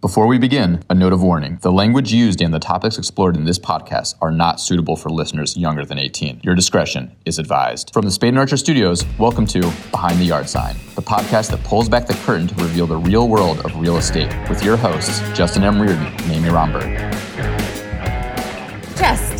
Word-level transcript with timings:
Before 0.00 0.26
we 0.26 0.38
begin, 0.38 0.82
a 0.88 0.94
note 0.94 1.12
of 1.12 1.22
warning. 1.22 1.58
The 1.60 1.70
language 1.70 2.10
used 2.10 2.40
and 2.40 2.54
the 2.54 2.58
topics 2.58 2.96
explored 2.96 3.36
in 3.36 3.44
this 3.44 3.58
podcast 3.58 4.14
are 4.22 4.30
not 4.30 4.58
suitable 4.58 4.96
for 4.96 5.10
listeners 5.10 5.58
younger 5.58 5.84
than 5.84 5.98
18. 5.98 6.40
Your 6.42 6.54
discretion 6.54 7.14
is 7.26 7.38
advised. 7.38 7.92
From 7.92 8.06
the 8.06 8.10
Spade 8.10 8.30
and 8.30 8.38
Archer 8.38 8.56
Studios, 8.56 9.04
welcome 9.18 9.46
to 9.48 9.60
Behind 9.90 10.18
the 10.18 10.24
Yard 10.24 10.48
Sign, 10.48 10.76
the 10.94 11.02
podcast 11.02 11.50
that 11.50 11.62
pulls 11.64 11.90
back 11.90 12.06
the 12.06 12.14
curtain 12.14 12.46
to 12.48 12.54
reveal 12.54 12.86
the 12.86 12.96
real 12.96 13.28
world 13.28 13.58
of 13.58 13.78
real 13.78 13.98
estate 13.98 14.34
with 14.48 14.64
your 14.64 14.78
hosts, 14.78 15.20
Justin 15.36 15.64
M. 15.64 15.78
Reardon 15.78 16.06
and 16.06 16.32
Amy 16.32 16.48
Romberg. 16.48 17.29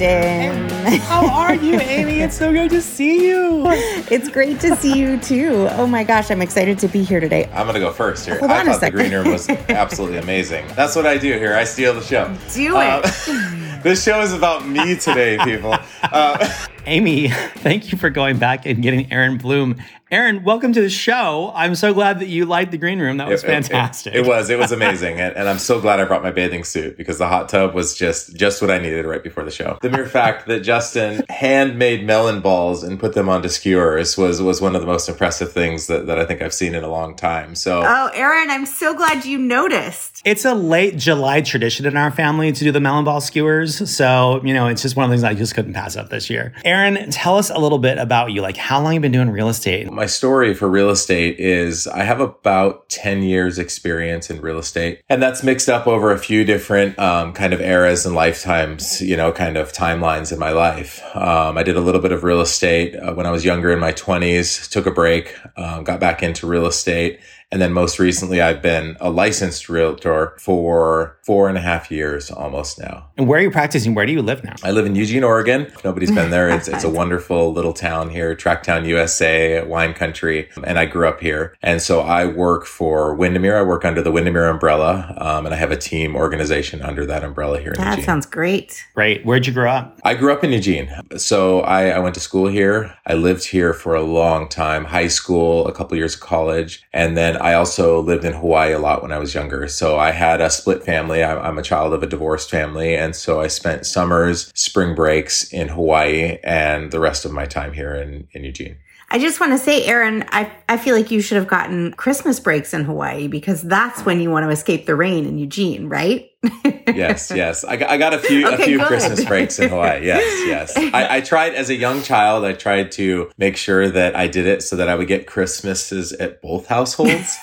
Justin. 0.01 0.99
How 1.01 1.29
are 1.29 1.55
you, 1.55 1.79
Amy? 1.79 2.21
It's 2.21 2.39
so 2.39 2.51
good 2.53 2.71
to 2.71 2.81
see 2.81 3.29
you. 3.29 3.51
It's 4.11 4.29
great 4.31 4.59
to 4.61 4.75
see 4.77 4.99
you 4.99 5.19
too. 5.21 5.69
Oh 5.73 5.87
my 5.87 6.03
gosh, 6.03 6.31
I'm 6.31 6.41
excited 6.43 6.79
to 6.81 6.89
be 6.89 7.05
here 7.05 7.21
today. 7.21 7.49
I'm 7.53 7.67
gonna 7.67 7.79
go 7.79 7.93
first 7.93 8.25
here. 8.25 8.39
Hold 8.39 8.51
I 8.51 8.61
on 8.61 8.69
a 8.69 8.73
thought 8.73 8.81
the 8.81 8.91
green 8.91 9.13
room 9.13 9.31
was 9.31 9.49
absolutely 9.69 10.19
amazing. 10.19 10.67
That's 10.75 10.97
what 10.97 11.07
I 11.07 11.17
do 11.19 11.35
here. 11.35 11.55
I 11.55 11.65
steal 11.65 11.93
the 11.95 12.01
show. 12.03 12.35
Do 12.55 12.77
Uh, 12.77 13.03
it. 13.05 13.83
this 13.85 14.03
show 14.03 14.21
is 14.23 14.33
about 14.33 14.67
me 14.67 14.97
today, 14.97 15.39
people. 15.45 15.77
Uh, 16.03 16.49
Amy, 16.91 17.29
thank 17.59 17.93
you 17.93 17.99
for 17.99 18.11
going 18.11 18.37
back 18.39 18.67
and 18.67 18.83
getting 18.83 19.13
Aaron 19.13 19.39
Bloom. 19.39 19.77
Aaron, 20.11 20.43
welcome 20.43 20.73
to 20.73 20.81
the 20.81 20.91
show. 20.91 21.53
I'm 21.55 21.77
so 21.77 21.95
glad 21.95 22.19
that 22.19 22.27
you 22.27 22.45
liked 22.45 22.73
the 22.73 22.79
green 22.79 22.99
room. 22.99 23.19
That 23.19 23.29
was 23.29 23.45
it- 23.45 23.47
it- 23.47 23.53
fantastic. 23.53 24.13
It, 24.13 24.27
was. 24.27 24.51
It 24.51 24.59
was 24.59 24.73
amazing, 24.81 25.21
and, 25.21 25.37
and 25.37 25.49
I'm 25.49 25.61
so 25.61 25.81
glad 25.81 26.01
I 26.01 26.05
brought 26.05 26.25
my 26.25 26.33
bathing 26.33 26.65
suit 26.65 26.97
because 26.97 27.19
the 27.19 27.29
hot 27.29 27.49
tub 27.49 27.75
was 27.75 27.95
just 27.97 28.35
just 28.35 28.61
what 28.61 28.73
I 28.73 28.79
needed 28.79 29.07
right 29.07 29.23
before 29.23 29.45
the 29.45 29.53
show. 29.53 29.79
The 29.83 29.89
mere 29.89 30.07
fact 30.09 30.49
that 30.49 30.61
Justin 30.61 31.23
handmade 31.29 32.05
melon 32.05 32.41
balls 32.41 32.83
and 32.83 32.99
put 32.99 33.15
them 33.15 33.29
onto 33.29 33.49
skewers 33.49 34.19
was 34.19 34.43
was 34.43 34.61
one 34.61 34.75
of 34.75 34.81
the 34.81 34.87
most 34.89 35.09
impressive 35.09 35.53
things 35.53 35.87
that, 35.87 36.09
that 36.09 36.19
I 36.19 36.25
think 36.25 36.43
I've 36.43 36.55
seen 36.55 36.75
in 36.75 36.83
a 36.83 36.91
long 36.91 37.15
time. 37.15 37.55
So. 37.55 37.85
Oh, 37.87 38.11
Aaron, 38.13 38.51
I'm 38.51 38.67
so 38.67 38.95
glad 38.95 39.25
you 39.25 39.39
noticed. 39.39 40.23
It's 40.25 40.45
a 40.45 40.55
late 40.55 40.97
July 40.97 41.41
tradition 41.41 41.87
in 41.87 41.97
our 41.97 42.11
family 42.11 42.51
to 42.51 42.65
do 42.65 42.73
the 42.73 42.81
melon 42.81 43.05
ball 43.05 43.21
skewers. 43.21 43.89
So, 43.89 44.41
you 44.43 44.55
know, 44.55 44.67
it's 44.67 44.83
just 44.83 44.97
one 44.97 45.05
of 45.05 45.11
the 45.11 45.15
things 45.15 45.23
I 45.23 45.35
just 45.35 45.55
couldn't 45.55 45.75
pass 45.75 45.95
up 45.95 46.09
this 46.09 46.29
year. 46.29 46.53
Aaron, 46.65 46.80
tell 47.13 47.37
us 47.37 47.51
a 47.51 47.59
little 47.59 47.79
bit 47.79 47.99
about 47.99 48.33
you. 48.33 48.43
Like, 48.43 48.57
how 48.57 48.81
long 48.81 48.95
you 48.95 49.01
been 49.01 49.13
doing 49.13 49.31
real 49.31 49.49
estate? 49.49 49.91
My 49.91 50.07
story 50.07 50.55
for 50.55 50.69
real 50.69 50.91
estate 50.91 51.39
is 51.39 51.87
I 51.87 52.03
have 52.03 52.21
about 52.21 52.89
10 52.89 53.23
years 53.23 53.59
experience 53.59 54.31
in 54.31 54.41
real 54.41 54.59
estate 54.59 55.03
and 55.09 55.23
that's 55.23 55.43
mixed 55.43 55.69
up 55.69 55.87
over 55.87 56.13
a 56.13 56.19
few 56.19 56.45
different 56.45 56.99
um, 56.99 57.33
kind 57.33 57.53
of 57.53 57.61
eras 57.61 58.07
and 58.07 58.15
lifetimes, 58.15 59.01
you 59.01 59.17
know, 59.17 59.33
kind 59.33 59.57
of 59.57 59.73
timelines 59.73 60.33
in 60.33 60.39
my 60.39 60.51
life. 60.51 61.03
Um, 61.15 61.59
I 61.59 61.63
did 61.63 61.77
a 61.77 61.81
little 61.81 62.01
bit 62.01 62.13
of 62.13 62.25
real 62.25 62.41
estate 62.41 62.95
uh, 62.97 63.13
when 63.15 63.27
I 63.27 63.31
was 63.31 63.45
younger 63.45 63.71
in 63.71 63.79
my 63.79 63.93
20s, 63.93 64.69
took 64.71 64.87
a 64.87 64.91
break, 64.91 65.35
um, 65.57 65.85
got 65.85 66.01
back 66.01 66.23
into 66.23 66.47
real 66.47 66.67
estate. 66.67 67.21
And 67.53 67.61
then 67.61 67.73
most 67.73 67.99
recently, 67.99 68.41
I've 68.41 68.63
been 68.63 68.97
a 69.01 69.11
licensed 69.11 69.69
realtor 69.69 70.35
for 70.39 71.17
four 71.25 71.49
and 71.49 71.59
a 71.59 71.61
half 71.61 71.91
years 71.91 72.31
almost 72.31 72.79
now. 72.79 73.09
And 73.17 73.27
where 73.27 73.41
are 73.41 73.43
you 73.43 73.51
practicing? 73.51 73.95
Where 73.95 74.07
do 74.07 74.13
you 74.13 74.23
live 74.23 74.45
now? 74.45 74.55
I 74.63 74.71
live 74.71 74.87
in 74.87 74.95
Eugene, 74.95 75.25
Oregon. 75.25 75.63
If 75.63 75.83
Nobody's 75.83 76.13
been 76.13 76.31
there. 76.31 76.49
It's, 76.49 76.69
it's 76.69 76.85
a 76.85 76.89
wonderful 77.01 77.53
little 77.53 77.73
town 77.73 78.11
here, 78.11 78.37
Tracktown, 78.37 78.87
USA, 78.87 79.65
wine 79.65 79.95
country. 79.95 80.49
And 80.63 80.79
I 80.79 80.87
grew 80.87 81.09
up 81.09 81.21
here. 81.21 81.57
And 81.61 81.83
so 81.83 82.01
I 82.03 82.25
work 82.27 82.67
for 82.67 83.15
Windermere. 83.17 83.59
I 83.59 83.63
work 83.63 83.85
under 83.85 84.01
the 84.01 84.13
Windermere 84.13 84.47
umbrella. 84.49 85.13
Um, 85.19 85.45
and 85.45 85.53
I 85.55 85.59
have 85.59 85.73
a 85.73 85.77
team 85.77 86.15
organization 86.15 86.83
under 86.83 87.05
that 87.07 87.25
umbrella 87.25 87.59
here 87.59 87.73
in 87.73 87.81
That 87.81 87.91
Eugene. 87.91 88.05
sounds 88.05 88.27
great. 88.27 88.85
Great. 88.95 89.25
Where'd 89.27 89.47
you 89.49 89.53
grow 89.53 89.71
up? 89.73 89.99
I 90.05 90.15
grew 90.15 90.33
up 90.33 90.45
in 90.45 90.53
Eugene. 90.53 90.89
So 91.17 91.63
I, 91.63 91.89
I 91.89 91.99
went 91.99 92.15
to 92.15 92.21
school 92.21 92.47
here. 92.47 92.95
I 93.07 93.15
lived 93.15 93.45
here 93.45 93.75
for 93.75 93.97
a 93.97 94.03
long 94.03 94.49
time, 94.49 94.85
high 94.85 95.09
school, 95.09 95.67
a 95.67 95.73
couple 95.73 95.97
years 95.97 96.15
of 96.15 96.21
college. 96.21 96.85
And 96.93 97.17
then 97.17 97.40
I 97.41 97.55
also 97.55 98.01
lived 98.01 98.25
in 98.25 98.35
Hawaii 98.35 98.73
a 98.73 98.79
lot 98.79 99.03
when 99.03 99.13
I 99.13 99.19
was 99.19 99.35
younger. 99.35 99.67
So 99.69 99.99
I 99.99 100.11
had 100.11 100.41
a 100.41 100.51
split 100.51 100.85
family. 100.85 101.25
I'm, 101.25 101.59
a 101.59 101.63
child 101.63 101.93
of 101.93 102.03
a 102.03 102.07
divorced 102.07 102.51
family. 102.51 102.97
And 102.97 103.15
so 103.15 103.41
I 103.41 103.49
spent 103.49 103.87
summers, 103.87 104.51
spring 104.55 104.95
breaks 104.95 105.53
in 105.53 105.69
Hawaii 105.69 106.39
and 106.43 106.91
the 106.91 107.01
rest 107.01 107.25
of 107.25 107.33
my 107.33 107.47
time 107.47 107.73
here 107.73 107.95
in, 107.95 108.29
in 108.33 108.45
Eugene. 108.45 108.77
I 109.13 109.19
just 109.19 109.41
want 109.41 109.53
to 109.53 109.59
say, 109.59 109.85
Aaron, 109.87 110.25
I, 110.29 110.53
I 110.69 110.77
feel 110.77 110.95
like 110.95 111.11
you 111.11 111.21
should 111.21 111.37
have 111.37 111.49
gotten 111.49 111.93
Christmas 111.95 112.39
breaks 112.39 112.73
in 112.73 112.85
Hawaii 112.85 113.27
because 113.27 113.61
that's 113.61 114.05
when 114.05 114.21
you 114.21 114.31
want 114.31 114.45
to 114.45 114.51
escape 114.51 114.87
the 114.87 114.95
rain 114.95 115.27
in 115.27 115.37
Eugene, 115.37 115.89
right? 115.89 116.31
yes, 116.65 117.33
yes. 117.35 117.65
I 117.65 117.77
got, 117.77 117.91
I 117.91 117.97
got 117.97 118.15
a 118.15 118.19
few 118.21 118.49
a 118.49 118.57
few. 118.57 118.79
Christmas 118.79 119.25
breaks 119.25 119.59
in 119.59 119.69
Hawaii. 119.69 120.07
Yes, 120.07 120.23
yes. 120.47 120.77
I, 120.95 121.17
I 121.17 121.21
tried 121.23 121.55
as 121.55 121.71
a 121.71 121.75
young 121.75 122.03
child. 122.03 122.45
I 122.45 122.53
tried 122.53 122.93
to 122.93 123.31
make 123.37 123.57
sure 123.57 123.91
that 123.91 124.15
I 124.15 124.29
did 124.29 124.47
it 124.47 124.63
so 124.63 124.77
that 124.77 124.89
I 124.89 124.95
would 124.95 125.09
get 125.09 125.27
Christmases 125.27 126.13
at 126.13 126.41
both 126.41 126.67
households. 126.67 127.37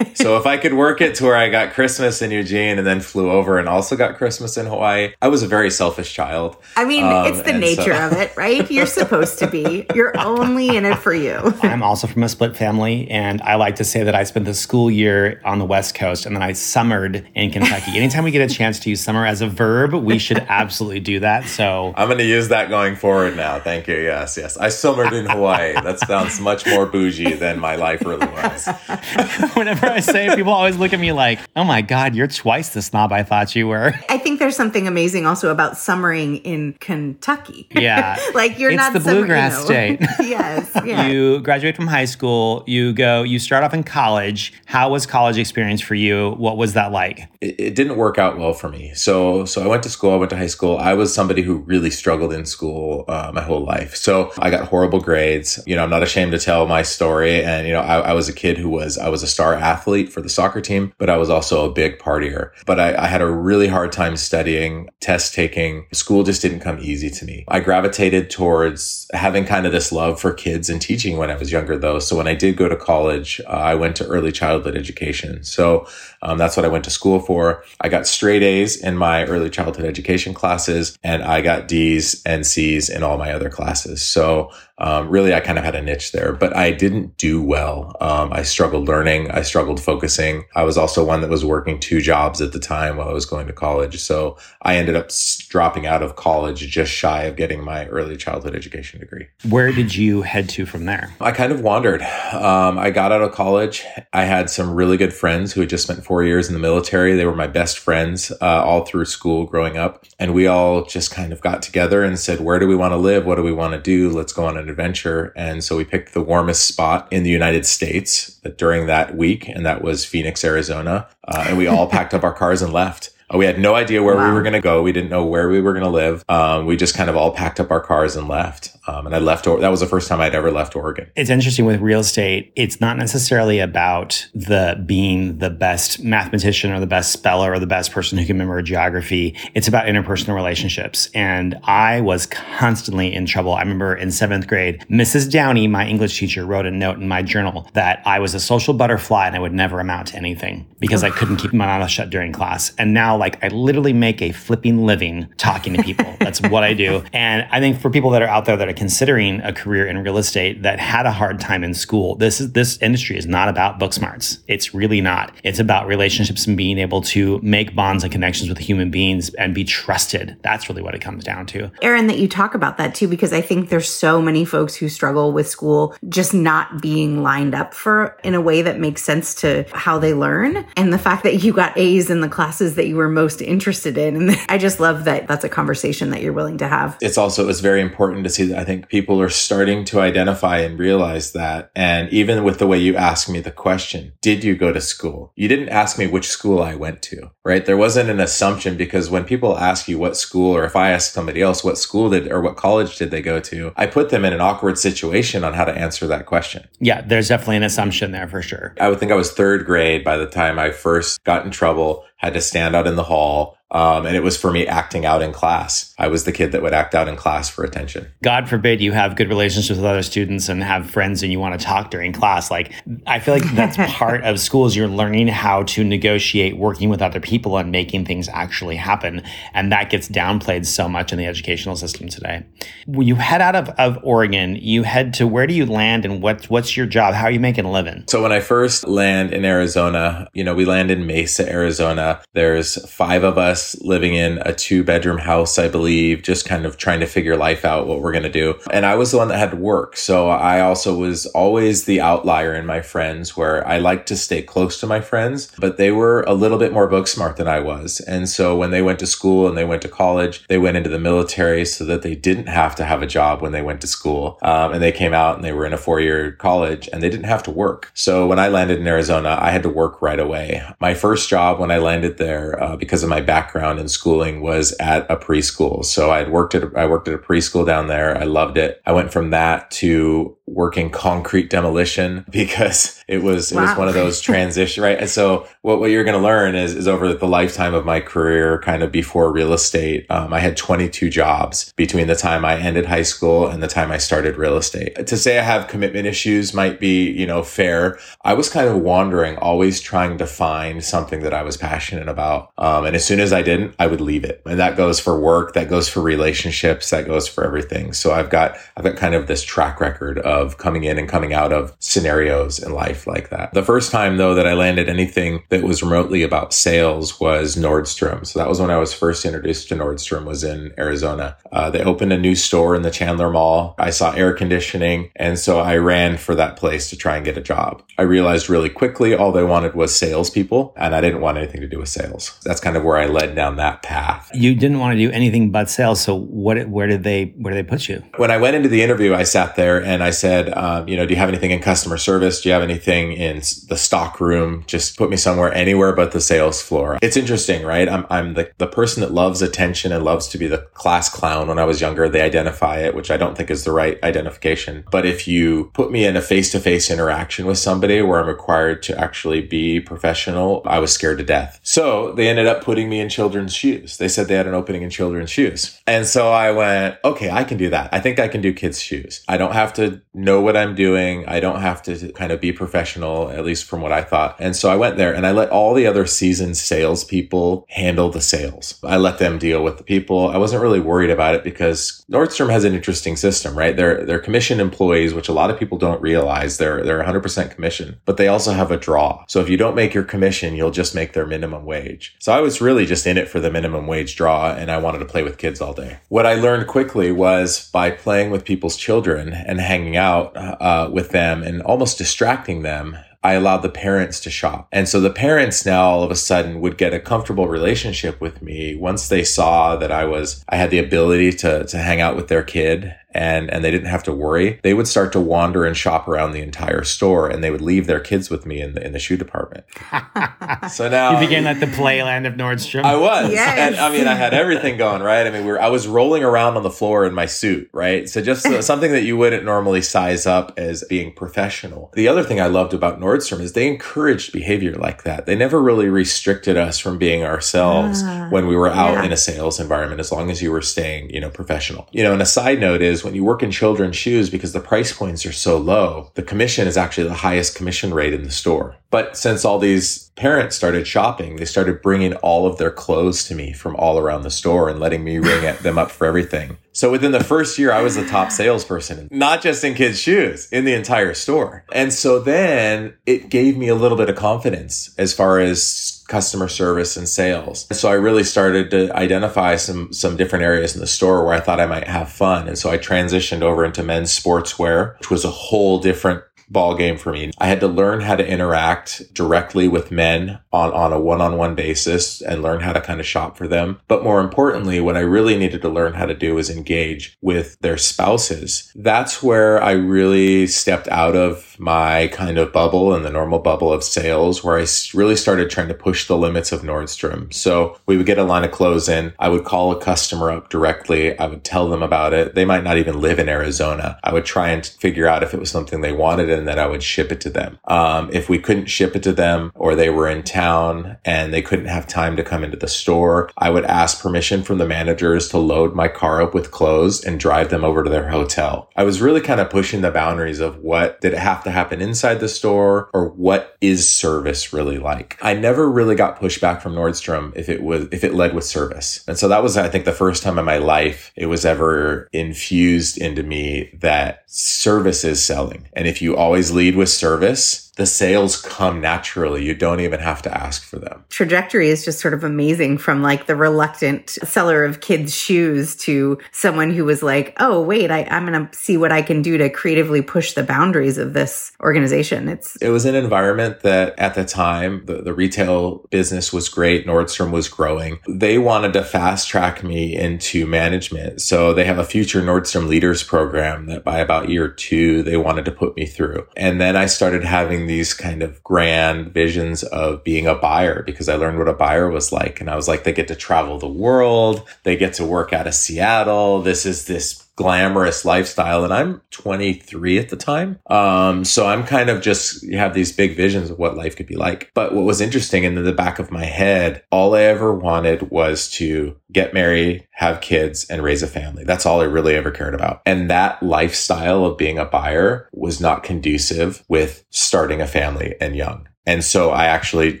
So 0.14 0.36
if 0.36 0.46
I 0.46 0.56
could 0.56 0.74
work 0.74 1.00
it 1.00 1.14
to 1.16 1.24
where 1.24 1.36
I 1.36 1.48
got 1.48 1.72
Christmas 1.72 2.20
in 2.22 2.30
Eugene 2.30 2.78
and 2.78 2.86
then 2.86 3.00
flew 3.00 3.30
over 3.30 3.58
and 3.58 3.68
also 3.68 3.96
got 3.96 4.16
Christmas 4.16 4.56
in 4.56 4.66
Hawaii, 4.66 5.12
I 5.22 5.28
was 5.28 5.42
a 5.42 5.46
very 5.48 5.70
selfish 5.70 6.12
child. 6.12 6.56
I 6.76 6.84
mean, 6.84 7.04
Um, 7.04 7.26
it's 7.26 7.42
the 7.42 7.52
nature 7.52 7.94
so- 7.94 8.06
of 8.06 8.12
it, 8.12 8.36
right? 8.36 8.68
You're 8.76 8.86
supposed 8.86 9.38
to 9.40 9.46
be. 9.46 9.86
You're 9.94 10.18
only 10.18 10.76
in 10.76 10.84
it 10.84 10.98
for 10.98 11.14
you. 11.14 11.36
I'm 11.62 11.82
also 11.82 12.06
from 12.06 12.22
a 12.22 12.28
split 12.28 12.56
family, 12.56 13.10
and 13.10 13.40
I 13.42 13.54
like 13.56 13.76
to 13.76 13.84
say 13.84 14.02
that 14.02 14.14
I 14.14 14.24
spent 14.24 14.46
the 14.46 14.54
school 14.54 14.90
year 14.90 15.40
on 15.44 15.58
the 15.58 15.64
West 15.64 15.94
Coast 15.94 16.26
and 16.26 16.34
then 16.36 16.42
I 16.42 16.52
summered 16.52 17.26
in 17.34 17.50
Kentucky. 17.50 17.96
Anytime 17.96 18.24
we 18.24 18.30
get 18.30 18.48
a 18.50 18.52
chance 18.52 18.78
to 18.80 18.90
use 18.90 19.00
summer 19.02 19.24
as 19.26 19.40
a 19.40 19.46
verb, 19.48 19.92
we 19.94 20.18
should 20.18 20.38
absolutely 20.48 21.00
do 21.00 21.20
that. 21.20 21.44
So, 21.46 21.94
I'm 21.96 22.08
going 22.08 22.18
to 22.18 22.24
use 22.24 22.48
that 22.48 22.68
going 22.68 22.96
forward 22.96 23.36
now. 23.36 23.58
Thank 23.60 23.86
you. 23.88 23.96
Yes, 23.96 24.36
yes. 24.36 24.56
I 24.56 24.68
summered 24.68 25.12
in 25.12 25.26
Hawaii. 25.26 25.74
That 25.74 25.98
sounds 26.00 26.40
much 26.40 26.66
more 26.66 26.86
bougie 26.86 27.34
than 27.34 27.58
my 27.58 27.76
life 27.76 28.04
really 28.04 28.26
was. 28.26 28.66
whenever 29.54 29.85
I 29.96 30.00
say 30.00 30.34
people 30.34 30.52
always 30.52 30.76
look 30.76 30.92
at 30.92 31.00
me 31.00 31.12
like, 31.12 31.38
oh 31.54 31.64
my 31.64 31.80
God, 31.82 32.14
you're 32.14 32.26
twice 32.26 32.70
the 32.70 32.82
snob 32.82 33.12
I 33.12 33.22
thought 33.22 33.54
you 33.54 33.68
were. 33.68 33.94
I 34.08 34.18
think 34.18 34.38
there's 34.38 34.56
something 34.56 34.86
amazing 34.86 35.26
also 35.26 35.50
about 35.50 35.76
summering 35.76 36.36
in 36.38 36.74
Kentucky. 36.80 37.68
Yeah. 37.70 38.18
like 38.34 38.58
you're 38.58 38.70
It's 38.70 38.76
not 38.78 38.92
the 38.92 39.00
summer- 39.00 39.14
you 39.16 39.20
bluegrass 39.22 39.58
know. 39.60 39.64
state. 39.64 40.00
yes. 40.20 40.70
Yeah. 40.84 41.06
You 41.06 41.40
graduate 41.40 41.76
from 41.76 41.86
high 41.86 42.04
school, 42.04 42.64
you 42.66 42.92
go, 42.92 43.22
you 43.22 43.38
start 43.38 43.64
off 43.64 43.74
in 43.74 43.82
college. 43.82 44.52
How 44.66 44.90
was 44.90 45.06
college 45.06 45.38
experience 45.38 45.80
for 45.80 45.94
you? 45.94 46.30
What 46.38 46.56
was 46.56 46.72
that 46.74 46.92
like? 46.92 47.20
it, 47.40 47.58
it 47.58 47.74
didn't 47.74 47.96
work 47.96 48.18
out 48.18 48.38
well 48.38 48.52
for 48.52 48.68
me. 48.68 48.92
So, 48.94 49.44
so 49.44 49.62
I 49.62 49.66
went 49.66 49.82
to 49.84 49.90
school. 49.90 50.12
I 50.12 50.16
went 50.16 50.30
to 50.30 50.36
high 50.36 50.46
school. 50.46 50.78
I 50.78 50.94
was 50.94 51.12
somebody 51.14 51.42
who 51.42 51.56
really 51.58 51.90
struggled 51.90 52.32
in 52.32 52.44
school 52.46 53.04
uh, 53.08 53.30
my 53.34 53.42
whole 53.42 53.64
life. 53.64 53.94
So 53.96 54.32
I 54.38 54.50
got 54.50 54.68
horrible 54.68 55.00
grades. 55.00 55.60
You 55.66 55.76
know, 55.76 55.84
I'm 55.84 55.90
not 55.90 56.02
ashamed 56.02 56.32
to 56.32 56.38
tell 56.38 56.66
my 56.66 56.82
story. 56.82 57.42
And 57.42 57.66
you 57.66 57.72
know, 57.72 57.80
I, 57.80 57.98
I 58.00 58.12
was 58.12 58.28
a 58.28 58.32
kid 58.32 58.58
who 58.58 58.68
was 58.68 58.98
I 58.98 59.08
was 59.08 59.22
a 59.22 59.26
star 59.26 59.54
athlete 59.54 59.75
for 60.10 60.20
the 60.20 60.28
soccer 60.28 60.60
team, 60.60 60.92
but 60.98 61.10
I 61.10 61.16
was 61.16 61.30
also 61.30 61.68
a 61.68 61.72
big 61.72 61.98
partier. 61.98 62.50
But 62.66 62.80
I, 62.80 63.04
I 63.04 63.06
had 63.06 63.22
a 63.22 63.30
really 63.30 63.68
hard 63.68 63.92
time 63.92 64.16
studying, 64.16 64.88
test 65.00 65.34
taking. 65.34 65.86
School 65.92 66.22
just 66.22 66.42
didn't 66.42 66.60
come 66.60 66.78
easy 66.80 67.10
to 67.10 67.24
me. 67.24 67.44
I 67.48 67.60
gravitated 67.60 68.30
towards 68.30 69.08
having 69.12 69.44
kind 69.44 69.66
of 69.66 69.72
this 69.72 69.92
love 69.92 70.20
for 70.20 70.32
kids 70.32 70.70
and 70.70 70.80
teaching 70.80 71.16
when 71.16 71.30
I 71.30 71.36
was 71.36 71.52
younger, 71.52 71.78
though. 71.78 71.98
So 71.98 72.16
when 72.16 72.28
I 72.28 72.34
did 72.34 72.56
go 72.56 72.68
to 72.68 72.76
college, 72.76 73.40
uh, 73.46 73.50
I 73.50 73.74
went 73.74 73.96
to 73.96 74.06
early 74.06 74.32
childhood 74.32 74.76
education. 74.76 75.44
So 75.44 75.86
um, 76.22 76.38
that's 76.38 76.56
what 76.56 76.64
I 76.64 76.68
went 76.68 76.84
to 76.84 76.90
school 76.90 77.20
for. 77.20 77.64
I 77.80 77.88
got 77.88 78.06
straight 78.06 78.42
A's 78.42 78.76
in 78.76 78.96
my 78.96 79.24
early 79.24 79.50
childhood 79.50 79.84
education 79.84 80.34
classes, 80.34 80.98
and 81.02 81.22
I 81.22 81.40
got 81.40 81.68
D's 81.68 82.22
and 82.24 82.46
C's 82.46 82.88
in 82.88 83.02
all 83.02 83.18
my 83.18 83.32
other 83.32 83.50
classes. 83.50 84.02
So 84.02 84.50
um, 84.78 85.08
really, 85.08 85.32
I 85.32 85.40
kind 85.40 85.58
of 85.58 85.64
had 85.64 85.74
a 85.74 85.82
niche 85.82 86.12
there, 86.12 86.32
but 86.32 86.54
I 86.54 86.70
didn't 86.70 87.16
do 87.16 87.42
well. 87.42 87.96
Um, 88.00 88.32
I 88.32 88.42
struggled 88.42 88.86
learning. 88.86 89.30
I 89.30 89.42
struggled 89.42 89.65
focusing. 89.74 90.44
I 90.54 90.62
was 90.62 90.78
also 90.78 91.04
one 91.04 91.20
that 91.22 91.30
was 91.30 91.44
working 91.44 91.80
two 91.80 92.00
jobs 92.00 92.40
at 92.40 92.52
the 92.52 92.60
time 92.60 92.96
while 92.96 93.08
I 93.08 93.12
was 93.12 93.26
going 93.26 93.46
to 93.46 93.52
college. 93.52 94.00
So 94.00 94.38
I 94.62 94.76
ended 94.76 94.94
up 94.94 95.10
dropping 95.48 95.86
out 95.86 96.02
of 96.02 96.16
college 96.16 96.60
just 96.68 96.92
shy 96.92 97.24
of 97.24 97.36
getting 97.36 97.64
my 97.64 97.86
early 97.86 98.16
childhood 98.16 98.54
education 98.54 99.00
degree. 99.00 99.26
Where 99.48 99.72
did 99.72 99.94
you 99.94 100.22
head 100.22 100.48
to 100.50 100.66
from 100.66 100.84
there? 100.84 101.14
I 101.20 101.32
kind 101.32 101.52
of 101.52 101.60
wandered. 101.60 102.02
Um, 102.02 102.78
I 102.78 102.90
got 102.90 103.12
out 103.12 103.22
of 103.22 103.32
college. 103.32 103.84
I 104.12 104.24
had 104.24 104.50
some 104.50 104.74
really 104.74 104.96
good 104.96 105.12
friends 105.12 105.52
who 105.52 105.60
had 105.60 105.70
just 105.70 105.84
spent 105.84 106.04
four 106.04 106.22
years 106.22 106.48
in 106.48 106.54
the 106.54 106.60
military. 106.60 107.16
They 107.16 107.26
were 107.26 107.34
my 107.34 107.46
best 107.46 107.78
friends 107.78 108.30
uh, 108.40 108.62
all 108.64 108.84
through 108.84 109.06
school 109.06 109.44
growing 109.44 109.76
up. 109.76 110.04
And 110.18 110.34
we 110.34 110.46
all 110.46 110.84
just 110.84 111.10
kind 111.10 111.32
of 111.32 111.40
got 111.40 111.62
together 111.62 112.02
and 112.02 112.18
said, 112.18 112.40
Where 112.40 112.58
do 112.58 112.66
we 112.66 112.76
want 112.76 112.92
to 112.92 112.96
live? 112.96 113.26
What 113.26 113.36
do 113.36 113.42
we 113.42 113.52
want 113.52 113.74
to 113.74 113.80
do? 113.80 114.10
Let's 114.10 114.32
go 114.32 114.46
on 114.46 114.56
an 114.56 114.68
adventure. 114.68 115.32
And 115.36 115.62
so 115.64 115.76
we 115.76 115.84
picked 115.84 116.14
the 116.14 116.22
warmest 116.22 116.66
spot 116.66 117.08
in 117.10 117.22
the 117.22 117.30
United 117.30 117.66
States 117.66 118.38
during 118.56 118.86
that 118.86 119.16
week, 119.16 119.48
and 119.56 119.64
that 119.66 119.82
was 119.82 120.04
Phoenix, 120.04 120.44
Arizona. 120.44 121.08
Uh, 121.26 121.46
and 121.48 121.58
we 121.58 121.66
all 121.66 121.88
packed 121.88 122.12
up 122.14 122.22
our 122.22 122.32
cars 122.34 122.60
and 122.62 122.72
left. 122.72 123.10
Uh, 123.32 123.38
We 123.38 123.46
had 123.46 123.58
no 123.58 123.74
idea 123.74 124.02
where 124.02 124.14
we 124.16 124.30
were 124.34 124.42
going 124.42 124.52
to 124.52 124.60
go. 124.60 124.82
We 124.82 124.92
didn't 124.92 125.08
know 125.10 125.24
where 125.24 125.48
we 125.48 125.60
were 125.62 125.72
going 125.72 125.84
to 125.84 125.90
live. 125.90 126.24
Um, 126.28 126.66
we 126.66 126.76
just 126.76 126.94
kind 126.94 127.08
of 127.08 127.16
all 127.16 127.32
packed 127.32 127.58
up 127.58 127.70
our 127.70 127.80
cars 127.80 128.14
and 128.16 128.28
left. 128.28 128.75
Um, 128.86 129.06
and 129.06 129.14
I 129.14 129.18
left, 129.18 129.44
that 129.44 129.68
was 129.68 129.80
the 129.80 129.86
first 129.86 130.08
time 130.08 130.20
I'd 130.20 130.34
ever 130.34 130.50
left 130.50 130.76
Oregon. 130.76 131.10
It's 131.16 131.30
interesting 131.30 131.64
with 131.64 131.80
real 131.80 132.00
estate. 132.00 132.52
It's 132.56 132.80
not 132.80 132.96
necessarily 132.96 133.58
about 133.58 134.26
the 134.34 134.82
being 134.86 135.38
the 135.38 135.50
best 135.50 136.02
mathematician 136.02 136.72
or 136.72 136.80
the 136.80 136.86
best 136.86 137.12
speller 137.12 137.52
or 137.52 137.58
the 137.58 137.66
best 137.66 137.92
person 137.92 138.18
who 138.18 138.24
can 138.24 138.36
remember 138.36 138.62
geography. 138.62 139.36
It's 139.54 139.68
about 139.68 139.86
interpersonal 139.86 140.34
relationships. 140.34 141.08
And 141.14 141.58
I 141.64 142.00
was 142.00 142.26
constantly 142.26 143.12
in 143.12 143.26
trouble. 143.26 143.54
I 143.54 143.60
remember 143.60 143.94
in 143.94 144.10
seventh 144.10 144.46
grade, 144.46 144.84
Mrs. 144.90 145.30
Downey, 145.30 145.66
my 145.66 145.86
English 145.86 146.18
teacher, 146.18 146.44
wrote 146.46 146.66
a 146.66 146.70
note 146.70 146.98
in 146.98 147.08
my 147.08 147.22
journal 147.22 147.68
that 147.72 148.02
I 148.06 148.20
was 148.20 148.34
a 148.34 148.40
social 148.40 148.74
butterfly 148.74 149.26
and 149.26 149.36
I 149.36 149.38
would 149.40 149.52
never 149.52 149.80
amount 149.80 150.08
to 150.08 150.16
anything 150.16 150.66
because 150.78 151.02
I 151.02 151.10
couldn't 151.10 151.36
keep 151.36 151.52
my 151.52 151.66
mouth 151.66 151.90
shut 151.90 152.10
during 152.10 152.32
class. 152.32 152.72
And 152.78 152.94
now, 152.94 153.16
like, 153.16 153.42
I 153.42 153.48
literally 153.48 153.92
make 153.92 154.22
a 154.22 154.32
flipping 154.32 154.84
living 154.84 155.28
talking 155.36 155.74
to 155.74 155.82
people. 155.82 156.16
That's 156.20 156.40
what 156.42 156.62
I 156.62 156.74
do. 156.74 157.02
And 157.12 157.46
I 157.50 157.60
think 157.60 157.80
for 157.80 157.90
people 157.90 158.10
that 158.10 158.22
are 158.22 158.28
out 158.28 158.44
there 158.44 158.56
that 158.56 158.68
are 158.68 158.75
considering 158.76 159.40
a 159.42 159.52
career 159.52 159.86
in 159.86 159.98
real 159.98 160.18
estate 160.18 160.62
that 160.62 160.78
had 160.78 161.06
a 161.06 161.12
hard 161.12 161.40
time 161.40 161.64
in 161.64 161.74
school, 161.74 162.14
this 162.16 162.40
is 162.40 162.52
this 162.52 162.78
industry 162.78 163.16
is 163.16 163.26
not 163.26 163.48
about 163.48 163.78
book 163.78 163.92
smarts. 163.92 164.38
It's 164.46 164.74
really 164.74 165.00
not. 165.00 165.32
It's 165.42 165.58
about 165.58 165.86
relationships 165.86 166.46
and 166.46 166.56
being 166.56 166.78
able 166.78 167.02
to 167.02 167.40
make 167.42 167.74
bonds 167.74 168.04
and 168.04 168.12
connections 168.12 168.48
with 168.48 168.58
human 168.58 168.90
beings 168.90 169.32
and 169.34 169.54
be 169.54 169.64
trusted. 169.64 170.36
That's 170.42 170.68
really 170.68 170.82
what 170.82 170.94
it 170.94 171.00
comes 171.00 171.24
down 171.24 171.46
to. 171.46 171.70
Aaron, 171.82 172.06
that 172.06 172.18
you 172.18 172.28
talk 172.28 172.54
about 172.54 172.78
that 172.78 172.94
too, 172.94 173.08
because 173.08 173.32
I 173.32 173.40
think 173.40 173.68
there's 173.68 173.88
so 173.88 174.20
many 174.20 174.44
folks 174.44 174.74
who 174.74 174.88
struggle 174.88 175.32
with 175.32 175.48
school 175.48 175.94
just 176.08 176.34
not 176.34 176.80
being 176.80 177.22
lined 177.22 177.54
up 177.54 177.74
for 177.74 178.16
in 178.22 178.34
a 178.34 178.40
way 178.40 178.62
that 178.62 178.78
makes 178.78 179.02
sense 179.02 179.34
to 179.36 179.64
how 179.72 179.98
they 179.98 180.14
learn. 180.14 180.66
And 180.76 180.92
the 180.92 180.98
fact 180.98 181.22
that 181.24 181.42
you 181.42 181.52
got 181.52 181.76
A's 181.76 182.10
in 182.10 182.20
the 182.20 182.28
classes 182.28 182.74
that 182.76 182.86
you 182.86 182.96
were 182.96 183.08
most 183.08 183.40
interested 183.40 183.98
in. 183.98 184.16
And 184.16 184.36
I 184.48 184.58
just 184.58 184.80
love 184.80 185.04
that 185.04 185.26
that's 185.26 185.44
a 185.44 185.48
conversation 185.48 186.10
that 186.10 186.22
you're 186.22 186.32
willing 186.32 186.58
to 186.58 186.68
have. 186.68 186.96
It's 187.00 187.18
also, 187.18 187.48
it's 187.48 187.60
very 187.60 187.80
important 187.80 188.24
to 188.24 188.30
see 188.30 188.46
that 188.46 188.58
I 188.58 188.64
think 188.66 188.88
people 188.88 189.20
are 189.20 189.30
starting 189.30 189.84
to 189.86 190.00
identify 190.00 190.58
and 190.58 190.78
realize 190.78 191.32
that. 191.32 191.70
And 191.74 192.12
even 192.12 192.44
with 192.44 192.58
the 192.58 192.66
way 192.66 192.78
you 192.78 192.96
asked 192.96 193.28
me 193.28 193.40
the 193.40 193.50
question, 193.50 194.12
did 194.20 194.44
you 194.44 194.56
go 194.56 194.72
to 194.72 194.80
school? 194.80 195.32
You 195.36 195.48
didn't 195.48 195.70
ask 195.70 195.98
me 195.98 196.06
which 196.06 196.28
school 196.28 196.62
I 196.62 196.74
went 196.74 197.00
to, 197.02 197.30
right? 197.44 197.64
There 197.64 197.76
wasn't 197.76 198.10
an 198.10 198.20
assumption 198.20 198.76
because 198.76 199.08
when 199.08 199.24
people 199.24 199.56
ask 199.56 199.88
you 199.88 199.98
what 199.98 200.16
school, 200.16 200.54
or 200.54 200.64
if 200.64 200.76
I 200.76 200.90
ask 200.90 201.12
somebody 201.12 201.40
else 201.40 201.64
what 201.64 201.78
school 201.78 202.10
did 202.10 202.30
or 202.30 202.40
what 202.40 202.56
college 202.56 202.98
did 202.98 203.10
they 203.10 203.22
go 203.22 203.40
to, 203.40 203.72
I 203.76 203.86
put 203.86 204.10
them 204.10 204.24
in 204.24 204.32
an 204.32 204.40
awkward 204.40 204.78
situation 204.78 205.44
on 205.44 205.54
how 205.54 205.64
to 205.64 205.72
answer 205.72 206.06
that 206.08 206.26
question. 206.26 206.68
Yeah, 206.80 207.00
there's 207.00 207.28
definitely 207.28 207.56
an 207.56 207.62
assumption 207.62 208.12
there 208.12 208.28
for 208.28 208.42
sure. 208.42 208.74
I 208.80 208.88
would 208.88 208.98
think 208.98 209.12
I 209.12 209.16
was 209.16 209.32
third 209.32 209.64
grade 209.64 210.04
by 210.04 210.16
the 210.16 210.26
time 210.26 210.58
I 210.58 210.70
first 210.70 211.22
got 211.24 211.44
in 211.44 211.50
trouble, 211.50 212.04
had 212.16 212.34
to 212.34 212.40
stand 212.40 212.74
out 212.74 212.86
in 212.86 212.96
the 212.96 213.04
hall, 213.04 213.56
um, 213.72 214.06
and 214.06 214.14
it 214.14 214.22
was 214.22 214.36
for 214.36 214.52
me 214.52 214.64
acting 214.66 215.04
out 215.04 215.22
in 215.22 215.32
class. 215.32 215.92
I 215.98 216.06
was 216.06 216.22
the 216.22 216.30
kid 216.30 216.52
that 216.52 216.62
would 216.62 216.72
act 216.72 216.94
out 216.94 217.08
in 217.08 217.16
class 217.16 217.48
for 217.48 217.64
attention. 217.64 218.06
God 218.22 218.48
forbid 218.48 218.80
you 218.80 218.92
have 218.92 219.16
good 219.16 219.28
relationships 219.28 219.76
with 219.76 219.84
other 219.84 220.04
students 220.04 220.48
and 220.48 220.62
have 220.62 220.88
friends 220.88 221.24
and 221.24 221.32
you 221.32 221.40
want 221.40 221.58
to 221.58 221.66
talk 221.66 221.90
during 221.90 222.12
class. 222.12 222.48
Like, 222.48 222.72
I 223.08 223.18
feel 223.18 223.34
like 223.34 223.42
that's 223.54 223.76
part 223.94 224.22
of 224.22 224.38
school 224.38 224.66
is 224.66 224.76
you're 224.76 224.86
learning 224.86 225.26
how 225.26 225.64
to 225.64 225.82
negotiate 225.82 226.56
working 226.56 226.90
with 226.90 227.02
other 227.02 227.18
people 227.18 227.58
and 227.58 227.72
making 227.72 228.04
things 228.04 228.28
actually 228.28 228.76
happen. 228.76 229.22
And 229.52 229.72
that 229.72 229.90
gets 229.90 230.08
downplayed 230.08 230.64
so 230.64 230.88
much 230.88 231.12
in 231.12 231.18
the 231.18 231.26
educational 231.26 231.74
system 231.74 232.08
today. 232.08 232.46
When 232.86 233.08
you 233.08 233.16
head 233.16 233.40
out 233.40 233.56
of, 233.56 233.70
of 233.70 233.98
Oregon, 234.04 234.54
you 234.54 234.84
head 234.84 235.12
to 235.14 235.26
where 235.26 235.48
do 235.48 235.54
you 235.54 235.66
land 235.66 236.04
and 236.04 236.22
what, 236.22 236.44
what's 236.44 236.76
your 236.76 236.86
job? 236.86 237.14
How 237.14 237.24
are 237.24 237.32
you 237.32 237.40
making 237.40 237.64
a 237.64 237.72
living? 237.72 238.04
So 238.06 238.22
when 238.22 238.30
I 238.30 238.38
first 238.38 238.86
land 238.86 239.32
in 239.32 239.44
Arizona, 239.44 240.28
you 240.34 240.44
know, 240.44 240.54
we 240.54 240.64
land 240.64 240.92
in 240.92 241.04
Mesa, 241.04 241.50
Arizona. 241.50 242.05
There's 242.32 242.88
five 242.90 243.24
of 243.24 243.38
us 243.38 243.80
living 243.80 244.14
in 244.14 244.38
a 244.44 244.52
two 244.52 244.84
bedroom 244.84 245.18
house, 245.18 245.58
I 245.58 245.68
believe, 245.68 246.22
just 246.22 246.46
kind 246.46 246.66
of 246.66 246.76
trying 246.76 247.00
to 247.00 247.06
figure 247.06 247.36
life 247.36 247.64
out, 247.64 247.86
what 247.86 248.00
we're 248.00 248.12
going 248.12 248.24
to 248.24 248.30
do. 248.30 248.58
And 248.70 248.86
I 248.86 248.94
was 248.94 249.10
the 249.10 249.18
one 249.18 249.28
that 249.28 249.38
had 249.38 249.50
to 249.50 249.56
work. 249.56 249.96
So 249.96 250.28
I 250.28 250.60
also 250.60 250.96
was 250.96 251.26
always 251.26 251.84
the 251.84 252.00
outlier 252.00 252.54
in 252.54 252.66
my 252.66 252.80
friends 252.80 253.36
where 253.36 253.66
I 253.66 253.78
like 253.78 254.06
to 254.06 254.16
stay 254.16 254.42
close 254.42 254.80
to 254.80 254.86
my 254.86 255.00
friends, 255.00 255.52
but 255.58 255.76
they 255.76 255.90
were 255.90 256.22
a 256.22 256.34
little 256.34 256.58
bit 256.58 256.72
more 256.72 256.86
book 256.86 257.08
smart 257.08 257.36
than 257.36 257.48
I 257.48 257.60
was. 257.60 258.00
And 258.00 258.28
so 258.28 258.56
when 258.56 258.70
they 258.70 258.82
went 258.82 258.98
to 259.00 259.06
school 259.06 259.48
and 259.48 259.56
they 259.56 259.64
went 259.64 259.82
to 259.82 259.88
college, 259.88 260.46
they 260.48 260.58
went 260.58 260.76
into 260.76 260.90
the 260.90 260.98
military 260.98 261.64
so 261.64 261.84
that 261.84 262.02
they 262.02 262.14
didn't 262.14 262.48
have 262.48 262.74
to 262.76 262.84
have 262.84 263.02
a 263.02 263.06
job 263.06 263.42
when 263.42 263.52
they 263.52 263.62
went 263.62 263.80
to 263.80 263.86
school. 263.86 264.38
Um, 264.42 264.72
and 264.72 264.82
they 264.82 264.92
came 264.92 265.14
out 265.14 265.36
and 265.36 265.44
they 265.44 265.52
were 265.52 265.66
in 265.66 265.72
a 265.72 265.78
four 265.78 266.00
year 266.00 266.32
college 266.32 266.88
and 266.92 267.02
they 267.02 267.08
didn't 267.08 267.26
have 267.26 267.42
to 267.44 267.50
work. 267.50 267.90
So 267.94 268.26
when 268.26 268.38
I 268.38 268.48
landed 268.48 268.78
in 268.78 268.86
Arizona, 268.86 269.38
I 269.40 269.50
had 269.50 269.62
to 269.62 269.68
work 269.68 270.02
right 270.02 270.20
away. 270.20 270.62
My 270.80 270.94
first 270.94 271.28
job 271.28 271.58
when 271.58 271.70
I 271.70 271.78
landed 271.78 271.95
there, 272.18 272.62
uh, 272.62 272.76
because 272.76 273.02
of 273.02 273.08
my 273.08 273.20
background, 273.20 273.46
background 273.56 273.80
in 273.80 273.88
schooling 273.88 274.40
was 274.40 274.74
at 274.80 275.10
a 275.10 275.16
preschool. 275.16 275.84
So 275.84 276.10
I 276.10 276.28
worked 276.28 276.54
at 276.54 276.76
I 276.76 276.86
worked 276.86 277.08
at 277.08 277.14
a 277.14 277.18
preschool 277.18 277.66
down 277.66 277.86
there. 277.88 278.16
I 278.16 278.24
loved 278.24 278.58
it. 278.58 278.82
I 278.84 278.92
went 278.92 279.12
from 279.12 279.30
that 279.30 279.70
to 279.82 280.35
working 280.46 280.90
concrete 280.90 281.50
demolition 281.50 282.24
because 282.30 283.02
it 283.08 283.22
was 283.22 283.52
wow. 283.52 283.62
it 283.62 283.66
was 283.66 283.78
one 283.78 283.88
of 283.88 283.94
those 283.94 284.20
transition 284.20 284.82
right. 284.82 284.98
And 284.98 285.10
so 285.10 285.46
what, 285.62 285.80
what 285.80 285.90
you're 285.90 286.04
going 286.04 286.18
to 286.18 286.22
learn 286.22 286.54
is 286.54 286.74
is 286.74 286.88
over 286.88 287.12
the 287.12 287.26
lifetime 287.26 287.74
of 287.74 287.84
my 287.84 288.00
career, 288.00 288.60
kind 288.60 288.82
of 288.82 288.92
before 288.92 289.32
real 289.32 289.52
estate, 289.52 290.06
um, 290.10 290.32
I 290.32 290.40
had 290.40 290.56
22 290.56 291.10
jobs 291.10 291.72
between 291.76 292.06
the 292.06 292.16
time 292.16 292.44
I 292.44 292.58
ended 292.58 292.86
high 292.86 293.02
school 293.02 293.48
and 293.48 293.62
the 293.62 293.68
time 293.68 293.90
I 293.90 293.98
started 293.98 294.36
real 294.36 294.56
estate. 294.56 295.06
To 295.06 295.16
say 295.16 295.38
I 295.38 295.42
have 295.42 295.68
commitment 295.68 296.06
issues 296.06 296.54
might 296.54 296.80
be 296.80 297.10
you 297.10 297.26
know 297.26 297.42
fair. 297.42 297.98
I 298.22 298.34
was 298.34 298.48
kind 298.48 298.68
of 298.68 298.76
wandering, 298.76 299.36
always 299.38 299.80
trying 299.80 300.18
to 300.18 300.26
find 300.26 300.84
something 300.84 301.20
that 301.22 301.34
I 301.34 301.42
was 301.42 301.56
passionate 301.56 302.08
about. 302.08 302.52
Um, 302.58 302.84
and 302.84 302.96
as 302.96 303.04
soon 303.04 303.20
as 303.20 303.32
I 303.32 303.42
didn't, 303.42 303.74
I 303.78 303.86
would 303.86 304.00
leave 304.00 304.24
it. 304.24 304.42
And 304.46 304.58
that 304.58 304.76
goes 304.76 305.00
for 305.00 305.18
work, 305.18 305.54
that 305.54 305.68
goes 305.68 305.88
for 305.88 306.00
relationships, 306.00 306.90
that 306.90 307.06
goes 307.06 307.28
for 307.28 307.44
everything. 307.44 307.92
So 307.92 308.12
I've 308.12 308.30
got 308.30 308.56
I've 308.76 308.84
got 308.84 308.96
kind 308.96 309.14
of 309.14 309.26
this 309.26 309.42
track 309.42 309.80
record 309.80 310.18
of 310.18 310.35
of 310.36 310.58
coming 310.58 310.84
in 310.84 310.98
and 310.98 311.08
coming 311.08 311.32
out 311.32 311.52
of 311.52 311.74
scenarios 311.78 312.58
in 312.58 312.72
life 312.72 313.06
like 313.06 313.30
that. 313.30 313.52
The 313.54 313.62
first 313.62 313.90
time 313.90 314.16
though 314.16 314.34
that 314.34 314.46
I 314.46 314.54
landed 314.54 314.88
anything 314.88 315.42
that 315.48 315.62
was 315.62 315.82
remotely 315.82 316.22
about 316.22 316.52
sales 316.52 317.18
was 317.20 317.56
Nordstrom. 317.56 318.26
So 318.26 318.38
that 318.38 318.48
was 318.48 318.60
when 318.60 318.70
I 318.70 318.78
was 318.78 318.92
first 318.92 319.24
introduced 319.24 319.68
to 319.68 319.74
Nordstrom 319.74 320.24
was 320.24 320.44
in 320.44 320.72
Arizona. 320.78 321.36
Uh, 321.52 321.70
they 321.70 321.82
opened 321.82 322.12
a 322.12 322.18
new 322.18 322.34
store 322.34 322.74
in 322.74 322.82
the 322.82 322.90
Chandler 322.90 323.30
Mall. 323.30 323.74
I 323.78 323.90
saw 323.90 324.12
air 324.12 324.32
conditioning. 324.32 325.10
And 325.16 325.38
so 325.38 325.58
I 325.60 325.76
ran 325.76 326.16
for 326.16 326.34
that 326.34 326.56
place 326.56 326.90
to 326.90 326.96
try 326.96 327.16
and 327.16 327.24
get 327.24 327.38
a 327.38 327.40
job. 327.40 327.82
I 327.98 328.02
realized 328.02 328.48
really 328.48 328.68
quickly 328.68 329.14
all 329.14 329.32
they 329.32 329.44
wanted 329.44 329.74
was 329.74 329.94
salespeople 329.96 330.74
and 330.76 330.94
I 330.94 331.00
didn't 331.00 331.20
want 331.20 331.38
anything 331.38 331.60
to 331.60 331.68
do 331.68 331.78
with 331.78 331.88
sales. 331.88 332.38
That's 332.44 332.60
kind 332.60 332.76
of 332.76 332.84
where 332.84 332.96
I 332.96 333.06
led 333.06 333.34
down 333.34 333.56
that 333.56 333.82
path. 333.82 334.30
You 334.34 334.54
didn't 334.54 334.78
want 334.78 334.94
to 334.94 334.98
do 334.98 335.10
anything 335.12 335.50
but 335.50 335.70
sales. 335.70 336.00
So 336.00 336.14
what, 336.14 336.68
where 336.68 336.86
did 336.86 337.02
they, 337.02 337.34
where 337.38 337.54
did 337.54 337.64
they 337.64 337.68
put 337.68 337.88
you? 337.88 338.02
When 338.16 338.30
I 338.30 338.36
went 338.36 338.56
into 338.56 338.68
the 338.68 338.82
interview, 338.82 339.14
I 339.14 339.22
sat 339.22 339.56
there 339.56 339.82
and 339.82 340.02
I 340.02 340.10
said, 340.10 340.25
said, 340.26 340.52
um, 340.58 340.88
you 340.88 340.96
know, 340.96 341.06
do 341.06 341.14
you 341.14 341.20
have 341.20 341.28
anything 341.28 341.52
in 341.52 341.60
customer 341.60 341.96
service? 341.96 342.40
Do 342.40 342.48
you 342.48 342.52
have 342.52 342.62
anything 342.64 343.12
in 343.12 343.36
the 343.68 343.76
stock 343.76 344.20
room? 344.20 344.64
Just 344.66 344.98
put 344.98 345.08
me 345.08 345.16
somewhere, 345.16 345.54
anywhere 345.54 345.94
but 345.94 346.10
the 346.10 346.20
sales 346.20 346.60
floor. 346.60 346.98
It's 347.00 347.16
interesting, 347.16 347.64
right? 347.64 347.88
I'm, 347.88 348.04
I'm 348.10 348.34
the, 348.34 348.50
the 348.58 348.66
person 348.66 349.02
that 349.02 349.12
loves 349.12 349.40
attention 349.40 349.92
and 349.92 350.02
loves 350.02 350.26
to 350.28 350.38
be 350.38 350.48
the 350.48 350.66
class 350.74 351.08
clown. 351.08 351.46
When 351.46 351.60
I 351.60 351.64
was 351.64 351.80
younger, 351.80 352.08
they 352.08 352.22
identify 352.22 352.78
it, 352.78 352.96
which 352.96 353.08
I 353.12 353.16
don't 353.16 353.36
think 353.36 353.52
is 353.52 353.62
the 353.62 353.70
right 353.70 354.02
identification. 354.02 354.84
But 354.90 355.06
if 355.06 355.28
you 355.28 355.70
put 355.74 355.92
me 355.92 356.04
in 356.04 356.16
a 356.16 356.20
face 356.20 356.50
to 356.52 356.58
face 356.58 356.90
interaction 356.90 357.46
with 357.46 357.58
somebody 357.58 358.02
where 358.02 358.18
I'm 358.20 358.26
required 358.26 358.82
to 358.84 358.98
actually 358.98 359.42
be 359.42 359.78
professional, 359.78 360.62
I 360.66 360.80
was 360.80 360.92
scared 360.92 361.18
to 361.18 361.24
death. 361.24 361.60
So 361.62 362.12
they 362.12 362.28
ended 362.28 362.48
up 362.48 362.64
putting 362.64 362.88
me 362.88 362.98
in 362.98 363.08
children's 363.08 363.54
shoes. 363.54 363.98
They 363.98 364.08
said 364.08 364.26
they 364.26 364.34
had 364.34 364.48
an 364.48 364.54
opening 364.54 364.82
in 364.82 364.90
children's 364.90 365.30
shoes. 365.30 365.80
And 365.86 366.04
so 366.04 366.32
I 366.32 366.50
went, 366.50 366.96
okay, 367.04 367.30
I 367.30 367.44
can 367.44 367.58
do 367.58 367.70
that. 367.70 367.90
I 367.92 368.00
think 368.00 368.18
I 368.18 368.26
can 368.26 368.40
do 368.40 368.52
kids' 368.52 368.82
shoes. 368.82 369.22
I 369.28 369.36
don't 369.36 369.52
have 369.52 369.72
to 369.74 370.02
know 370.16 370.40
what 370.40 370.56
I'm 370.56 370.74
doing. 370.74 371.24
I 371.28 371.40
don't 371.40 371.60
have 371.60 371.82
to 371.84 372.10
kind 372.12 372.32
of 372.32 372.40
be 372.40 372.50
professional, 372.50 373.30
at 373.30 373.44
least 373.44 373.64
from 373.64 373.82
what 373.82 373.92
I 373.92 374.02
thought. 374.02 374.36
And 374.38 374.56
so 374.56 374.70
I 374.70 374.76
went 374.76 374.96
there 374.96 375.14
and 375.14 375.26
I 375.26 375.32
let 375.32 375.50
all 375.50 375.74
the 375.74 375.86
other 375.86 376.06
seasoned 376.06 376.56
salespeople 376.56 377.66
handle 377.68 378.08
the 378.08 378.22
sales. 378.22 378.80
I 378.82 378.96
let 378.96 379.18
them 379.18 379.38
deal 379.38 379.62
with 379.62 379.76
the 379.76 379.84
people. 379.84 380.28
I 380.28 380.38
wasn't 380.38 380.62
really 380.62 380.80
worried 380.80 381.10
about 381.10 381.34
it 381.34 381.44
because 381.44 382.04
Nordstrom 382.10 382.50
has 382.50 382.64
an 382.64 382.74
interesting 382.74 383.16
system, 383.16 383.56
right? 383.56 383.76
They're, 383.76 384.04
they're 384.04 384.18
commission 384.18 384.58
employees, 384.58 385.12
which 385.12 385.28
a 385.28 385.34
lot 385.34 385.50
of 385.50 385.58
people 385.58 385.76
don't 385.76 386.00
realize 386.00 386.56
they're, 386.56 386.82
they're 386.82 387.02
100% 387.02 387.50
commission, 387.50 388.00
but 388.06 388.16
they 388.16 388.28
also 388.28 388.52
have 388.52 388.70
a 388.70 388.78
draw. 388.78 389.22
So 389.28 389.40
if 389.40 389.50
you 389.50 389.58
don't 389.58 389.76
make 389.76 389.92
your 389.92 390.04
commission, 390.04 390.54
you'll 390.54 390.70
just 390.70 390.94
make 390.94 391.12
their 391.12 391.26
minimum 391.26 391.66
wage. 391.66 392.16
So 392.20 392.32
I 392.32 392.40
was 392.40 392.62
really 392.62 392.86
just 392.86 393.06
in 393.06 393.18
it 393.18 393.28
for 393.28 393.38
the 393.38 393.50
minimum 393.50 393.86
wage 393.86 394.16
draw 394.16 394.52
and 394.52 394.70
I 394.70 394.78
wanted 394.78 395.00
to 395.00 395.04
play 395.04 395.22
with 395.22 395.36
kids 395.36 395.60
all 395.60 395.74
day. 395.74 395.98
What 396.08 396.24
I 396.24 396.34
learned 396.34 396.66
quickly 396.68 397.12
was 397.12 397.70
by 397.70 397.90
playing 397.90 398.30
with 398.30 398.46
people's 398.46 398.76
children 398.78 399.34
and 399.34 399.60
hanging 399.60 399.96
out 399.96 400.05
out 400.06 400.36
uh, 400.36 400.88
with 400.92 401.10
them 401.10 401.42
and 401.42 401.62
almost 401.62 401.98
distracting 401.98 402.62
them 402.62 402.96
I 403.26 403.32
allowed 403.32 403.62
the 403.62 403.68
parents 403.68 404.20
to 404.20 404.30
shop. 404.30 404.68
And 404.70 404.88
so 404.88 405.00
the 405.00 405.10
parents 405.10 405.66
now 405.66 405.82
all 405.82 406.04
of 406.04 406.12
a 406.12 406.14
sudden 406.14 406.60
would 406.60 406.78
get 406.78 406.94
a 406.94 407.00
comfortable 407.00 407.48
relationship 407.48 408.20
with 408.20 408.40
me 408.40 408.76
once 408.76 409.08
they 409.08 409.24
saw 409.24 409.74
that 409.74 409.90
I 409.90 410.04
was, 410.04 410.44
I 410.48 410.54
had 410.54 410.70
the 410.70 410.78
ability 410.78 411.32
to, 411.38 411.64
to 411.64 411.78
hang 411.78 412.00
out 412.00 412.14
with 412.14 412.28
their 412.28 412.44
kid 412.44 412.94
and, 413.16 413.50
and 413.50 413.64
they 413.64 413.70
didn't 413.70 413.88
have 413.88 414.02
to 414.04 414.12
worry, 414.12 414.60
they 414.62 414.74
would 414.74 414.86
start 414.86 415.12
to 415.12 415.20
wander 415.20 415.64
and 415.64 415.76
shop 415.76 416.06
around 416.06 416.32
the 416.32 416.40
entire 416.40 416.84
store 416.84 417.28
and 417.28 417.42
they 417.42 417.50
would 417.50 417.62
leave 417.62 417.86
their 417.86 418.00
kids 418.00 418.30
with 418.30 418.46
me 418.46 418.60
in 418.60 418.74
the, 418.74 418.84
in 418.84 418.92
the 418.92 418.98
shoe 418.98 419.16
department. 419.16 419.64
so 420.70 420.88
now 420.88 421.18
you 421.18 421.26
became 421.26 421.44
like 421.44 421.60
the 421.60 421.66
playland 421.66 422.26
of 422.26 422.34
Nordstrom. 422.34 422.84
I 422.84 422.96
was. 422.96 423.32
Yes. 423.32 423.58
And 423.58 423.76
I 423.76 423.90
mean, 423.90 424.06
I 424.06 424.14
had 424.14 424.34
everything 424.34 424.76
going, 424.76 425.02
right? 425.02 425.26
I 425.26 425.30
mean, 425.30 425.44
we 425.44 425.52
were, 425.52 425.60
I 425.60 425.68
was 425.68 425.88
rolling 425.88 426.22
around 426.22 426.56
on 426.56 426.62
the 426.62 426.70
floor 426.70 427.04
in 427.06 427.14
my 427.14 427.26
suit, 427.26 427.68
right? 427.72 428.08
So 428.08 428.20
just 428.20 428.46
uh, 428.46 428.62
something 428.70 428.92
that 428.92 429.02
you 429.02 429.16
wouldn't 429.16 429.44
normally 429.44 429.82
size 429.82 430.26
up 430.26 430.52
as 430.56 430.84
being 430.84 431.12
professional. 431.12 431.90
The 431.94 432.08
other 432.08 432.22
thing 432.22 432.40
I 432.40 432.46
loved 432.46 432.74
about 432.74 433.00
Nordstrom 433.00 433.40
is 433.40 433.54
they 433.54 433.66
encouraged 433.66 434.32
behavior 434.32 434.74
like 434.74 435.04
that. 435.04 435.26
They 435.26 435.34
never 435.36 435.60
really 435.60 435.88
restricted 435.88 436.56
us 436.56 436.78
from 436.78 436.98
being 436.98 437.24
ourselves 437.24 438.02
Ah, 438.04 438.28
when 438.30 438.46
we 438.46 438.56
were 438.56 438.68
out 438.68 438.94
yeah. 438.94 439.04
in 439.04 439.12
a 439.12 439.16
sales 439.16 439.58
environment, 439.60 440.00
as 440.00 440.12
long 440.12 440.30
as 440.30 440.42
you 440.42 440.52
were 440.52 440.62
staying, 440.62 441.10
you 441.10 441.20
know, 441.20 441.30
professional. 441.30 441.88
You 441.92 442.02
know, 442.02 442.12
and 442.12 442.22
a 442.22 442.26
side 442.26 442.60
note 442.60 442.82
is 442.82 443.04
when 443.06 443.14
you 443.14 443.24
work 443.24 443.42
in 443.42 443.50
children's 443.50 443.96
shoes, 443.96 444.28
because 444.28 444.52
the 444.52 444.60
price 444.60 444.92
points 444.92 445.24
are 445.24 445.32
so 445.32 445.56
low, 445.56 446.10
the 446.14 446.22
commission 446.22 446.68
is 446.68 446.76
actually 446.76 447.08
the 447.08 447.14
highest 447.14 447.56
commission 447.56 447.94
rate 447.94 448.12
in 448.12 448.24
the 448.24 448.30
store. 448.30 448.76
But 448.90 449.16
since 449.16 449.44
all 449.44 449.58
these 449.58 450.10
parents 450.16 450.56
started 450.56 450.86
shopping, 450.86 451.36
they 451.36 451.44
started 451.44 451.82
bringing 451.82 452.14
all 452.16 452.46
of 452.46 452.58
their 452.58 452.70
clothes 452.70 453.24
to 453.28 453.34
me 453.34 453.52
from 453.52 453.76
all 453.76 453.98
around 453.98 454.22
the 454.22 454.30
store 454.30 454.68
and 454.68 454.80
letting 454.80 455.04
me 455.04 455.18
ring 455.20 455.56
them 455.62 455.78
up 455.78 455.90
for 455.90 456.06
everything. 456.06 456.58
So 456.72 456.90
within 456.90 457.12
the 457.12 457.24
first 457.24 457.58
year, 457.58 457.72
I 457.72 457.80
was 457.80 457.96
the 457.96 458.06
top 458.06 458.30
salesperson, 458.30 459.08
not 459.10 459.40
just 459.40 459.64
in 459.64 459.72
kids' 459.72 459.98
shoes, 459.98 460.46
in 460.52 460.66
the 460.66 460.74
entire 460.74 461.14
store. 461.14 461.64
And 461.72 461.90
so 461.90 462.18
then 462.18 462.94
it 463.06 463.30
gave 463.30 463.56
me 463.56 463.68
a 463.68 463.74
little 463.74 463.96
bit 463.96 464.10
of 464.10 464.16
confidence 464.16 464.94
as 464.98 465.14
far 465.14 465.40
as 465.40 465.95
customer 466.08 466.48
service 466.48 466.96
and 466.96 467.08
sales. 467.08 467.66
So 467.78 467.88
I 467.88 467.94
really 467.94 468.24
started 468.24 468.70
to 468.70 468.94
identify 468.96 469.56
some 469.56 469.92
some 469.92 470.16
different 470.16 470.44
areas 470.44 470.74
in 470.74 470.80
the 470.80 470.86
store 470.86 471.24
where 471.24 471.34
I 471.34 471.40
thought 471.40 471.60
I 471.60 471.66
might 471.66 471.88
have 471.88 472.10
fun. 472.10 472.48
And 472.48 472.58
so 472.58 472.70
I 472.70 472.78
transitioned 472.78 473.42
over 473.42 473.64
into 473.64 473.82
men's 473.82 474.18
sportswear, 474.18 474.98
which 474.98 475.10
was 475.10 475.24
a 475.24 475.30
whole 475.30 475.78
different 475.78 476.22
ball 476.48 476.76
game 476.76 476.96
for 476.96 477.12
me. 477.12 477.32
I 477.38 477.48
had 477.48 477.60
to 477.60 477.68
learn 477.68 478.00
how 478.00 478.16
to 478.16 478.26
interact 478.26 479.12
directly 479.12 479.68
with 479.68 479.90
men 479.90 480.38
on, 480.52 480.72
on 480.72 480.92
a 480.92 481.00
one-on-one 481.00 481.54
basis 481.54 482.20
and 482.22 482.42
learn 482.42 482.60
how 482.60 482.72
to 482.72 482.80
kind 482.80 483.00
of 483.00 483.06
shop 483.06 483.36
for 483.36 483.48
them. 483.48 483.80
But 483.88 484.04
more 484.04 484.20
importantly, 484.20 484.80
what 484.80 484.96
I 484.96 485.00
really 485.00 485.36
needed 485.36 485.62
to 485.62 485.68
learn 485.68 485.94
how 485.94 486.06
to 486.06 486.14
do 486.14 486.34
was 486.34 486.50
engage 486.50 487.16
with 487.20 487.58
their 487.60 487.76
spouses. 487.76 488.70
That's 488.74 489.22
where 489.22 489.62
I 489.62 489.72
really 489.72 490.46
stepped 490.46 490.88
out 490.88 491.16
of 491.16 491.55
my 491.58 492.08
kind 492.08 492.38
of 492.38 492.52
bubble 492.52 492.94
and 492.94 493.04
the 493.04 493.10
normal 493.10 493.38
bubble 493.38 493.72
of 493.72 493.84
sales 493.84 494.42
where 494.42 494.58
I 494.58 494.66
really 494.94 495.16
started 495.16 495.50
trying 495.50 495.68
to 495.68 495.74
push 495.74 496.06
the 496.06 496.16
limits 496.16 496.52
of 496.52 496.62
Nordstrom. 496.62 497.32
So 497.32 497.78
we 497.86 497.96
would 497.96 498.06
get 498.06 498.18
a 498.18 498.24
line 498.24 498.44
of 498.44 498.50
clothes 498.50 498.88
in. 498.88 499.12
I 499.18 499.28
would 499.28 499.44
call 499.44 499.72
a 499.72 499.80
customer 499.80 500.30
up 500.30 500.48
directly. 500.48 501.18
I 501.18 501.26
would 501.26 501.44
tell 501.44 501.68
them 501.68 501.82
about 501.82 502.12
it. 502.12 502.34
They 502.34 502.44
might 502.44 502.64
not 502.64 502.78
even 502.78 503.00
live 503.00 503.18
in 503.18 503.28
Arizona. 503.28 503.98
I 504.04 504.12
would 504.12 504.24
try 504.24 504.48
and 504.48 504.64
figure 504.66 505.06
out 505.06 505.22
if 505.22 505.34
it 505.34 505.40
was 505.40 505.50
something 505.50 505.80
they 505.80 505.92
wanted 505.92 506.30
and 506.30 506.46
then 506.46 506.58
I 506.58 506.66
would 506.66 506.82
ship 506.82 507.12
it 507.12 507.20
to 507.22 507.30
them. 507.30 507.58
Um, 507.64 508.10
if 508.12 508.28
we 508.28 508.38
couldn't 508.38 508.66
ship 508.66 508.96
it 508.96 509.02
to 509.04 509.12
them 509.12 509.52
or 509.54 509.74
they 509.74 509.90
were 509.90 510.08
in 510.08 510.22
town 510.22 510.96
and 511.04 511.32
they 511.32 511.42
couldn't 511.42 511.66
have 511.66 511.86
time 511.86 512.16
to 512.16 512.24
come 512.24 512.44
into 512.44 512.56
the 512.56 512.68
store, 512.68 513.30
I 513.38 513.50
would 513.50 513.64
ask 513.64 514.00
permission 514.00 514.42
from 514.42 514.58
the 514.58 514.66
managers 514.66 515.28
to 515.28 515.38
load 515.38 515.74
my 515.74 515.88
car 515.88 516.22
up 516.22 516.34
with 516.34 516.50
clothes 516.50 517.04
and 517.04 517.20
drive 517.20 517.50
them 517.50 517.64
over 517.64 517.82
to 517.82 517.90
their 517.90 518.08
hotel. 518.08 518.70
I 518.76 518.84
was 518.84 519.00
really 519.00 519.20
kind 519.20 519.40
of 519.40 519.50
pushing 519.50 519.80
the 519.80 519.90
boundaries 519.90 520.40
of 520.40 520.58
what 520.58 521.00
did 521.00 521.12
it 521.12 521.18
have 521.18 521.44
to 521.46 521.50
happen 521.50 521.80
inside 521.80 522.20
the 522.20 522.28
store 522.28 522.90
or 522.92 523.08
what 523.08 523.56
is 523.60 523.88
service 523.88 524.52
really 524.52 524.78
like. 524.78 525.16
I 525.22 525.34
never 525.34 525.68
really 525.70 525.94
got 525.94 526.20
pushback 526.20 526.60
from 526.60 526.74
Nordstrom 526.74 527.34
if 527.34 527.48
it 527.48 527.62
was 527.62 527.88
if 527.92 528.04
it 528.04 528.14
led 528.14 528.34
with 528.34 528.44
service. 528.44 529.04
And 529.08 529.16
so 529.16 529.28
that 529.28 529.42
was 529.42 529.56
I 529.56 529.68
think 529.68 529.84
the 529.84 529.92
first 529.92 530.22
time 530.22 530.38
in 530.38 530.44
my 530.44 530.58
life 530.58 531.12
it 531.16 531.26
was 531.26 531.46
ever 531.46 532.08
infused 532.12 532.98
into 532.98 533.22
me 533.22 533.70
that 533.80 534.22
service 534.26 535.04
is 535.04 535.24
selling. 535.24 535.68
And 535.72 535.86
if 535.86 536.02
you 536.02 536.16
always 536.16 536.50
lead 536.50 536.76
with 536.76 536.88
service, 536.88 537.65
the 537.76 537.86
sales 537.86 538.40
come 538.40 538.80
naturally. 538.80 539.44
You 539.44 539.54
don't 539.54 539.80
even 539.80 540.00
have 540.00 540.22
to 540.22 540.36
ask 540.36 540.64
for 540.64 540.78
them. 540.78 541.04
trajectory 541.10 541.68
is 541.68 541.84
just 541.84 542.00
sort 542.00 542.14
of 542.14 542.24
amazing 542.24 542.78
from 542.78 543.02
like 543.02 543.26
the 543.26 543.36
reluctant 543.36 544.10
seller 544.10 544.64
of 544.64 544.80
kids' 544.80 545.14
shoes 545.14 545.76
to 545.76 546.18
someone 546.32 546.70
who 546.70 546.84
was 546.84 547.02
like, 547.02 547.34
oh, 547.38 547.60
wait, 547.60 547.90
I, 547.90 548.04
I'm 548.10 548.26
going 548.26 548.46
to 548.46 548.56
see 548.56 548.76
what 548.76 548.92
I 548.92 549.02
can 549.02 549.22
do 549.22 549.36
to 549.38 549.50
creatively 549.50 550.02
push 550.02 550.32
the 550.32 550.42
boundaries 550.42 550.98
of 550.98 551.12
this 551.12 551.52
organization. 551.60 552.28
It's 552.28 552.56
It 552.56 552.70
was 552.70 552.86
an 552.86 552.94
environment 552.94 553.60
that 553.60 553.98
at 553.98 554.14
the 554.14 554.24
time, 554.24 554.84
the, 554.86 555.02
the 555.02 555.12
retail 555.14 555.86
business 555.90 556.32
was 556.32 556.48
great. 556.48 556.86
Nordstrom 556.86 557.30
was 557.30 557.48
growing. 557.48 557.98
They 558.08 558.38
wanted 558.38 558.72
to 558.72 558.84
fast 558.84 559.28
track 559.28 559.62
me 559.62 559.94
into 559.94 560.46
management. 560.46 561.20
So 561.20 561.52
they 561.52 561.64
have 561.64 561.78
a 561.78 561.84
future 561.84 562.22
Nordstrom 562.22 562.68
leaders 562.68 563.02
program 563.02 563.66
that 563.66 563.84
by 563.84 563.98
about 563.98 564.30
year 564.30 564.48
two, 564.48 565.02
they 565.02 565.16
wanted 565.16 565.44
to 565.44 565.52
put 565.52 565.76
me 565.76 565.84
through. 565.84 566.26
And 566.36 566.58
then 566.60 566.74
I 566.74 566.86
started 566.86 567.24
having 567.24 567.65
these 567.66 567.94
kind 567.94 568.22
of 568.22 568.42
grand 568.42 569.12
visions 569.12 569.62
of 569.62 570.04
being 570.04 570.26
a 570.26 570.34
buyer 570.34 570.82
because 570.82 571.08
I 571.08 571.16
learned 571.16 571.38
what 571.38 571.48
a 571.48 571.52
buyer 571.52 571.90
was 571.90 572.12
like. 572.12 572.40
And 572.40 572.50
I 572.50 572.56
was 572.56 572.68
like, 572.68 572.84
they 572.84 572.92
get 572.92 573.08
to 573.08 573.14
travel 573.14 573.58
the 573.58 573.68
world. 573.68 574.46
They 574.62 574.76
get 574.76 574.94
to 574.94 575.04
work 575.04 575.32
out 575.32 575.46
of 575.46 575.54
Seattle. 575.54 576.42
This 576.42 576.64
is 576.66 576.86
this 576.86 577.25
glamorous 577.36 578.04
lifestyle 578.04 578.64
and 578.64 578.72
I'm 578.72 579.02
23 579.10 579.98
at 579.98 580.08
the 580.08 580.16
time. 580.16 580.58
Um, 580.66 581.24
so 581.24 581.46
I'm 581.46 581.64
kind 581.64 581.90
of 581.90 582.02
just 582.02 582.42
you 582.42 582.56
have 582.58 582.74
these 582.74 582.92
big 582.92 583.16
visions 583.16 583.50
of 583.50 583.58
what 583.58 583.76
life 583.76 583.94
could 583.94 584.06
be 584.06 584.16
like. 584.16 584.50
But 584.54 584.74
what 584.74 584.84
was 584.84 585.00
interesting 585.00 585.44
in 585.44 585.62
the 585.62 585.72
back 585.72 585.98
of 585.98 586.10
my 586.10 586.24
head, 586.24 586.82
all 586.90 587.14
I 587.14 587.22
ever 587.22 587.54
wanted 587.54 588.10
was 588.10 588.50
to 588.52 588.96
get 589.12 589.34
married, 589.34 589.86
have 589.92 590.20
kids 590.20 590.66
and 590.68 590.82
raise 590.82 591.02
a 591.02 591.06
family. 591.06 591.44
That's 591.44 591.66
all 591.66 591.80
I 591.80 591.84
really 591.84 592.14
ever 592.14 592.30
cared 592.30 592.54
about. 592.54 592.80
And 592.86 593.10
that 593.10 593.42
lifestyle 593.42 594.24
of 594.24 594.38
being 594.38 594.58
a 594.58 594.64
buyer 594.64 595.28
was 595.32 595.60
not 595.60 595.82
conducive 595.82 596.64
with 596.68 597.04
starting 597.10 597.60
a 597.60 597.66
family 597.66 598.14
and 598.20 598.34
young. 598.34 598.68
And 598.86 599.02
so 599.04 599.30
I 599.30 599.46
actually 599.46 600.00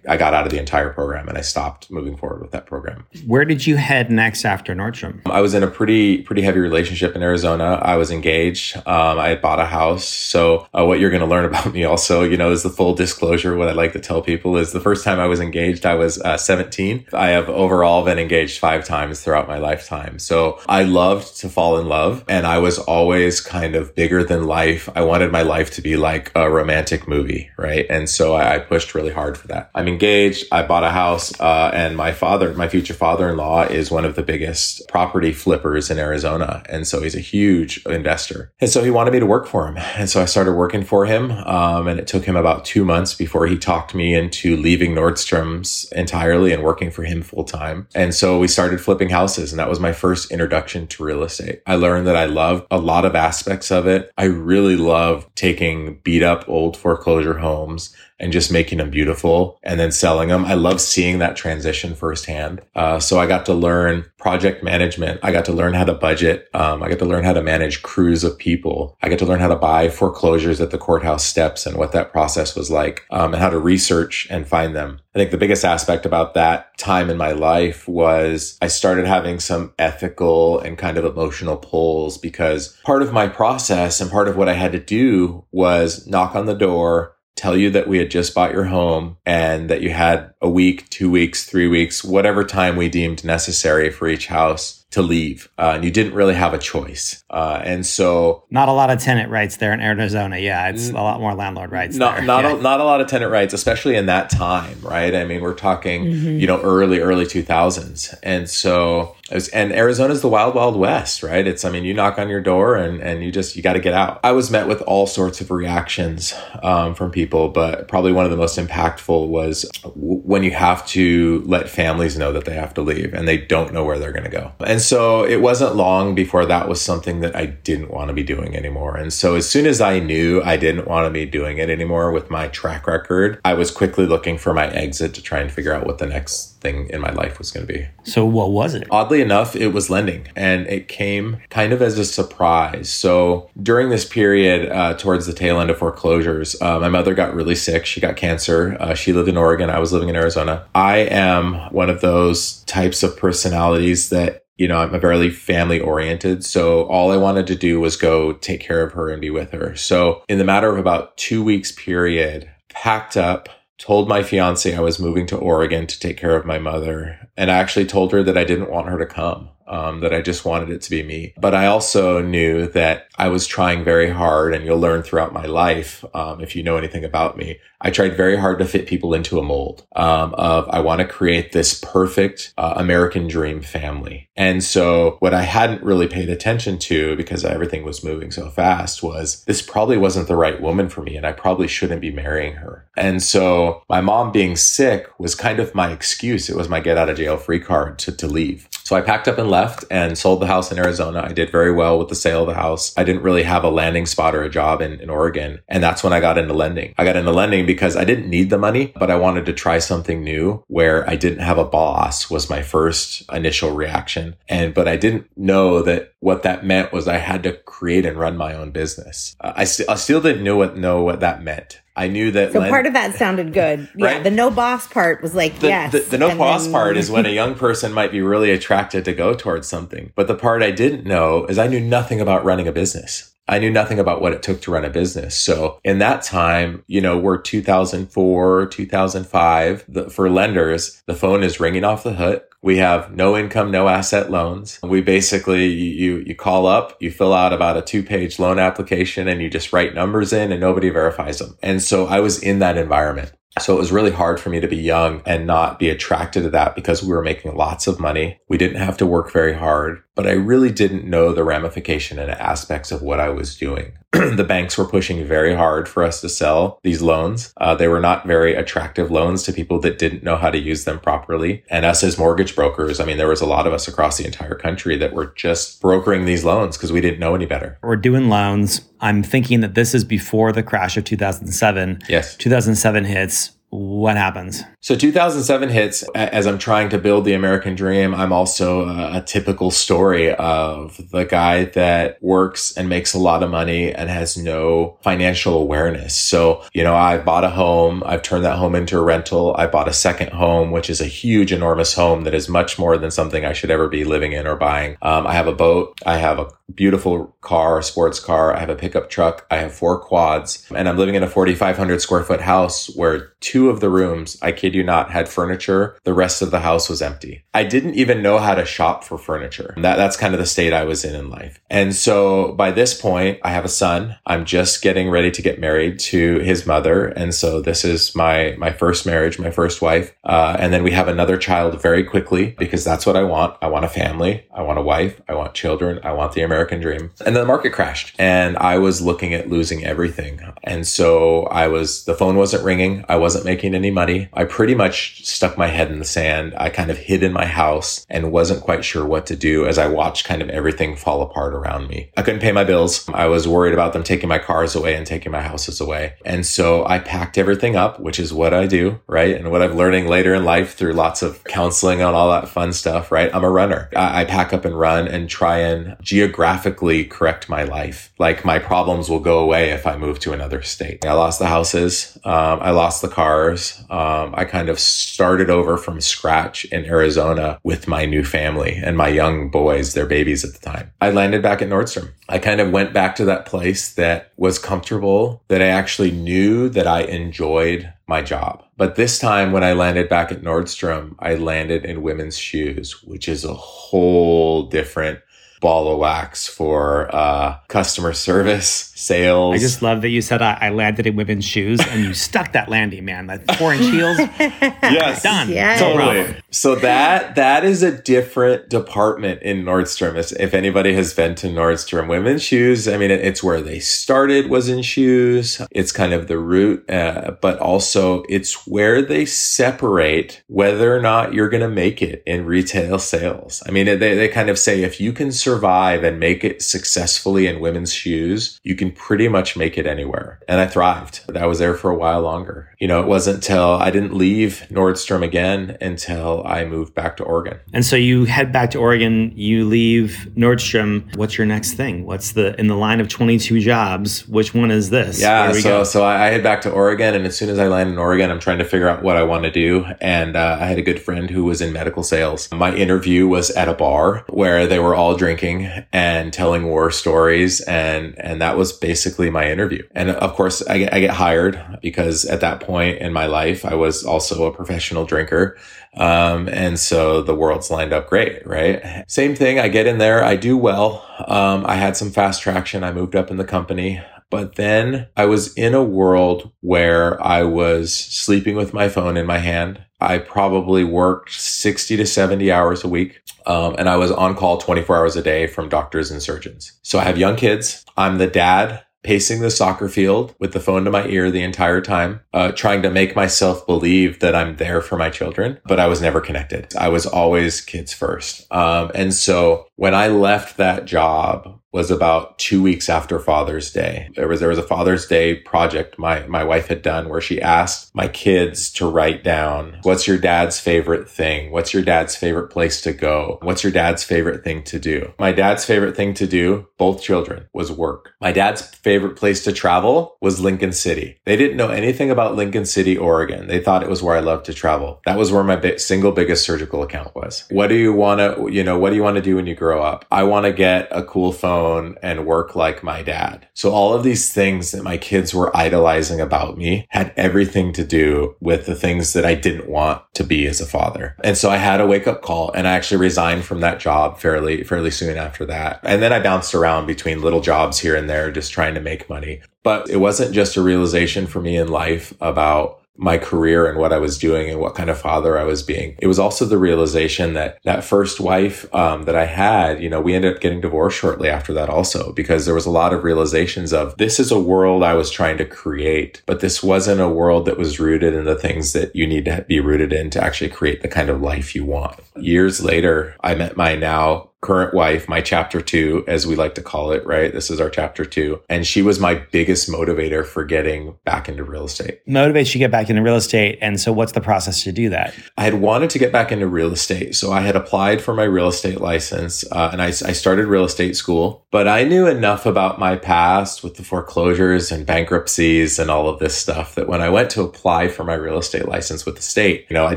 I 0.08 0.16
got 0.16 0.32
out 0.32 0.46
of 0.46 0.52
the 0.52 0.58
entire 0.58 0.90
program 0.90 1.28
and 1.28 1.36
I 1.36 1.40
stopped 1.40 1.90
moving 1.90 2.16
forward 2.16 2.40
with 2.40 2.52
that 2.52 2.66
program. 2.66 3.06
Where 3.26 3.44
did 3.44 3.66
you 3.66 3.76
head 3.76 4.10
next 4.10 4.44
after 4.44 4.74
Nordstrom? 4.74 5.20
I 5.26 5.40
was 5.40 5.54
in 5.54 5.62
a 5.62 5.66
pretty 5.66 6.22
pretty 6.22 6.42
heavy 6.42 6.60
relationship 6.60 7.16
in 7.16 7.22
Arizona. 7.22 7.80
I 7.82 7.96
was 7.96 8.10
engaged. 8.10 8.76
Um, 8.78 9.18
I 9.18 9.28
had 9.28 9.42
bought 9.42 9.58
a 9.58 9.66
house. 9.66 10.06
So 10.06 10.66
uh, 10.72 10.84
what 10.84 11.00
you're 11.00 11.10
going 11.10 11.20
to 11.20 11.26
learn 11.26 11.44
about 11.50 11.72
me 11.72 11.84
also, 11.84 12.22
you 12.22 12.36
know, 12.36 12.52
is 12.52 12.62
the 12.62 12.70
full 12.70 12.94
disclosure. 12.94 13.56
What 13.56 13.68
I 13.68 13.72
like 13.72 13.92
to 13.92 14.00
tell 14.00 14.22
people 14.22 14.56
is 14.56 14.72
the 14.72 14.80
first 14.80 15.04
time 15.04 15.18
I 15.18 15.26
was 15.26 15.40
engaged, 15.40 15.84
I 15.84 15.94
was 15.94 16.20
uh, 16.20 16.36
17. 16.36 17.06
I 17.12 17.28
have 17.28 17.48
overall 17.48 18.04
been 18.04 18.18
engaged 18.18 18.58
five 18.58 18.84
times 18.84 19.20
throughout 19.20 19.48
my 19.48 19.58
lifetime. 19.58 20.18
So 20.18 20.60
I 20.68 20.84
loved 20.84 21.38
to 21.40 21.48
fall 21.48 21.78
in 21.78 21.88
love, 21.88 22.24
and 22.28 22.46
I 22.46 22.58
was 22.58 22.78
always 22.78 23.40
kind 23.40 23.74
of 23.74 23.94
bigger 23.94 24.22
than 24.22 24.46
life. 24.46 24.88
I 24.94 25.02
wanted 25.02 25.32
my 25.32 25.42
life 25.42 25.70
to 25.72 25.82
be 25.82 25.96
like 25.96 26.30
a 26.34 26.50
romantic 26.50 27.08
movie, 27.08 27.50
right? 27.56 27.86
And 27.90 28.08
so 28.08 28.34
I, 28.34 28.54
I 28.54 28.58
pushed 28.76 28.94
really 28.94 29.10
hard 29.10 29.38
for 29.38 29.48
that. 29.48 29.70
I'm 29.74 29.88
engaged. 29.88 30.44
I 30.52 30.62
bought 30.62 30.84
a 30.84 30.90
house, 30.90 31.32
uh, 31.40 31.70
and 31.72 31.96
my 31.96 32.12
father, 32.12 32.52
my 32.52 32.68
future 32.68 32.92
father-in-law, 32.92 33.68
is 33.68 33.90
one 33.90 34.04
of 34.04 34.16
the 34.16 34.22
biggest 34.22 34.86
property 34.86 35.32
flippers 35.32 35.90
in 35.90 35.98
Arizona, 35.98 36.62
and 36.68 36.86
so 36.86 37.00
he's 37.00 37.14
a 37.14 37.20
huge 37.20 37.82
investor. 37.86 38.52
And 38.60 38.68
so 38.68 38.84
he 38.84 38.90
wanted 38.90 39.14
me 39.14 39.20
to 39.20 39.24
work 39.24 39.46
for 39.46 39.66
him, 39.66 39.78
and 39.78 40.10
so 40.10 40.20
I 40.20 40.26
started 40.26 40.52
working 40.52 40.84
for 40.84 41.06
him. 41.06 41.30
Um, 41.30 41.88
and 41.88 41.98
it 41.98 42.06
took 42.06 42.26
him 42.26 42.36
about 42.36 42.66
two 42.66 42.84
months 42.84 43.14
before 43.14 43.46
he 43.46 43.56
talked 43.56 43.94
me 43.94 44.14
into 44.14 44.58
leaving 44.58 44.94
Nordstrom's 44.94 45.90
entirely 45.92 46.52
and 46.52 46.62
working 46.62 46.90
for 46.90 47.04
him 47.04 47.22
full 47.22 47.44
time. 47.44 47.88
And 47.94 48.14
so 48.14 48.38
we 48.38 48.48
started 48.48 48.78
flipping 48.78 49.08
houses, 49.08 49.52
and 49.52 49.58
that 49.58 49.70
was 49.70 49.80
my 49.80 49.92
first 49.94 50.30
introduction 50.30 50.86
to 50.88 51.02
real 51.02 51.22
estate. 51.22 51.62
I 51.66 51.76
learned 51.76 52.06
that 52.08 52.16
I 52.16 52.26
love 52.26 52.66
a 52.70 52.76
lot 52.76 53.06
of 53.06 53.14
aspects 53.14 53.70
of 53.70 53.86
it. 53.86 54.12
I 54.18 54.24
really 54.24 54.76
love 54.76 55.26
taking 55.34 56.00
beat 56.04 56.22
up 56.22 56.46
old 56.46 56.76
foreclosure 56.76 57.38
homes 57.38 57.96
and 58.18 58.32
just 58.32 58.52
making 58.52 58.78
them 58.78 58.90
beautiful 58.90 59.58
and 59.62 59.78
then 59.78 59.92
selling 59.92 60.28
them. 60.28 60.44
I 60.44 60.54
love 60.54 60.80
seeing 60.80 61.18
that 61.18 61.36
transition 61.36 61.94
firsthand. 61.94 62.62
Uh, 62.74 62.98
so 62.98 63.18
I 63.18 63.26
got 63.26 63.46
to 63.46 63.54
learn 63.54 64.06
project 64.18 64.62
management. 64.62 65.20
I 65.22 65.32
got 65.32 65.44
to 65.44 65.52
learn 65.52 65.74
how 65.74 65.84
to 65.84 65.94
budget. 65.94 66.48
Um, 66.54 66.82
I 66.82 66.88
got 66.88 66.98
to 67.00 67.04
learn 67.04 67.24
how 67.24 67.32
to 67.32 67.42
manage 67.42 67.82
crews 67.82 68.24
of 68.24 68.38
people. 68.38 68.96
I 69.02 69.08
got 69.08 69.18
to 69.20 69.26
learn 69.26 69.40
how 69.40 69.48
to 69.48 69.56
buy 69.56 69.88
foreclosures 69.88 70.60
at 70.60 70.70
the 70.70 70.78
courthouse 70.78 71.24
steps 71.24 71.66
and 71.66 71.76
what 71.76 71.92
that 71.92 72.12
process 72.12 72.56
was 72.56 72.70
like, 72.70 73.04
um, 73.10 73.34
and 73.34 73.42
how 73.42 73.50
to 73.50 73.58
research 73.58 74.26
and 74.30 74.48
find 74.48 74.74
them. 74.74 75.00
I 75.14 75.18
think 75.18 75.30
the 75.30 75.38
biggest 75.38 75.64
aspect 75.64 76.04
about 76.04 76.34
that 76.34 76.76
time 76.76 77.08
in 77.08 77.16
my 77.16 77.32
life 77.32 77.88
was 77.88 78.58
I 78.60 78.66
started 78.66 79.06
having 79.06 79.40
some 79.40 79.72
ethical 79.78 80.58
and 80.58 80.76
kind 80.76 80.98
of 80.98 81.04
emotional 81.04 81.56
pulls 81.56 82.18
because 82.18 82.76
part 82.84 83.02
of 83.02 83.14
my 83.14 83.26
process 83.28 84.00
and 84.00 84.10
part 84.10 84.28
of 84.28 84.36
what 84.36 84.48
I 84.48 84.54
had 84.54 84.72
to 84.72 84.78
do 84.78 85.44
was 85.52 86.06
knock 86.06 86.34
on 86.34 86.44
the 86.44 86.54
door, 86.54 87.15
tell 87.36 87.56
you 87.56 87.70
that 87.70 87.86
we 87.86 87.98
had 87.98 88.10
just 88.10 88.34
bought 88.34 88.52
your 88.52 88.64
home 88.64 89.18
and 89.24 89.68
that 89.70 89.82
you 89.82 89.90
had 89.90 90.32
a 90.40 90.48
week, 90.48 90.88
two 90.88 91.10
weeks, 91.10 91.44
three 91.44 91.68
weeks, 91.68 92.02
whatever 92.02 92.42
time 92.42 92.76
we 92.76 92.88
deemed 92.88 93.24
necessary 93.24 93.90
for 93.90 94.08
each 94.08 94.26
house 94.26 94.84
to 94.92 95.02
leave, 95.02 95.50
uh, 95.58 95.72
and 95.74 95.84
you 95.84 95.90
didn't 95.90 96.14
really 96.14 96.34
have 96.34 96.54
a 96.54 96.58
choice. 96.58 97.22
Uh, 97.28 97.60
and 97.64 97.84
so, 97.84 98.44
not 98.50 98.68
a 98.68 98.72
lot 98.72 98.88
of 98.88 98.98
tenant 99.00 99.30
rights 99.30 99.58
there 99.58 99.72
in 99.72 99.80
Arizona. 99.80 100.38
Yeah, 100.38 100.68
it's 100.70 100.88
a 100.88 100.94
lot 100.94 101.20
more 101.20 101.34
landlord 101.34 101.70
rights. 101.70 101.96
Not 101.96 102.16
there. 102.16 102.24
not 102.24 102.44
yeah. 102.44 102.56
a, 102.56 102.62
not 102.62 102.80
a 102.80 102.84
lot 102.84 103.00
of 103.00 103.08
tenant 103.08 103.30
rights, 103.30 103.52
especially 103.52 103.96
in 103.96 104.06
that 104.06 104.30
time, 104.30 104.80
right? 104.80 105.14
I 105.14 105.24
mean, 105.24 105.42
we're 105.42 105.54
talking 105.54 106.04
you 106.04 106.46
know 106.46 106.60
early 106.62 107.00
early 107.00 107.26
two 107.26 107.42
thousands, 107.42 108.14
and 108.22 108.48
so 108.48 109.15
was, 109.34 109.48
and 109.48 109.72
Arizona's 109.72 110.22
the 110.22 110.28
wild 110.28 110.54
wild 110.54 110.76
west, 110.76 111.22
right? 111.22 111.46
It's 111.46 111.64
I 111.64 111.70
mean, 111.70 111.84
you 111.84 111.94
knock 111.94 112.18
on 112.18 112.28
your 112.28 112.40
door 112.40 112.76
and 112.76 113.00
and 113.00 113.24
you 113.24 113.32
just 113.32 113.56
you 113.56 113.62
got 113.62 113.74
to 113.74 113.80
get 113.80 113.94
out. 113.94 114.20
I 114.22 114.32
was 114.32 114.50
met 114.50 114.68
with 114.68 114.82
all 114.82 115.06
sorts 115.06 115.40
of 115.40 115.50
reactions 115.50 116.34
um, 116.62 116.94
from 116.94 117.10
people, 117.10 117.48
but 117.48 117.88
probably 117.88 118.12
one 118.12 118.24
of 118.24 118.30
the 118.30 118.36
most 118.36 118.58
impactful 118.58 119.28
was 119.28 119.62
w- 119.82 120.20
when 120.20 120.42
you 120.42 120.52
have 120.52 120.86
to 120.88 121.42
let 121.46 121.68
families 121.68 122.18
know 122.18 122.32
that 122.32 122.44
they 122.44 122.54
have 122.54 122.74
to 122.74 122.82
leave 122.82 123.14
and 123.14 123.26
they 123.26 123.38
don't 123.38 123.72
know 123.72 123.84
where 123.84 123.98
they're 123.98 124.12
going 124.12 124.24
to 124.24 124.30
go. 124.30 124.52
And 124.60 124.80
so 124.80 125.24
it 125.24 125.40
wasn't 125.40 125.76
long 125.76 126.14
before 126.14 126.46
that 126.46 126.68
was 126.68 126.80
something 126.80 127.20
that 127.20 127.34
I 127.34 127.46
didn't 127.46 127.90
want 127.90 128.08
to 128.08 128.14
be 128.14 128.22
doing 128.22 128.56
anymore. 128.56 128.96
And 128.96 129.12
so 129.12 129.34
as 129.34 129.48
soon 129.48 129.66
as 129.66 129.80
I 129.80 129.98
knew 129.98 130.42
I 130.42 130.56
didn't 130.56 130.86
want 130.86 131.06
to 131.06 131.10
be 131.10 131.26
doing 131.26 131.58
it 131.58 131.70
anymore 131.70 132.12
with 132.12 132.30
my 132.30 132.48
track 132.48 132.86
record, 132.86 133.40
I 133.44 133.54
was 133.54 133.70
quickly 133.70 134.06
looking 134.06 134.38
for 134.38 134.54
my 134.54 134.68
exit 134.68 135.14
to 135.14 135.22
try 135.22 135.40
and 135.40 135.50
figure 135.50 135.72
out 135.72 135.86
what 135.86 135.98
the 135.98 136.06
next 136.06 136.60
thing 136.60 136.88
in 136.90 137.00
my 137.00 137.12
life 137.12 137.38
was 137.38 137.50
going 137.50 137.66
to 137.66 137.72
be. 137.72 137.86
So 138.04 138.24
what 138.24 138.50
was 138.50 138.74
it? 138.74 138.86
Oddly 138.90 139.15
enough, 139.20 139.56
it 139.56 139.68
was 139.68 139.90
lending 139.90 140.28
and 140.36 140.66
it 140.66 140.88
came 140.88 141.38
kind 141.50 141.72
of 141.72 141.82
as 141.82 141.98
a 141.98 142.04
surprise. 142.04 142.90
So 142.90 143.50
during 143.62 143.90
this 143.90 144.04
period, 144.04 144.70
uh, 144.70 144.94
towards 144.94 145.26
the 145.26 145.32
tail 145.32 145.60
end 145.60 145.70
of 145.70 145.78
foreclosures, 145.78 146.60
uh, 146.60 146.78
my 146.78 146.88
mother 146.88 147.14
got 147.14 147.34
really 147.34 147.54
sick. 147.54 147.86
She 147.86 148.00
got 148.00 148.16
cancer. 148.16 148.76
Uh, 148.80 148.94
she 148.94 149.12
lived 149.12 149.28
in 149.28 149.36
Oregon. 149.36 149.70
I 149.70 149.78
was 149.78 149.92
living 149.92 150.08
in 150.08 150.16
Arizona. 150.16 150.66
I 150.74 150.98
am 150.98 151.54
one 151.72 151.90
of 151.90 152.00
those 152.00 152.62
types 152.64 153.02
of 153.02 153.16
personalities 153.16 154.10
that 154.10 154.42
you 154.56 154.66
know, 154.66 154.78
I'm 154.78 154.94
a 154.94 154.98
very 154.98 155.30
family 155.30 155.80
oriented. 155.80 156.44
So 156.44 156.84
all 156.86 157.12
I 157.12 157.18
wanted 157.18 157.46
to 157.48 157.54
do 157.54 157.78
was 157.78 157.96
go 157.96 158.32
take 158.32 158.60
care 158.60 158.82
of 158.82 158.92
her 158.94 159.10
and 159.10 159.20
be 159.20 159.30
with 159.30 159.52
her. 159.52 159.76
So 159.76 160.22
in 160.28 160.38
the 160.38 160.44
matter 160.44 160.70
of 160.70 160.78
about 160.78 161.16
two 161.18 161.44
weeks 161.44 161.72
period, 161.72 162.50
packed 162.70 163.16
up, 163.16 163.48
told 163.78 164.08
my 164.08 164.22
fiance 164.22 164.74
I 164.74 164.80
was 164.80 164.98
moving 164.98 165.26
to 165.26 165.36
Oregon 165.36 165.86
to 165.86 166.00
take 166.00 166.16
care 166.16 166.36
of 166.36 166.46
my 166.46 166.58
mother. 166.58 167.25
And 167.36 167.50
I 167.50 167.58
actually 167.58 167.86
told 167.86 168.12
her 168.12 168.22
that 168.22 168.38
I 168.38 168.44
didn't 168.44 168.70
want 168.70 168.88
her 168.88 168.98
to 168.98 169.06
come. 169.06 169.50
Um, 169.68 169.98
that 169.98 170.14
I 170.14 170.22
just 170.22 170.44
wanted 170.44 170.70
it 170.70 170.80
to 170.82 170.90
be 170.90 171.02
me. 171.02 171.34
But 171.36 171.52
I 171.52 171.66
also 171.66 172.22
knew 172.22 172.68
that 172.68 173.08
I 173.18 173.26
was 173.26 173.48
trying 173.48 173.82
very 173.82 174.08
hard, 174.08 174.54
and 174.54 174.64
you'll 174.64 174.78
learn 174.78 175.02
throughout 175.02 175.32
my 175.32 175.46
life 175.46 176.04
um, 176.14 176.40
if 176.40 176.54
you 176.54 176.62
know 176.62 176.76
anything 176.76 177.02
about 177.02 177.36
me. 177.36 177.58
I 177.80 177.90
tried 177.90 178.16
very 178.16 178.36
hard 178.36 178.60
to 178.60 178.64
fit 178.64 178.86
people 178.86 179.12
into 179.12 179.40
a 179.40 179.42
mold 179.42 179.84
um, 179.96 180.34
of 180.34 180.68
I 180.68 180.78
want 180.78 181.00
to 181.00 181.04
create 181.06 181.50
this 181.50 181.80
perfect 181.80 182.54
uh, 182.56 182.74
American 182.76 183.26
dream 183.26 183.60
family. 183.60 184.28
And 184.36 184.62
so 184.62 185.16
what 185.18 185.34
I 185.34 185.42
hadn't 185.42 185.82
really 185.82 186.06
paid 186.06 186.28
attention 186.28 186.78
to 186.78 187.16
because 187.16 187.44
everything 187.44 187.82
was 187.82 188.04
moving 188.04 188.30
so 188.30 188.50
fast 188.50 189.02
was 189.02 189.42
this 189.46 189.62
probably 189.62 189.96
wasn't 189.96 190.28
the 190.28 190.36
right 190.36 190.60
woman 190.60 190.88
for 190.88 191.02
me, 191.02 191.16
and 191.16 191.26
I 191.26 191.32
probably 191.32 191.66
shouldn't 191.66 192.00
be 192.00 192.12
marrying 192.12 192.54
her. 192.54 192.86
And 192.96 193.20
so 193.20 193.82
my 193.88 194.00
mom 194.00 194.30
being 194.30 194.54
sick 194.54 195.08
was 195.18 195.34
kind 195.34 195.58
of 195.58 195.74
my 195.74 195.90
excuse. 195.90 196.48
It 196.48 196.56
was 196.56 196.68
my 196.68 196.78
get 196.78 196.98
out 196.98 197.10
of 197.10 197.16
jail 197.16 197.25
free 197.34 197.58
card 197.58 197.98
to, 198.00 198.12
to 198.12 198.28
leave. 198.28 198.68
So 198.84 198.94
I 198.94 199.00
packed 199.00 199.26
up 199.26 199.38
and 199.38 199.50
left 199.50 199.84
and 199.90 200.16
sold 200.16 200.40
the 200.40 200.46
house 200.46 200.70
in 200.70 200.78
Arizona. 200.78 201.24
I 201.24 201.32
did 201.32 201.50
very 201.50 201.72
well 201.72 201.98
with 201.98 202.08
the 202.08 202.14
sale 202.14 202.42
of 202.42 202.46
the 202.46 202.54
house. 202.54 202.94
I 202.96 203.02
didn't 203.02 203.22
really 203.22 203.42
have 203.42 203.64
a 203.64 203.68
landing 203.68 204.06
spot 204.06 204.36
or 204.36 204.44
a 204.44 204.48
job 204.48 204.80
in, 204.80 205.00
in 205.00 205.10
Oregon. 205.10 205.58
And 205.66 205.82
that's 205.82 206.04
when 206.04 206.12
I 206.12 206.20
got 206.20 206.38
into 206.38 206.54
lending. 206.54 206.94
I 206.96 207.04
got 207.04 207.16
into 207.16 207.32
lending 207.32 207.66
because 207.66 207.96
I 207.96 208.04
didn't 208.04 208.30
need 208.30 208.48
the 208.48 208.58
money, 208.58 208.92
but 208.94 209.10
I 209.10 209.16
wanted 209.16 209.46
to 209.46 209.52
try 209.52 209.80
something 209.80 210.22
new 210.22 210.62
where 210.68 211.08
I 211.10 211.16
didn't 211.16 211.40
have 211.40 211.58
a 211.58 211.64
boss 211.64 212.30
was 212.30 212.48
my 212.48 212.62
first 212.62 213.28
initial 213.32 213.72
reaction. 213.72 214.36
And, 214.48 214.72
but 214.72 214.86
I 214.86 214.96
didn't 214.96 215.36
know 215.36 215.82
that 215.82 216.12
what 216.20 216.44
that 216.44 216.64
meant 216.64 216.92
was 216.92 217.08
I 217.08 217.16
had 217.16 217.42
to 217.42 217.54
create 217.54 218.06
and 218.06 218.16
run 218.16 218.36
my 218.36 218.54
own 218.54 218.70
business. 218.70 219.34
Uh, 219.40 219.52
I, 219.56 219.64
st- 219.64 219.90
I 219.90 219.96
still 219.96 220.20
didn't 220.20 220.44
know 220.44 220.56
what, 220.56 220.76
know 220.76 221.02
what 221.02 221.18
that 221.20 221.42
meant. 221.42 221.80
I 221.96 222.08
knew 222.08 222.30
that. 222.32 222.52
So 222.52 222.58
lend- 222.60 222.70
part 222.70 222.86
of 222.86 222.92
that 222.92 223.14
sounded 223.16 223.52
good. 223.52 223.88
Yeah, 223.96 224.06
Right? 224.06 224.22
the 224.24 224.30
no 224.30 224.50
boss 224.50 224.86
part 224.86 225.22
was 225.22 225.34
like 225.34 225.58
the, 225.60 225.68
yes. 225.68 225.92
the, 225.92 226.00
the 226.00 226.18
no 226.18 226.36
boss 226.36 226.64
then- 226.64 226.72
part 226.72 226.96
is 226.98 227.10
when 227.10 227.24
a 227.26 227.30
young 227.40 227.54
person 227.54 227.92
might 227.92 228.12
be 228.12 228.20
really 228.20 228.50
attracted 228.50 229.04
to 229.06 229.12
go 229.14 229.34
towards 229.34 229.66
something. 229.66 230.12
But 230.14 230.28
the 230.28 230.34
part 230.34 230.62
I 230.62 230.70
didn't 230.70 231.04
know 231.06 231.46
is 231.46 231.58
I 231.58 231.66
knew 231.68 231.80
nothing 231.80 232.20
about 232.20 232.44
running 232.44 232.68
a 232.68 232.72
business. 232.72 233.32
I 233.48 233.60
knew 233.60 233.70
nothing 233.70 234.00
about 234.00 234.20
what 234.20 234.32
it 234.32 234.42
took 234.42 234.60
to 234.62 234.72
run 234.72 234.84
a 234.84 234.90
business. 234.90 235.38
So 235.38 235.78
in 235.84 235.98
that 236.00 236.22
time, 236.22 236.82
you 236.88 237.00
know, 237.00 237.16
we're 237.16 237.38
2004, 237.38 238.66
2005. 238.66 239.84
The, 239.88 240.10
for 240.10 240.28
lenders, 240.30 241.02
the 241.06 241.14
phone 241.14 241.42
is 241.42 241.60
ringing 241.60 241.84
off 241.84 242.02
the 242.02 242.14
hook. 242.14 242.55
We 242.66 242.78
have 242.78 243.14
no 243.14 243.36
income, 243.36 243.70
no 243.70 243.86
asset 243.86 244.28
loans. 244.28 244.80
We 244.82 245.00
basically, 245.00 245.66
you, 245.68 246.16
you 246.26 246.34
call 246.34 246.66
up, 246.66 246.96
you 247.00 247.12
fill 247.12 247.32
out 247.32 247.52
about 247.52 247.76
a 247.76 247.80
two 247.80 248.02
page 248.02 248.40
loan 248.40 248.58
application 248.58 249.28
and 249.28 249.40
you 249.40 249.48
just 249.48 249.72
write 249.72 249.94
numbers 249.94 250.32
in 250.32 250.50
and 250.50 250.60
nobody 250.60 250.90
verifies 250.90 251.38
them. 251.38 251.56
And 251.62 251.80
so 251.80 252.06
I 252.06 252.18
was 252.18 252.42
in 252.42 252.58
that 252.58 252.76
environment. 252.76 253.30
So 253.58 253.74
it 253.74 253.78
was 253.78 253.92
really 253.92 254.10
hard 254.10 254.38
for 254.38 254.50
me 254.50 254.60
to 254.60 254.68
be 254.68 254.76
young 254.76 255.22
and 255.24 255.46
not 255.46 255.78
be 255.78 255.88
attracted 255.88 256.42
to 256.42 256.50
that 256.50 256.74
because 256.74 257.02
we 257.02 257.08
were 257.08 257.22
making 257.22 257.54
lots 257.54 257.86
of 257.86 257.98
money. 257.98 258.38
We 258.48 258.58
didn't 258.58 258.80
have 258.80 258.96
to 258.98 259.06
work 259.06 259.32
very 259.32 259.54
hard, 259.54 260.02
but 260.14 260.26
I 260.26 260.32
really 260.32 260.70
didn't 260.70 261.08
know 261.08 261.32
the 261.32 261.44
ramification 261.44 262.18
and 262.18 262.30
aspects 262.30 262.92
of 262.92 263.02
what 263.02 263.20
I 263.20 263.30
was 263.30 263.56
doing. 263.56 263.96
the 264.12 264.44
banks 264.44 264.78
were 264.78 264.86
pushing 264.86 265.26
very 265.26 265.54
hard 265.54 265.88
for 265.88 266.02
us 266.02 266.20
to 266.20 266.28
sell 266.28 266.78
these 266.82 267.02
loans. 267.02 267.52
Uh, 267.56 267.74
they 267.74 267.88
were 267.88 268.00
not 268.00 268.26
very 268.26 268.54
attractive 268.54 269.10
loans 269.10 269.42
to 269.42 269.52
people 269.52 269.80
that 269.80 269.98
didn't 269.98 270.22
know 270.22 270.36
how 270.36 270.50
to 270.50 270.58
use 270.58 270.84
them 270.84 271.00
properly. 271.00 271.64
And 271.68 271.84
us 271.84 272.02
as 272.02 272.18
mortgage 272.18 272.54
brokers, 272.54 273.00
I 273.00 273.04
mean, 273.04 273.18
there 273.18 273.28
was 273.28 273.40
a 273.40 273.46
lot 273.46 273.66
of 273.66 273.72
us 273.72 273.88
across 273.88 274.16
the 274.18 274.24
entire 274.24 274.54
country 274.54 274.96
that 274.98 275.12
were 275.12 275.32
just 275.36 275.80
brokering 275.80 276.24
these 276.24 276.44
loans 276.44 276.76
because 276.76 276.92
we 276.92 277.00
didn't 277.00 277.20
know 277.20 277.34
any 277.34 277.46
better. 277.46 277.78
We're 277.82 277.96
doing 277.96 278.28
loans. 278.28 278.82
I'm 279.00 279.22
thinking 279.22 279.60
that 279.60 279.74
this 279.74 279.94
is 279.94 280.04
before 280.04 280.52
the 280.52 280.62
crash 280.62 280.96
of 280.96 281.04
2007. 281.04 282.02
Yes. 282.08 282.36
2007 282.36 283.04
hits. 283.04 283.52
What 283.70 284.16
happens? 284.16 284.62
So 284.86 284.94
2007 284.94 285.68
hits 285.70 286.04
as 286.14 286.46
I'm 286.46 286.58
trying 286.58 286.90
to 286.90 286.98
build 286.98 287.24
the 287.24 287.32
American 287.32 287.74
dream. 287.74 288.14
I'm 288.14 288.32
also 288.32 288.88
a, 288.88 289.16
a 289.18 289.20
typical 289.20 289.72
story 289.72 290.32
of 290.32 291.10
the 291.10 291.24
guy 291.24 291.64
that 291.64 292.22
works 292.22 292.72
and 292.76 292.88
makes 292.88 293.12
a 293.12 293.18
lot 293.18 293.42
of 293.42 293.50
money 293.50 293.92
and 293.92 294.08
has 294.08 294.36
no 294.36 294.96
financial 295.02 295.54
awareness. 295.54 296.14
So, 296.14 296.62
you 296.72 296.84
know, 296.84 296.94
I 296.94 297.18
bought 297.18 297.42
a 297.42 297.50
home. 297.50 298.04
I've 298.06 298.22
turned 298.22 298.44
that 298.44 298.58
home 298.58 298.76
into 298.76 298.96
a 298.96 299.02
rental. 299.02 299.56
I 299.58 299.66
bought 299.66 299.88
a 299.88 299.92
second 299.92 300.30
home, 300.30 300.70
which 300.70 300.88
is 300.88 301.00
a 301.00 301.06
huge, 301.06 301.52
enormous 301.52 301.92
home 301.92 302.22
that 302.22 302.32
is 302.32 302.48
much 302.48 302.78
more 302.78 302.96
than 302.96 303.10
something 303.10 303.44
I 303.44 303.54
should 303.54 303.72
ever 303.72 303.88
be 303.88 304.04
living 304.04 304.34
in 304.34 304.46
or 304.46 304.54
buying. 304.54 304.98
Um, 305.02 305.26
I 305.26 305.32
have 305.32 305.48
a 305.48 305.52
boat. 305.52 305.98
I 306.06 306.18
have 306.18 306.38
a 306.38 306.46
beautiful 306.72 307.36
car, 307.40 307.80
a 307.80 307.82
sports 307.82 308.20
car. 308.20 308.54
I 308.54 308.60
have 308.60 308.70
a 308.70 308.76
pickup 308.76 309.10
truck. 309.10 309.46
I 309.50 309.56
have 309.56 309.74
four 309.74 309.98
quads 309.98 310.64
and 310.74 310.88
I'm 310.88 310.96
living 310.96 311.16
in 311.16 311.24
a 311.24 311.28
4,500 311.28 312.00
square 312.00 312.22
foot 312.22 312.40
house 312.40 312.94
where 312.94 313.32
two 313.40 313.68
of 313.70 313.80
the 313.80 313.90
rooms, 313.90 314.38
I 314.42 314.52
kid 314.52 314.75
you 314.76 314.84
not, 314.84 315.10
had 315.10 315.28
furniture. 315.28 315.96
The 316.04 316.14
rest 316.14 316.42
of 316.42 316.50
the 316.50 316.60
house 316.60 316.88
was 316.88 317.02
empty. 317.02 317.44
I 317.54 317.64
didn't 317.64 317.94
even 317.94 318.22
know 318.22 318.38
how 318.38 318.54
to 318.54 318.64
shop 318.64 319.02
for 319.02 319.18
furniture. 319.18 319.74
That, 319.78 319.96
that's 319.96 320.16
kind 320.16 320.34
of 320.34 320.40
the 320.40 320.46
state 320.46 320.72
I 320.72 320.84
was 320.84 321.04
in 321.04 321.14
in 321.14 321.30
life. 321.30 321.60
And 321.70 321.94
so 321.94 322.52
by 322.52 322.70
this 322.70 322.98
point, 323.00 323.40
I 323.42 323.50
have 323.50 323.64
a 323.64 323.68
son. 323.68 324.16
I'm 324.26 324.44
just 324.44 324.82
getting 324.82 325.10
ready 325.10 325.30
to 325.30 325.42
get 325.42 325.58
married 325.58 325.98
to 326.00 326.38
his 326.40 326.66
mother. 326.66 327.06
And 327.06 327.34
so 327.34 327.60
this 327.60 327.84
is 327.84 328.14
my, 328.14 328.54
my 328.58 328.72
first 328.72 329.06
marriage, 329.06 329.38
my 329.38 329.50
first 329.50 329.80
wife. 329.80 330.14
Uh, 330.24 330.56
and 330.58 330.72
then 330.72 330.82
we 330.82 330.90
have 330.92 331.08
another 331.08 331.36
child 331.36 331.80
very 331.80 332.04
quickly 332.04 332.54
because 332.58 332.84
that's 332.84 333.06
what 333.06 333.16
I 333.16 333.22
want. 333.22 333.56
I 333.62 333.68
want 333.68 333.84
a 333.84 333.88
family. 333.88 334.44
I 334.54 334.62
want 334.62 334.78
a 334.78 334.82
wife. 334.82 335.20
I 335.28 335.34
want 335.34 335.54
children. 335.54 335.98
I 336.04 336.12
want 336.12 336.32
the 336.32 336.42
American 336.42 336.80
dream. 336.80 337.10
And 337.24 337.34
then 337.34 337.42
the 337.42 337.46
market 337.46 337.72
crashed 337.72 338.14
and 338.18 338.56
I 338.58 338.78
was 338.78 339.00
looking 339.00 339.32
at 339.32 339.48
losing 339.48 339.84
everything. 339.84 340.40
And 340.64 340.86
so 340.86 341.44
I 341.44 341.68
was, 341.68 342.04
the 342.04 342.14
phone 342.14 342.36
wasn't 342.36 342.64
ringing. 342.64 343.04
I 343.08 343.16
wasn't 343.16 343.44
making 343.44 343.74
any 343.74 343.90
money. 343.90 344.28
I 344.34 344.44
pretty 344.44 344.65
much 344.74 345.24
stuck 345.24 345.56
my 345.56 345.68
head 345.68 345.90
in 345.90 345.98
the 345.98 346.04
sand. 346.04 346.54
I 346.56 346.70
kind 346.70 346.90
of 346.90 346.98
hid 346.98 347.22
in 347.22 347.32
my 347.32 347.46
house 347.46 348.06
and 348.08 348.32
wasn't 348.32 348.62
quite 348.62 348.84
sure 348.84 349.04
what 349.04 349.26
to 349.26 349.36
do 349.36 349.66
as 349.66 349.78
I 349.78 349.88
watched 349.88 350.26
kind 350.26 350.42
of 350.42 350.48
everything 350.50 350.96
fall 350.96 351.22
apart 351.22 351.54
around 351.54 351.88
me. 351.88 352.10
I 352.16 352.22
couldn't 352.22 352.40
pay 352.40 352.52
my 352.52 352.64
bills. 352.64 353.08
I 353.12 353.26
was 353.26 353.46
worried 353.46 353.74
about 353.74 353.92
them 353.92 354.02
taking 354.02 354.28
my 354.28 354.38
cars 354.38 354.74
away 354.74 354.94
and 354.94 355.06
taking 355.06 355.32
my 355.32 355.42
houses 355.42 355.80
away. 355.80 356.14
And 356.24 356.44
so 356.46 356.86
I 356.86 356.98
packed 356.98 357.38
everything 357.38 357.76
up, 357.76 358.00
which 358.00 358.18
is 358.18 358.32
what 358.32 358.54
I 358.54 358.66
do, 358.66 359.00
right? 359.06 359.36
And 359.36 359.50
what 359.50 359.62
I'm 359.62 359.76
learning 359.76 360.06
later 360.06 360.34
in 360.34 360.44
life 360.44 360.74
through 360.74 360.92
lots 360.92 361.22
of 361.22 361.44
counseling 361.44 362.00
and 362.00 362.14
all 362.14 362.30
that 362.30 362.48
fun 362.48 362.72
stuff, 362.72 363.12
right? 363.12 363.34
I'm 363.34 363.44
a 363.44 363.50
runner. 363.50 363.90
I, 363.94 364.22
I 364.22 364.24
pack 364.24 364.52
up 364.52 364.64
and 364.64 364.78
run 364.78 365.06
and 365.08 365.28
try 365.28 365.58
and 365.58 365.96
geographically 366.00 367.04
correct 367.04 367.48
my 367.48 367.64
life. 367.64 368.12
Like 368.18 368.44
my 368.44 368.58
problems 368.58 369.08
will 369.10 369.20
go 369.20 369.38
away 369.38 369.70
if 369.70 369.86
I 369.86 369.96
move 369.96 370.18
to 370.20 370.32
another 370.32 370.62
state. 370.62 371.04
I 371.04 371.12
lost 371.12 371.38
the 371.38 371.46
houses. 371.46 372.18
Um, 372.24 372.60
I 372.60 372.70
lost 372.70 373.02
the 373.02 373.08
cars. 373.08 373.84
Um, 373.90 374.34
I 374.34 374.44
kind 374.46 374.68
of 374.68 374.78
started 374.78 375.50
over 375.50 375.76
from 375.76 376.00
scratch 376.00 376.64
in 376.66 376.84
Arizona 376.86 377.58
with 377.62 377.86
my 377.86 378.06
new 378.06 378.24
family 378.24 378.80
and 378.82 378.96
my 378.96 379.08
young 379.08 379.50
boys, 379.50 379.94
their 379.94 380.06
babies 380.06 380.44
at 380.44 380.52
the 380.52 380.58
time. 380.58 380.92
I 381.00 381.10
landed 381.10 381.42
back 381.42 381.60
at 381.60 381.68
Nordstrom. 381.68 382.12
I 382.28 382.38
kind 382.38 382.60
of 382.60 382.70
went 382.70 382.92
back 382.92 383.14
to 383.16 383.24
that 383.26 383.46
place 383.46 383.94
that 383.94 384.32
was 384.36 384.58
comfortable, 384.58 385.42
that 385.48 385.62
I 385.62 385.66
actually 385.66 386.10
knew 386.10 386.68
that 386.70 386.86
I 386.86 387.02
enjoyed 387.02 387.92
my 388.08 388.22
job. 388.22 388.64
But 388.76 388.94
this 388.94 389.18
time 389.18 389.52
when 389.52 389.64
I 389.64 389.72
landed 389.72 390.08
back 390.08 390.30
at 390.30 390.42
Nordstrom, 390.42 391.16
I 391.18 391.34
landed 391.34 391.84
in 391.84 392.02
women's 392.02 392.38
shoes, 392.38 393.02
which 393.02 393.28
is 393.28 393.44
a 393.44 393.54
whole 393.54 394.64
different 394.64 395.20
ball 395.60 395.92
of 395.92 395.98
wax 395.98 396.46
for 396.46 397.14
uh, 397.14 397.58
customer 397.68 398.12
service, 398.12 398.92
sales. 398.94 399.54
I 399.54 399.58
just 399.58 399.82
love 399.82 400.02
that 400.02 400.10
you 400.10 400.22
said 400.22 400.42
I, 400.42 400.58
I 400.60 400.68
landed 400.70 401.06
in 401.06 401.16
women's 401.16 401.44
shoes 401.44 401.80
and 401.88 402.04
you 402.04 402.14
stuck 402.14 402.52
that 402.52 402.68
landing, 402.68 403.04
man. 403.04 403.26
Like 403.26 403.50
four 403.56 403.74
inch 403.74 403.84
heels. 403.84 404.18
yes. 404.38 405.22
Done. 405.22 405.48
Yes. 405.50 405.80
Totally. 405.80 406.36
So 406.56 406.74
that 406.76 407.34
that 407.34 407.64
is 407.64 407.82
a 407.82 407.92
different 407.92 408.70
department 408.70 409.42
in 409.42 409.62
Nordstrom. 409.62 410.16
If 410.40 410.54
anybody 410.54 410.94
has 410.94 411.12
been 411.12 411.34
to 411.34 411.48
Nordstrom, 411.48 412.08
women's 412.08 412.42
shoes. 412.42 412.88
I 412.88 412.96
mean, 412.96 413.10
it's 413.10 413.42
where 413.42 413.60
they 413.60 413.78
started 413.78 414.48
was 414.48 414.70
in 414.70 414.80
shoes. 414.80 415.60
It's 415.70 415.92
kind 415.92 416.14
of 416.14 416.28
the 416.28 416.38
root, 416.38 416.90
uh, 416.90 417.32
but 417.42 417.58
also 417.58 418.24
it's 418.30 418.66
where 418.66 419.02
they 419.02 419.26
separate 419.26 420.42
whether 420.46 420.96
or 420.96 421.02
not 421.02 421.34
you're 421.34 421.50
going 421.50 421.60
to 421.60 421.68
make 421.68 422.00
it 422.00 422.22
in 422.24 422.46
retail 422.46 422.98
sales. 422.98 423.62
I 423.68 423.70
mean, 423.70 423.84
they 423.84 424.14
they 424.14 424.28
kind 424.28 424.48
of 424.48 424.58
say 424.58 424.82
if 424.82 424.98
you 424.98 425.12
can 425.12 425.32
survive 425.32 426.04
and 426.04 426.18
make 426.18 426.42
it 426.42 426.62
successfully 426.62 427.46
in 427.46 427.60
women's 427.60 427.92
shoes, 427.92 428.58
you 428.62 428.74
can 428.74 428.92
pretty 428.92 429.28
much 429.28 429.58
make 429.58 429.76
it 429.76 429.86
anywhere. 429.86 430.40
And 430.48 430.58
I 430.58 430.66
thrived. 430.66 431.20
I 431.36 431.44
was 431.44 431.58
there 431.58 431.74
for 431.74 431.90
a 431.90 431.98
while 431.98 432.22
longer. 432.22 432.74
You 432.78 432.88
know, 432.88 433.02
it 433.02 433.06
wasn't 433.06 433.42
till 433.42 433.74
I 433.74 433.90
didn't 433.90 434.14
leave 434.14 434.66
Nordstrom 434.70 435.22
again 435.22 435.76
until 435.82 436.45
I 436.46 436.64
moved 436.64 436.94
back 436.94 437.16
to 437.18 437.24
Oregon. 437.24 437.58
And 437.72 437.84
so 437.84 437.96
you 437.96 438.24
head 438.24 438.52
back 438.52 438.70
to 438.72 438.78
Oregon, 438.78 439.32
you 439.36 439.64
leave 439.64 440.28
Nordstrom. 440.36 441.14
What's 441.16 441.38
your 441.38 441.46
next 441.46 441.74
thing? 441.74 442.06
What's 442.06 442.32
the 442.32 442.58
in 442.58 442.66
the 442.66 442.76
line 442.76 443.00
of 443.00 443.08
22 443.08 443.60
jobs, 443.60 444.26
which 444.28 444.54
one 444.54 444.70
is 444.70 444.90
this? 444.90 445.20
Yeah, 445.20 445.52
so 445.52 445.62
go? 445.62 445.84
so 445.84 446.04
I 446.04 446.26
head 446.26 446.42
back 446.42 446.62
to 446.62 446.70
Oregon 446.70 447.14
and 447.14 447.26
as 447.26 447.36
soon 447.36 447.48
as 447.48 447.58
I 447.58 447.68
land 447.68 447.90
in 447.90 447.98
Oregon, 447.98 448.30
I'm 448.30 448.40
trying 448.40 448.58
to 448.58 448.64
figure 448.64 448.88
out 448.88 449.02
what 449.02 449.16
I 449.16 449.22
want 449.22 449.44
to 449.44 449.50
do 449.50 449.84
and 450.00 450.36
uh, 450.36 450.58
I 450.60 450.66
had 450.66 450.78
a 450.78 450.82
good 450.82 451.00
friend 451.00 451.30
who 451.30 451.44
was 451.44 451.60
in 451.60 451.72
medical 451.72 452.02
sales. 452.02 452.50
My 452.52 452.74
interview 452.74 453.26
was 453.26 453.50
at 453.50 453.68
a 453.68 453.74
bar 453.74 454.24
where 454.28 454.66
they 454.66 454.78
were 454.78 454.94
all 454.94 455.16
drinking 455.16 455.26
drinking 455.26 455.84
and 455.92 456.32
telling 456.32 456.66
war 456.66 456.90
stories. 456.90 457.60
And, 457.62 458.18
and 458.18 458.40
that 458.40 458.56
was 458.56 458.72
basically 458.72 459.30
my 459.30 459.50
interview. 459.50 459.82
And 459.94 460.10
of 460.10 460.34
course, 460.34 460.66
I 460.66 460.78
get, 460.78 460.94
I 460.94 461.00
get 461.00 461.10
hired 461.10 461.78
because 461.82 462.24
at 462.24 462.40
that 462.40 462.60
point 462.60 462.98
in 462.98 463.12
my 463.12 463.26
life, 463.26 463.64
I 463.64 463.74
was 463.74 464.04
also 464.04 464.46
a 464.46 464.52
professional 464.52 465.04
drinker. 465.04 465.58
Um, 465.96 466.48
and 466.48 466.78
so 466.78 467.22
the 467.22 467.34
world's 467.34 467.70
lined 467.70 467.92
up 467.92 468.08
great, 468.08 468.46
right? 468.46 469.04
Same 469.08 469.34
thing. 469.34 469.58
I 469.58 469.68
get 469.68 469.86
in 469.86 469.98
there. 469.98 470.22
I 470.22 470.36
do 470.36 470.56
well. 470.56 471.06
Um, 471.26 471.64
I 471.66 471.76
had 471.76 471.96
some 471.96 472.10
fast 472.10 472.42
traction. 472.42 472.84
I 472.84 472.92
moved 472.92 473.16
up 473.16 473.30
in 473.30 473.36
the 473.36 473.44
company. 473.44 474.02
But 474.30 474.56
then 474.56 475.06
I 475.16 475.26
was 475.26 475.54
in 475.54 475.74
a 475.74 475.84
world 475.84 476.50
where 476.60 477.22
I 477.24 477.44
was 477.44 477.94
sleeping 477.94 478.56
with 478.56 478.74
my 478.74 478.88
phone 478.88 479.16
in 479.16 479.24
my 479.24 479.38
hand. 479.38 479.82
I 480.00 480.18
probably 480.18 480.84
worked 480.84 481.32
60 481.32 481.96
to 481.96 482.06
70 482.06 482.50
hours 482.50 482.84
a 482.84 482.88
week. 482.88 483.22
Um, 483.46 483.76
and 483.78 483.88
I 483.88 483.96
was 483.96 484.10
on 484.10 484.34
call 484.34 484.58
24 484.58 484.96
hours 484.96 485.16
a 485.16 485.22
day 485.22 485.46
from 485.46 485.68
doctors 485.68 486.10
and 486.10 486.20
surgeons. 486.20 486.72
So 486.82 486.98
I 486.98 487.04
have 487.04 487.18
young 487.18 487.36
kids. 487.36 487.84
I'm 487.96 488.18
the 488.18 488.26
dad 488.26 488.82
pacing 489.06 489.40
the 489.40 489.50
soccer 489.52 489.88
field 489.88 490.34
with 490.40 490.52
the 490.52 490.58
phone 490.58 490.84
to 490.84 490.90
my 490.90 491.06
ear 491.06 491.30
the 491.30 491.44
entire 491.44 491.80
time, 491.80 492.20
uh, 492.34 492.50
trying 492.50 492.82
to 492.82 492.90
make 492.90 493.14
myself 493.14 493.64
believe 493.64 494.18
that 494.18 494.34
I'm 494.34 494.56
there 494.56 494.80
for 494.80 494.98
my 494.98 495.10
children, 495.10 495.60
but 495.64 495.78
I 495.78 495.86
was 495.86 496.02
never 496.02 496.20
connected. 496.20 496.74
I 496.76 496.88
was 496.88 497.06
always 497.06 497.60
kids 497.60 497.92
first. 497.92 498.52
Um, 498.52 498.90
and 498.96 499.14
so 499.14 499.68
when 499.76 499.94
I 499.94 500.08
left 500.08 500.56
that 500.56 500.86
job, 500.86 501.60
was 501.76 501.90
about 501.90 502.38
two 502.38 502.62
weeks 502.62 502.88
after 502.88 503.18
Father's 503.18 503.70
Day. 503.70 504.08
There 504.16 504.26
was 504.26 504.40
there 504.40 504.48
was 504.48 504.56
a 504.56 504.62
Father's 504.62 505.06
Day 505.06 505.34
project 505.34 505.98
my 505.98 506.26
my 506.26 506.42
wife 506.42 506.68
had 506.68 506.80
done 506.80 507.10
where 507.10 507.20
she 507.20 507.40
asked 507.40 507.94
my 507.94 508.08
kids 508.08 508.70
to 508.72 508.88
write 508.88 509.22
down 509.22 509.78
what's 509.82 510.08
your 510.08 510.16
dad's 510.16 510.58
favorite 510.58 511.06
thing, 511.06 511.52
what's 511.52 511.74
your 511.74 511.82
dad's 511.82 512.16
favorite 512.16 512.48
place 512.48 512.80
to 512.80 512.94
go, 512.94 513.38
what's 513.42 513.62
your 513.62 513.72
dad's 513.72 514.02
favorite 514.02 514.42
thing 514.42 514.62
to 514.64 514.78
do. 514.78 515.12
My 515.18 515.32
dad's 515.32 515.66
favorite 515.66 515.94
thing 515.94 516.14
to 516.14 516.26
do, 516.26 516.66
both 516.78 517.02
children, 517.02 517.46
was 517.52 517.70
work. 517.70 518.14
My 518.22 518.32
dad's 518.32 518.62
favorite 518.62 519.16
place 519.16 519.44
to 519.44 519.52
travel 519.52 520.16
was 520.22 520.40
Lincoln 520.40 520.72
City. 520.72 521.20
They 521.26 521.36
didn't 521.36 521.58
know 521.58 521.68
anything 521.68 522.10
about 522.10 522.36
Lincoln 522.36 522.64
City, 522.64 522.96
Oregon. 522.96 523.48
They 523.48 523.60
thought 523.60 523.82
it 523.82 523.90
was 523.90 524.02
where 524.02 524.16
I 524.16 524.20
loved 524.20 524.46
to 524.46 524.54
travel. 524.54 525.02
That 525.04 525.18
was 525.18 525.30
where 525.30 525.44
my 525.44 525.56
bi- 525.56 525.76
single 525.76 526.12
biggest 526.12 526.42
surgical 526.46 526.82
account 526.82 527.14
was. 527.14 527.44
What 527.50 527.66
do 527.66 527.74
you 527.74 527.92
want 527.92 528.20
to 528.20 528.48
you 528.50 528.64
know 528.64 528.78
what 528.78 528.90
do 528.90 528.96
you 528.96 529.02
want 529.02 529.16
to 529.16 529.22
do 529.22 529.36
when 529.36 529.46
you 529.46 529.54
grow 529.54 529.82
up? 529.82 530.06
I 530.10 530.22
want 530.22 530.46
to 530.46 530.52
get 530.54 530.88
a 530.90 531.02
cool 531.04 531.32
phone 531.32 531.65
and 531.74 532.26
work 532.26 532.54
like 532.54 532.82
my 532.82 533.02
dad. 533.02 533.48
So 533.54 533.72
all 533.72 533.94
of 533.94 534.02
these 534.02 534.32
things 534.32 534.70
that 534.70 534.82
my 534.82 534.96
kids 534.96 535.34
were 535.34 535.56
idolizing 535.56 536.20
about 536.20 536.56
me 536.58 536.86
had 536.90 537.12
everything 537.16 537.72
to 537.74 537.84
do 537.84 538.36
with 538.40 538.66
the 538.66 538.74
things 538.74 539.12
that 539.12 539.24
I 539.24 539.34
didn't 539.34 539.68
want 539.68 540.02
to 540.14 540.24
be 540.24 540.46
as 540.46 540.60
a 540.60 540.66
father. 540.66 541.16
And 541.22 541.36
so 541.36 541.50
I 541.50 541.56
had 541.56 541.80
a 541.80 541.86
wake 541.86 542.06
up 542.06 542.22
call 542.22 542.52
and 542.52 542.66
I 542.66 542.72
actually 542.72 542.98
resigned 542.98 543.44
from 543.44 543.60
that 543.60 543.80
job 543.80 544.18
fairly, 544.18 544.64
fairly 544.64 544.90
soon 544.90 545.16
after 545.16 545.44
that. 545.46 545.80
And 545.82 546.02
then 546.02 546.12
I 546.12 546.20
bounced 546.20 546.54
around 546.54 546.86
between 546.86 547.22
little 547.22 547.40
jobs 547.40 547.78
here 547.78 547.96
and 547.96 548.08
there, 548.08 548.30
just 548.30 548.52
trying 548.52 548.74
to 548.74 548.80
make 548.80 549.10
money. 549.10 549.40
But 549.62 549.90
it 549.90 549.96
wasn't 549.96 550.34
just 550.34 550.56
a 550.56 550.62
realization 550.62 551.26
for 551.26 551.40
me 551.40 551.56
in 551.56 551.68
life 551.68 552.14
about 552.20 552.82
my 552.98 553.18
career 553.18 553.66
and 553.66 553.78
what 553.78 553.92
I 553.92 553.98
was 553.98 554.18
doing 554.18 554.50
and 554.50 554.60
what 554.60 554.74
kind 554.74 554.90
of 554.90 554.98
father 554.98 555.38
I 555.38 555.44
was 555.44 555.62
being. 555.62 555.96
It 555.98 556.06
was 556.06 556.18
also 556.18 556.44
the 556.44 556.58
realization 556.58 557.34
that 557.34 557.58
that 557.64 557.84
first 557.84 558.20
wife 558.20 558.72
um, 558.74 559.04
that 559.04 559.16
I 559.16 559.26
had, 559.26 559.82
you 559.82 559.88
know, 559.88 560.00
we 560.00 560.14
ended 560.14 560.34
up 560.34 560.40
getting 560.40 560.60
divorced 560.60 560.98
shortly 560.98 561.28
after 561.28 561.52
that 561.54 561.68
also 561.68 562.12
because 562.12 562.44
there 562.44 562.54
was 562.54 562.66
a 562.66 562.70
lot 562.70 562.92
of 562.92 563.04
realizations 563.04 563.72
of 563.72 563.96
this 563.96 564.18
is 564.18 564.30
a 564.30 564.40
world 564.40 564.82
I 564.82 564.94
was 564.94 565.10
trying 565.10 565.38
to 565.38 565.44
create, 565.44 566.22
but 566.26 566.40
this 566.40 566.62
wasn't 566.62 567.00
a 567.00 567.08
world 567.08 567.46
that 567.46 567.58
was 567.58 567.80
rooted 567.80 568.14
in 568.14 568.24
the 568.24 568.38
things 568.38 568.72
that 568.72 568.94
you 568.94 569.06
need 569.06 569.24
to 569.26 569.44
be 569.48 569.60
rooted 569.60 569.92
in 569.92 570.10
to 570.10 570.22
actually 570.22 570.50
create 570.50 570.82
the 570.82 570.88
kind 570.88 571.10
of 571.10 571.20
life 571.20 571.54
you 571.54 571.64
want. 571.64 572.00
Years 572.16 572.62
later, 572.62 573.16
I 573.20 573.34
met 573.34 573.56
my 573.56 573.74
now 573.74 574.30
current 574.46 574.72
wife, 574.72 575.08
my 575.08 575.20
chapter 575.20 575.60
two, 575.60 576.04
as 576.06 576.26
we 576.26 576.36
like 576.36 576.54
to 576.54 576.62
call 576.62 576.92
it, 576.92 577.04
right? 577.04 577.32
This 577.32 577.50
is 577.50 577.60
our 577.60 577.68
chapter 577.68 578.04
two. 578.04 578.40
And 578.48 578.64
she 578.64 578.80
was 578.80 579.00
my 579.00 579.14
biggest 579.14 579.68
motivator 579.68 580.24
for 580.24 580.44
getting 580.44 580.96
back 581.04 581.28
into 581.28 581.42
real 581.42 581.64
estate. 581.64 582.00
Motivates 582.06 582.46
you 582.46 582.52
to 582.52 582.58
get 582.58 582.70
back 582.70 582.88
into 582.88 583.02
real 583.02 583.16
estate. 583.16 583.58
And 583.60 583.80
so 583.80 583.92
what's 583.92 584.12
the 584.12 584.20
process 584.20 584.62
to 584.62 584.72
do 584.72 584.88
that? 584.90 585.14
I 585.36 585.42
had 585.42 585.54
wanted 585.54 585.90
to 585.90 585.98
get 585.98 586.12
back 586.12 586.30
into 586.30 586.46
real 586.46 586.72
estate. 586.72 587.16
So 587.16 587.32
I 587.32 587.40
had 587.40 587.56
applied 587.56 588.00
for 588.00 588.14
my 588.14 588.22
real 588.22 588.46
estate 588.46 588.80
license 588.80 589.44
uh, 589.50 589.70
and 589.72 589.82
I, 589.82 589.88
I 589.88 590.12
started 590.12 590.46
real 590.46 590.64
estate 590.64 590.96
school, 590.96 591.44
but 591.50 591.66
I 591.66 591.82
knew 591.82 592.06
enough 592.06 592.46
about 592.46 592.78
my 592.78 592.94
past 592.94 593.64
with 593.64 593.74
the 593.74 593.82
foreclosures 593.82 594.70
and 594.70 594.86
bankruptcies 594.86 595.80
and 595.80 595.90
all 595.90 596.08
of 596.08 596.20
this 596.20 596.36
stuff 596.36 596.76
that 596.76 596.86
when 596.86 597.02
I 597.02 597.08
went 597.08 597.30
to 597.30 597.42
apply 597.42 597.88
for 597.88 598.04
my 598.04 598.14
real 598.14 598.38
estate 598.38 598.68
license 598.68 599.04
with 599.04 599.16
the 599.16 599.22
state, 599.22 599.66
you 599.68 599.74
know, 599.74 599.86
I 599.86 599.96